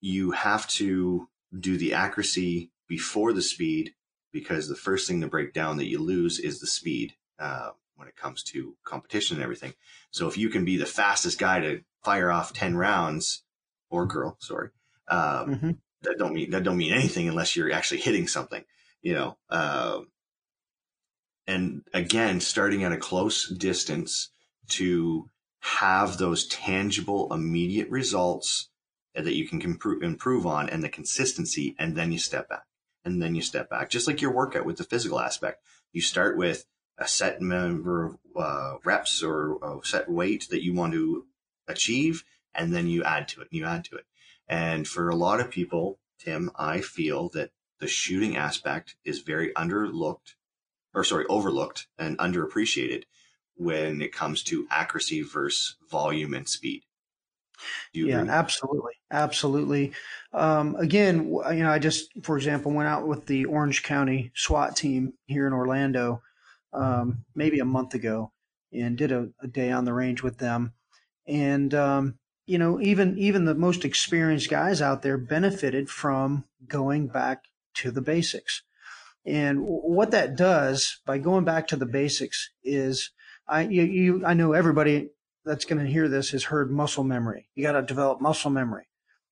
you 0.00 0.32
have 0.32 0.66
to 0.68 1.28
do 1.58 1.76
the 1.76 1.94
accuracy 1.94 2.70
before 2.88 3.32
the 3.32 3.42
speed 3.42 3.94
because 4.32 4.68
the 4.68 4.76
first 4.76 5.08
thing 5.08 5.20
to 5.20 5.26
break 5.26 5.52
down 5.52 5.78
that 5.78 5.88
you 5.88 5.98
lose 5.98 6.38
is 6.38 6.60
the 6.60 6.66
speed 6.66 7.14
uh, 7.38 7.70
when 7.96 8.08
it 8.08 8.16
comes 8.16 8.42
to 8.42 8.76
competition 8.84 9.36
and 9.36 9.44
everything. 9.44 9.72
So 10.10 10.28
if 10.28 10.36
you 10.36 10.48
can 10.48 10.64
be 10.64 10.76
the 10.76 10.86
fastest 10.86 11.38
guy 11.38 11.60
to 11.60 11.80
fire 12.04 12.30
off 12.30 12.52
ten 12.52 12.76
rounds 12.76 13.42
or 13.90 14.06
girl, 14.06 14.36
sorry, 14.40 14.70
um, 15.08 15.18
mm-hmm. 15.20 15.70
that 16.02 16.18
don't 16.18 16.34
mean 16.34 16.50
that 16.50 16.62
don't 16.62 16.76
mean 16.76 16.92
anything 16.92 17.28
unless 17.28 17.56
you're 17.56 17.72
actually 17.72 18.00
hitting 18.00 18.28
something, 18.28 18.64
you 19.02 19.14
know. 19.14 19.36
Uh, 19.50 20.00
and 21.46 21.82
again, 21.94 22.40
starting 22.40 22.84
at 22.84 22.92
a 22.92 22.96
close 22.96 23.48
distance 23.48 24.30
to 24.68 25.30
have 25.60 26.18
those 26.18 26.46
tangible, 26.46 27.32
immediate 27.32 27.90
results 27.90 28.68
that 29.14 29.34
you 29.34 29.48
can 29.48 29.60
improve, 30.02 30.46
on, 30.46 30.68
and 30.68 30.82
the 30.82 30.88
consistency, 30.88 31.74
and 31.78 31.96
then 31.96 32.12
you 32.12 32.18
step 32.18 32.48
back, 32.48 32.64
and 33.04 33.22
then 33.22 33.34
you 33.34 33.42
step 33.42 33.70
back, 33.70 33.90
just 33.90 34.06
like 34.06 34.20
your 34.20 34.32
workout 34.32 34.66
with 34.66 34.76
the 34.76 34.84
physical 34.84 35.18
aspect. 35.18 35.62
You 35.92 36.02
start 36.02 36.36
with 36.36 36.66
a 36.98 37.08
set 37.08 37.40
number 37.40 38.04
of 38.06 38.16
uh, 38.36 38.74
reps 38.84 39.22
or 39.22 39.58
a 39.62 39.84
set 39.84 40.08
weight 40.10 40.48
that 40.50 40.62
you 40.62 40.74
want 40.74 40.92
to 40.92 41.26
achieve, 41.66 42.24
and 42.54 42.74
then 42.74 42.86
you 42.86 43.04
add 43.04 43.28
to 43.28 43.40
it, 43.40 43.48
and 43.50 43.58
you 43.58 43.64
add 43.66 43.84
to 43.86 43.96
it. 43.96 44.04
And 44.48 44.86
for 44.86 45.08
a 45.08 45.16
lot 45.16 45.40
of 45.40 45.50
people, 45.50 45.98
Tim, 46.18 46.50
I 46.56 46.80
feel 46.80 47.28
that 47.30 47.50
the 47.80 47.88
shooting 47.88 48.36
aspect 48.36 48.96
is 49.04 49.20
very 49.20 49.52
underlooked, 49.54 50.34
or 50.96 51.04
sorry, 51.04 51.26
overlooked 51.28 51.86
and 51.98 52.18
underappreciated 52.18 53.04
when 53.54 54.00
it 54.00 54.12
comes 54.12 54.42
to 54.42 54.66
accuracy 54.70 55.22
versus 55.22 55.76
volume 55.90 56.34
and 56.34 56.48
speed. 56.48 56.82
yeah, 57.92 58.20
agree? 58.20 58.30
absolutely, 58.30 58.92
absolutely. 59.10 59.92
Um, 60.32 60.74
again, 60.76 61.28
you 61.28 61.62
know, 61.62 61.70
I 61.70 61.78
just, 61.78 62.10
for 62.22 62.36
example, 62.36 62.72
went 62.72 62.88
out 62.88 63.06
with 63.06 63.26
the 63.26 63.44
Orange 63.44 63.82
County 63.82 64.32
SWAT 64.34 64.74
team 64.74 65.12
here 65.26 65.46
in 65.46 65.52
Orlando, 65.52 66.22
um, 66.72 67.24
maybe 67.34 67.60
a 67.60 67.64
month 67.64 67.94
ago, 67.94 68.32
and 68.72 68.96
did 68.96 69.12
a, 69.12 69.28
a, 69.40 69.46
day 69.46 69.70
on 69.70 69.84
the 69.84 69.92
range 69.92 70.22
with 70.22 70.38
them. 70.38 70.72
And 71.26 71.72
um, 71.74 72.18
you 72.46 72.58
know, 72.58 72.80
even 72.80 73.18
even 73.18 73.44
the 73.44 73.54
most 73.54 73.84
experienced 73.84 74.50
guys 74.50 74.80
out 74.80 75.02
there 75.02 75.18
benefited 75.18 75.88
from 75.88 76.44
going 76.66 77.08
back 77.08 77.44
to 77.74 77.90
the 77.90 78.02
basics. 78.02 78.62
And 79.26 79.58
what 79.62 80.12
that 80.12 80.36
does 80.36 81.00
by 81.04 81.18
going 81.18 81.44
back 81.44 81.66
to 81.68 81.76
the 81.76 81.86
basics 81.86 82.50
is, 82.62 83.10
I 83.48 83.62
you, 83.62 83.82
you 83.82 84.24
I 84.24 84.34
know 84.34 84.52
everybody 84.52 85.10
that's 85.44 85.64
going 85.64 85.84
to 85.84 85.90
hear 85.90 86.08
this 86.08 86.30
has 86.30 86.44
heard 86.44 86.70
muscle 86.70 87.04
memory. 87.04 87.48
You 87.54 87.64
got 87.64 87.72
to 87.72 87.82
develop 87.82 88.20
muscle 88.20 88.50
memory. 88.50 88.84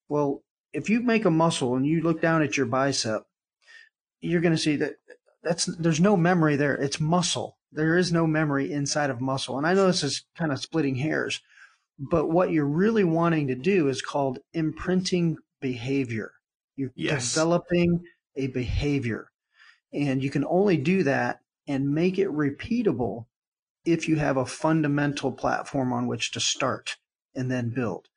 Well, 0.08 0.42
if 0.72 0.90
you 0.90 1.00
make 1.00 1.24
a 1.24 1.30
muscle 1.30 1.76
and 1.76 1.86
you 1.86 2.02
look 2.02 2.20
down 2.20 2.42
at 2.42 2.56
your 2.56 2.66
bicep, 2.66 3.22
you're 4.20 4.40
going 4.40 4.54
to 4.54 4.60
see 4.60 4.76
that 4.76 4.94
that's 5.44 5.66
there's 5.66 6.00
no 6.00 6.16
memory 6.16 6.56
there. 6.56 6.74
It's 6.74 6.98
muscle. 6.98 7.58
There 7.70 7.96
is 7.96 8.12
no 8.12 8.26
memory 8.26 8.72
inside 8.72 9.10
of 9.10 9.20
muscle. 9.20 9.58
And 9.58 9.66
I 9.66 9.74
know 9.74 9.86
this 9.86 10.02
is 10.02 10.24
kind 10.36 10.50
of 10.52 10.60
splitting 10.60 10.96
hairs, 10.96 11.40
but 11.98 12.28
what 12.28 12.50
you're 12.50 12.66
really 12.66 13.04
wanting 13.04 13.48
to 13.48 13.54
do 13.54 13.88
is 13.88 14.02
called 14.02 14.38
imprinting 14.52 15.36
behavior. 15.60 16.32
You're 16.76 16.92
yes. 16.96 17.32
developing 17.32 18.02
a 18.36 18.48
behavior. 18.48 19.28
And 19.94 20.22
you 20.22 20.30
can 20.30 20.44
only 20.44 20.76
do 20.76 21.04
that 21.04 21.40
and 21.66 21.94
make 21.94 22.18
it 22.18 22.28
repeatable 22.28 23.26
if 23.84 24.08
you 24.08 24.16
have 24.16 24.36
a 24.36 24.46
fundamental 24.46 25.32
platform 25.32 25.92
on 25.92 26.06
which 26.06 26.32
to 26.32 26.40
start 26.40 26.96
and 27.34 27.50
then 27.50 27.70
build. 27.70 28.08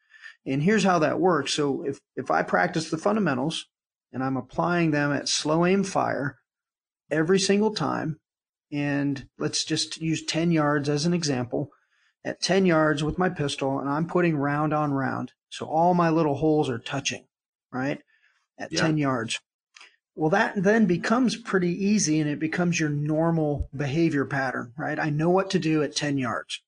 And 0.45 0.63
here's 0.63 0.83
how 0.83 0.99
that 0.99 1.19
works. 1.19 1.53
So 1.53 1.83
if, 1.85 1.99
if 2.15 2.31
I 2.31 2.41
practice 2.41 2.89
the 2.89 2.97
fundamentals 2.97 3.67
and 4.11 4.23
I'm 4.23 4.37
applying 4.37 4.91
them 4.91 5.11
at 5.11 5.27
slow 5.27 5.65
aim 5.65 5.83
fire 5.83 6.39
every 7.11 7.39
single 7.39 7.73
time, 7.73 8.19
and 8.71 9.27
let's 9.37 9.63
just 9.63 10.01
use 10.01 10.25
10 10.25 10.51
yards 10.51 10.89
as 10.89 11.05
an 11.05 11.13
example, 11.13 11.69
at 12.25 12.41
10 12.41 12.65
yards 12.65 13.03
with 13.03 13.17
my 13.17 13.29
pistol 13.29 13.79
and 13.79 13.89
I'm 13.89 14.07
putting 14.07 14.35
round 14.35 14.73
on 14.73 14.91
round. 14.91 15.33
So 15.49 15.65
all 15.65 15.93
my 15.93 16.09
little 16.09 16.35
holes 16.35 16.69
are 16.69 16.79
touching, 16.79 17.25
right? 17.71 18.01
At 18.59 18.71
yeah. 18.71 18.81
10 18.81 18.97
yards. 18.97 19.39
Well, 20.17 20.31
that 20.31 20.55
then 20.55 20.87
becomes 20.87 21.35
pretty 21.35 21.69
easy 21.69 22.19
and 22.19 22.27
it 22.27 22.39
becomes 22.39 22.79
your 22.79 22.89
normal 22.89 23.69
behavior 23.75 24.25
pattern, 24.25 24.73
right? 24.75 24.97
I 24.97 25.11
know 25.11 25.29
what 25.29 25.51
to 25.51 25.59
do 25.59 25.83
at 25.83 25.95
10 25.95 26.17
yards. 26.17 26.59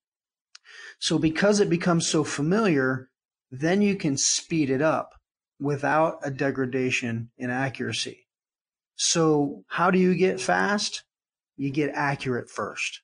So 1.00 1.18
because 1.18 1.60
it 1.60 1.68
becomes 1.68 2.06
so 2.06 2.24
familiar, 2.24 3.10
then 3.50 3.82
you 3.82 3.96
can 3.96 4.18
speed 4.18 4.70
it 4.70 4.84
up 4.84 5.16
without 5.60 6.20
a 6.22 6.30
degradation 6.30 7.32
in 7.40 7.50
accuracy. 7.50 8.28
So 8.96 9.64
how 9.68 9.90
do 9.90 9.98
you 9.98 10.14
get 10.14 10.40
fast? 10.40 11.04
You 11.58 11.72
get 11.72 11.90
accurate 11.96 12.52
first 12.52 13.02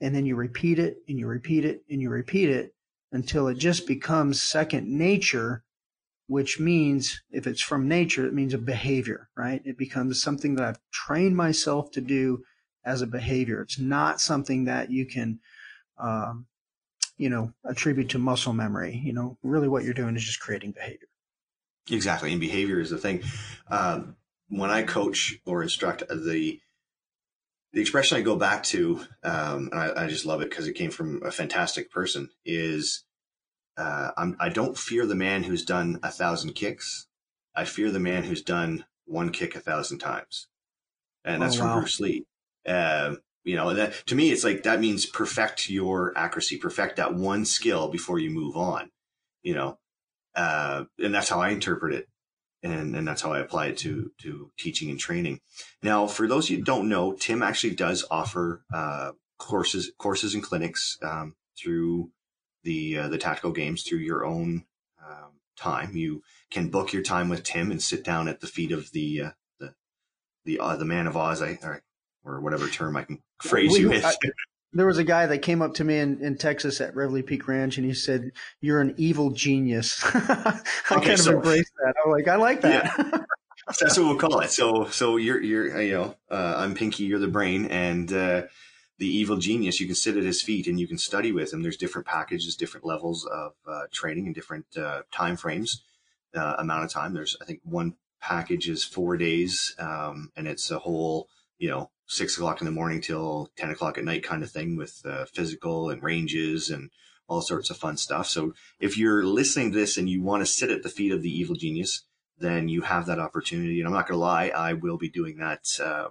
and 0.00 0.14
then 0.14 0.26
you 0.26 0.36
repeat 0.36 0.78
it 0.78 0.98
and 1.08 1.18
you 1.18 1.26
repeat 1.26 1.64
it 1.64 1.82
and 1.90 2.00
you 2.00 2.08
repeat 2.08 2.50
it 2.50 2.72
until 3.10 3.48
it 3.48 3.58
just 3.58 3.88
becomes 3.88 4.40
second 4.40 4.86
nature 4.86 5.64
which 6.32 6.58
means 6.58 7.22
if 7.30 7.46
it's 7.46 7.60
from 7.60 7.86
nature 7.86 8.26
it 8.26 8.32
means 8.32 8.54
a 8.54 8.58
behavior 8.58 9.28
right? 9.36 9.60
It 9.64 9.76
becomes 9.76 10.22
something 10.22 10.54
that 10.54 10.64
i've 10.64 10.80
trained 10.90 11.36
myself 11.36 11.90
to 11.92 12.00
do 12.00 12.42
as 12.84 13.02
a 13.02 13.06
behavior. 13.06 13.60
It's 13.60 13.78
not 13.78 14.20
something 14.20 14.64
that 14.64 14.90
you 14.90 15.04
can 15.06 15.40
um, 15.98 16.46
you 17.18 17.28
know 17.28 17.52
attribute 17.64 18.08
to 18.10 18.18
muscle 18.18 18.52
memory. 18.52 19.00
You 19.04 19.12
know 19.12 19.36
really 19.42 19.68
what 19.68 19.84
you're 19.84 19.94
doing 19.94 20.16
is 20.16 20.24
just 20.24 20.40
creating 20.40 20.72
behavior. 20.72 21.08
Exactly 21.90 22.30
and 22.32 22.40
behavior 22.40 22.80
is 22.80 22.90
the 22.90 22.98
thing. 22.98 23.22
Um, 23.68 24.16
when 24.48 24.70
i 24.70 24.82
coach 24.82 25.38
or 25.46 25.62
instruct 25.62 26.02
the 26.08 26.60
the 27.72 27.80
expression 27.80 28.18
I 28.18 28.20
go 28.20 28.36
back 28.36 28.64
to, 28.64 29.00
um, 29.24 29.70
and 29.72 29.80
I, 29.80 30.04
I, 30.04 30.06
just 30.06 30.26
love 30.26 30.42
it 30.42 30.50
because 30.50 30.68
it 30.68 30.74
came 30.74 30.90
from 30.90 31.22
a 31.24 31.30
fantastic 31.30 31.90
person, 31.90 32.28
is 32.44 33.04
uh, 33.76 34.10
I 34.38 34.48
don't 34.48 34.76
fear 34.76 35.06
the 35.06 35.14
man 35.14 35.42
who's 35.42 35.64
done 35.64 35.98
a 36.02 36.10
thousand 36.10 36.54
kicks. 36.54 37.06
I 37.54 37.64
fear 37.64 37.90
the 37.90 38.00
man 38.00 38.24
who's 38.24 38.42
done 38.42 38.84
one 39.06 39.30
kick 39.30 39.54
a 39.54 39.60
thousand 39.60 39.98
times. 39.98 40.48
And 41.24 41.42
that's 41.42 41.58
oh, 41.58 41.64
wow. 41.64 41.72
from 41.72 41.80
Bruce 41.80 42.00
Lee. 42.00 42.26
Uh, 42.66 43.16
you 43.44 43.56
know, 43.56 43.74
that 43.74 44.06
to 44.06 44.14
me, 44.14 44.30
it's 44.30 44.44
like 44.44 44.62
that 44.64 44.80
means 44.80 45.06
perfect 45.06 45.68
your 45.68 46.12
accuracy, 46.16 46.58
perfect 46.58 46.96
that 46.96 47.14
one 47.14 47.44
skill 47.44 47.88
before 47.88 48.18
you 48.18 48.30
move 48.30 48.56
on, 48.56 48.90
you 49.42 49.54
know, 49.54 49.78
uh, 50.34 50.84
and 50.98 51.14
that's 51.14 51.28
how 51.28 51.40
I 51.40 51.50
interpret 51.50 51.94
it 51.94 52.08
and 52.62 52.94
and 52.94 53.06
that's 53.06 53.22
how 53.22 53.32
I 53.32 53.40
apply 53.40 53.66
it 53.68 53.78
to 53.78 54.12
to 54.22 54.50
teaching 54.58 54.90
and 54.90 54.98
training. 54.98 55.40
Now, 55.82 56.06
for 56.06 56.26
those 56.26 56.50
you 56.50 56.62
don't 56.62 56.88
know, 56.88 57.12
Tim 57.12 57.42
actually 57.42 57.74
does 57.74 58.04
offer 58.10 58.64
uh, 58.72 59.12
courses 59.38 59.92
courses 59.98 60.34
and 60.34 60.42
clinics 60.42 60.98
um, 61.02 61.34
through 61.60 62.10
the 62.62 62.98
uh, 62.98 63.08
the 63.08 63.18
tactical 63.18 63.52
games 63.52 63.82
through 63.82 63.98
your 63.98 64.24
own 64.24 64.64
um, 65.04 65.32
time. 65.56 65.96
You 65.96 66.22
can 66.50 66.68
book 66.68 66.92
your 66.92 67.02
time 67.02 67.28
with 67.28 67.42
Tim 67.42 67.70
and 67.70 67.82
sit 67.82 68.04
down 68.04 68.28
at 68.28 68.40
the 68.40 68.46
feet 68.46 68.72
of 68.72 68.90
the 68.92 69.22
uh, 69.22 69.30
the 69.58 69.74
the 70.44 70.58
uh, 70.60 70.76
the 70.76 70.84
man 70.84 71.06
of 71.06 71.16
Oz, 71.16 71.42
I, 71.42 71.58
or, 71.62 71.82
or 72.24 72.40
whatever 72.40 72.68
term 72.68 72.96
I 72.96 73.04
can 73.04 73.22
phrase 73.40 73.72
we, 73.72 73.80
you 73.80 73.90
with. 73.90 74.04
I, 74.04 74.14
there 74.72 74.86
was 74.86 74.98
a 74.98 75.04
guy 75.04 75.26
that 75.26 75.38
came 75.38 75.60
up 75.60 75.74
to 75.74 75.84
me 75.84 75.98
in, 75.98 76.22
in 76.22 76.36
Texas 76.36 76.80
at 76.80 76.94
Reveille 76.96 77.22
Peak 77.22 77.46
Ranch 77.46 77.76
and 77.76 77.86
he 77.86 77.94
said, 77.94 78.30
You're 78.60 78.80
an 78.80 78.94
evil 78.96 79.30
genius. 79.30 80.00
I 80.04 80.60
okay, 80.90 81.06
kind 81.06 81.20
so, 81.20 81.30
of 81.30 81.36
embraced 81.36 81.72
that. 81.84 81.94
I'm 82.04 82.10
like, 82.10 82.28
I 82.28 82.36
like 82.36 82.62
that. 82.62 82.84
Yeah. 82.98 83.18
That's 83.80 83.96
what 83.96 84.06
we'll 84.06 84.16
call 84.16 84.40
it. 84.40 84.50
So, 84.50 84.86
so 84.86 85.16
you're, 85.16 85.40
you're, 85.40 85.80
you 85.80 85.92
know, 85.92 86.16
uh, 86.30 86.54
I'm 86.56 86.74
Pinky, 86.74 87.04
you're 87.04 87.20
the 87.20 87.28
brain, 87.28 87.66
and 87.66 88.12
uh, 88.12 88.42
the 89.02 89.08
evil 89.08 89.36
genius. 89.36 89.80
You 89.80 89.86
can 89.86 89.96
sit 89.96 90.16
at 90.16 90.22
his 90.22 90.42
feet 90.42 90.68
and 90.68 90.78
you 90.78 90.86
can 90.86 90.96
study 90.96 91.32
with 91.32 91.52
him. 91.52 91.62
There's 91.62 91.76
different 91.76 92.06
packages, 92.06 92.54
different 92.54 92.86
levels 92.86 93.26
of 93.26 93.54
uh, 93.66 93.86
training, 93.90 94.26
and 94.26 94.34
different 94.34 94.64
uh, 94.76 95.02
time 95.10 95.36
frames, 95.36 95.82
uh, 96.36 96.54
amount 96.58 96.84
of 96.84 96.90
time. 96.92 97.12
There's, 97.12 97.36
I 97.42 97.44
think, 97.44 97.58
one 97.64 97.96
package 98.20 98.68
is 98.68 98.84
four 98.84 99.16
days, 99.16 99.74
um, 99.80 100.30
and 100.36 100.46
it's 100.46 100.70
a 100.70 100.78
whole, 100.78 101.28
you 101.58 101.68
know, 101.68 101.90
six 102.06 102.36
o'clock 102.36 102.60
in 102.60 102.64
the 102.64 102.70
morning 102.70 103.00
till 103.00 103.50
10 103.56 103.70
o'clock 103.70 103.98
at 103.98 104.04
night 104.04 104.22
kind 104.22 104.44
of 104.44 104.52
thing 104.52 104.76
with 104.76 105.02
uh, 105.04 105.24
physical 105.24 105.90
and 105.90 106.00
ranges 106.00 106.70
and 106.70 106.90
all 107.26 107.42
sorts 107.42 107.70
of 107.70 107.76
fun 107.76 107.96
stuff. 107.96 108.28
So 108.28 108.54
if 108.78 108.96
you're 108.96 109.24
listening 109.24 109.72
to 109.72 109.78
this 109.78 109.96
and 109.96 110.08
you 110.08 110.22
want 110.22 110.42
to 110.42 110.46
sit 110.46 110.70
at 110.70 110.84
the 110.84 110.88
feet 110.88 111.10
of 111.10 111.22
the 111.22 111.36
evil 111.36 111.56
genius, 111.56 112.04
then 112.38 112.68
you 112.68 112.82
have 112.82 113.06
that 113.06 113.18
opportunity. 113.18 113.80
And 113.80 113.88
I'm 113.88 113.94
not 113.94 114.06
going 114.06 114.16
to 114.16 114.24
lie, 114.24 114.52
I 114.54 114.74
will 114.74 114.96
be 114.96 115.08
doing 115.08 115.38
that 115.38 115.64
uh, 115.82 116.08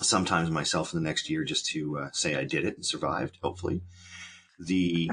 sometimes 0.00 0.50
myself 0.50 0.92
in 0.92 1.02
the 1.02 1.08
next 1.08 1.28
year 1.28 1.44
just 1.44 1.66
to 1.66 1.98
uh, 1.98 2.10
say 2.12 2.36
I 2.36 2.44
did 2.44 2.64
it 2.64 2.76
and 2.76 2.84
survived. 2.84 3.38
Hopefully, 3.42 3.82
the 4.58 5.10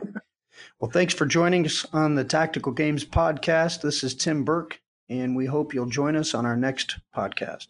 well, 0.79 0.91
thanks 0.91 1.13
for 1.13 1.25
joining 1.25 1.65
us 1.65 1.85
on 1.93 2.15
the 2.15 2.23
Tactical 2.23 2.71
Games 2.71 3.05
podcast. 3.05 3.81
This 3.81 4.03
is 4.03 4.13
Tim 4.15 4.43
Burnet, 4.43 4.79
and 5.09 5.35
we 5.35 5.45
hope 5.45 5.73
you'll 5.73 5.85
join 5.87 6.15
us 6.15 6.33
on 6.33 6.45
our 6.45 6.57
next 6.57 6.99
podcast. 7.15 7.67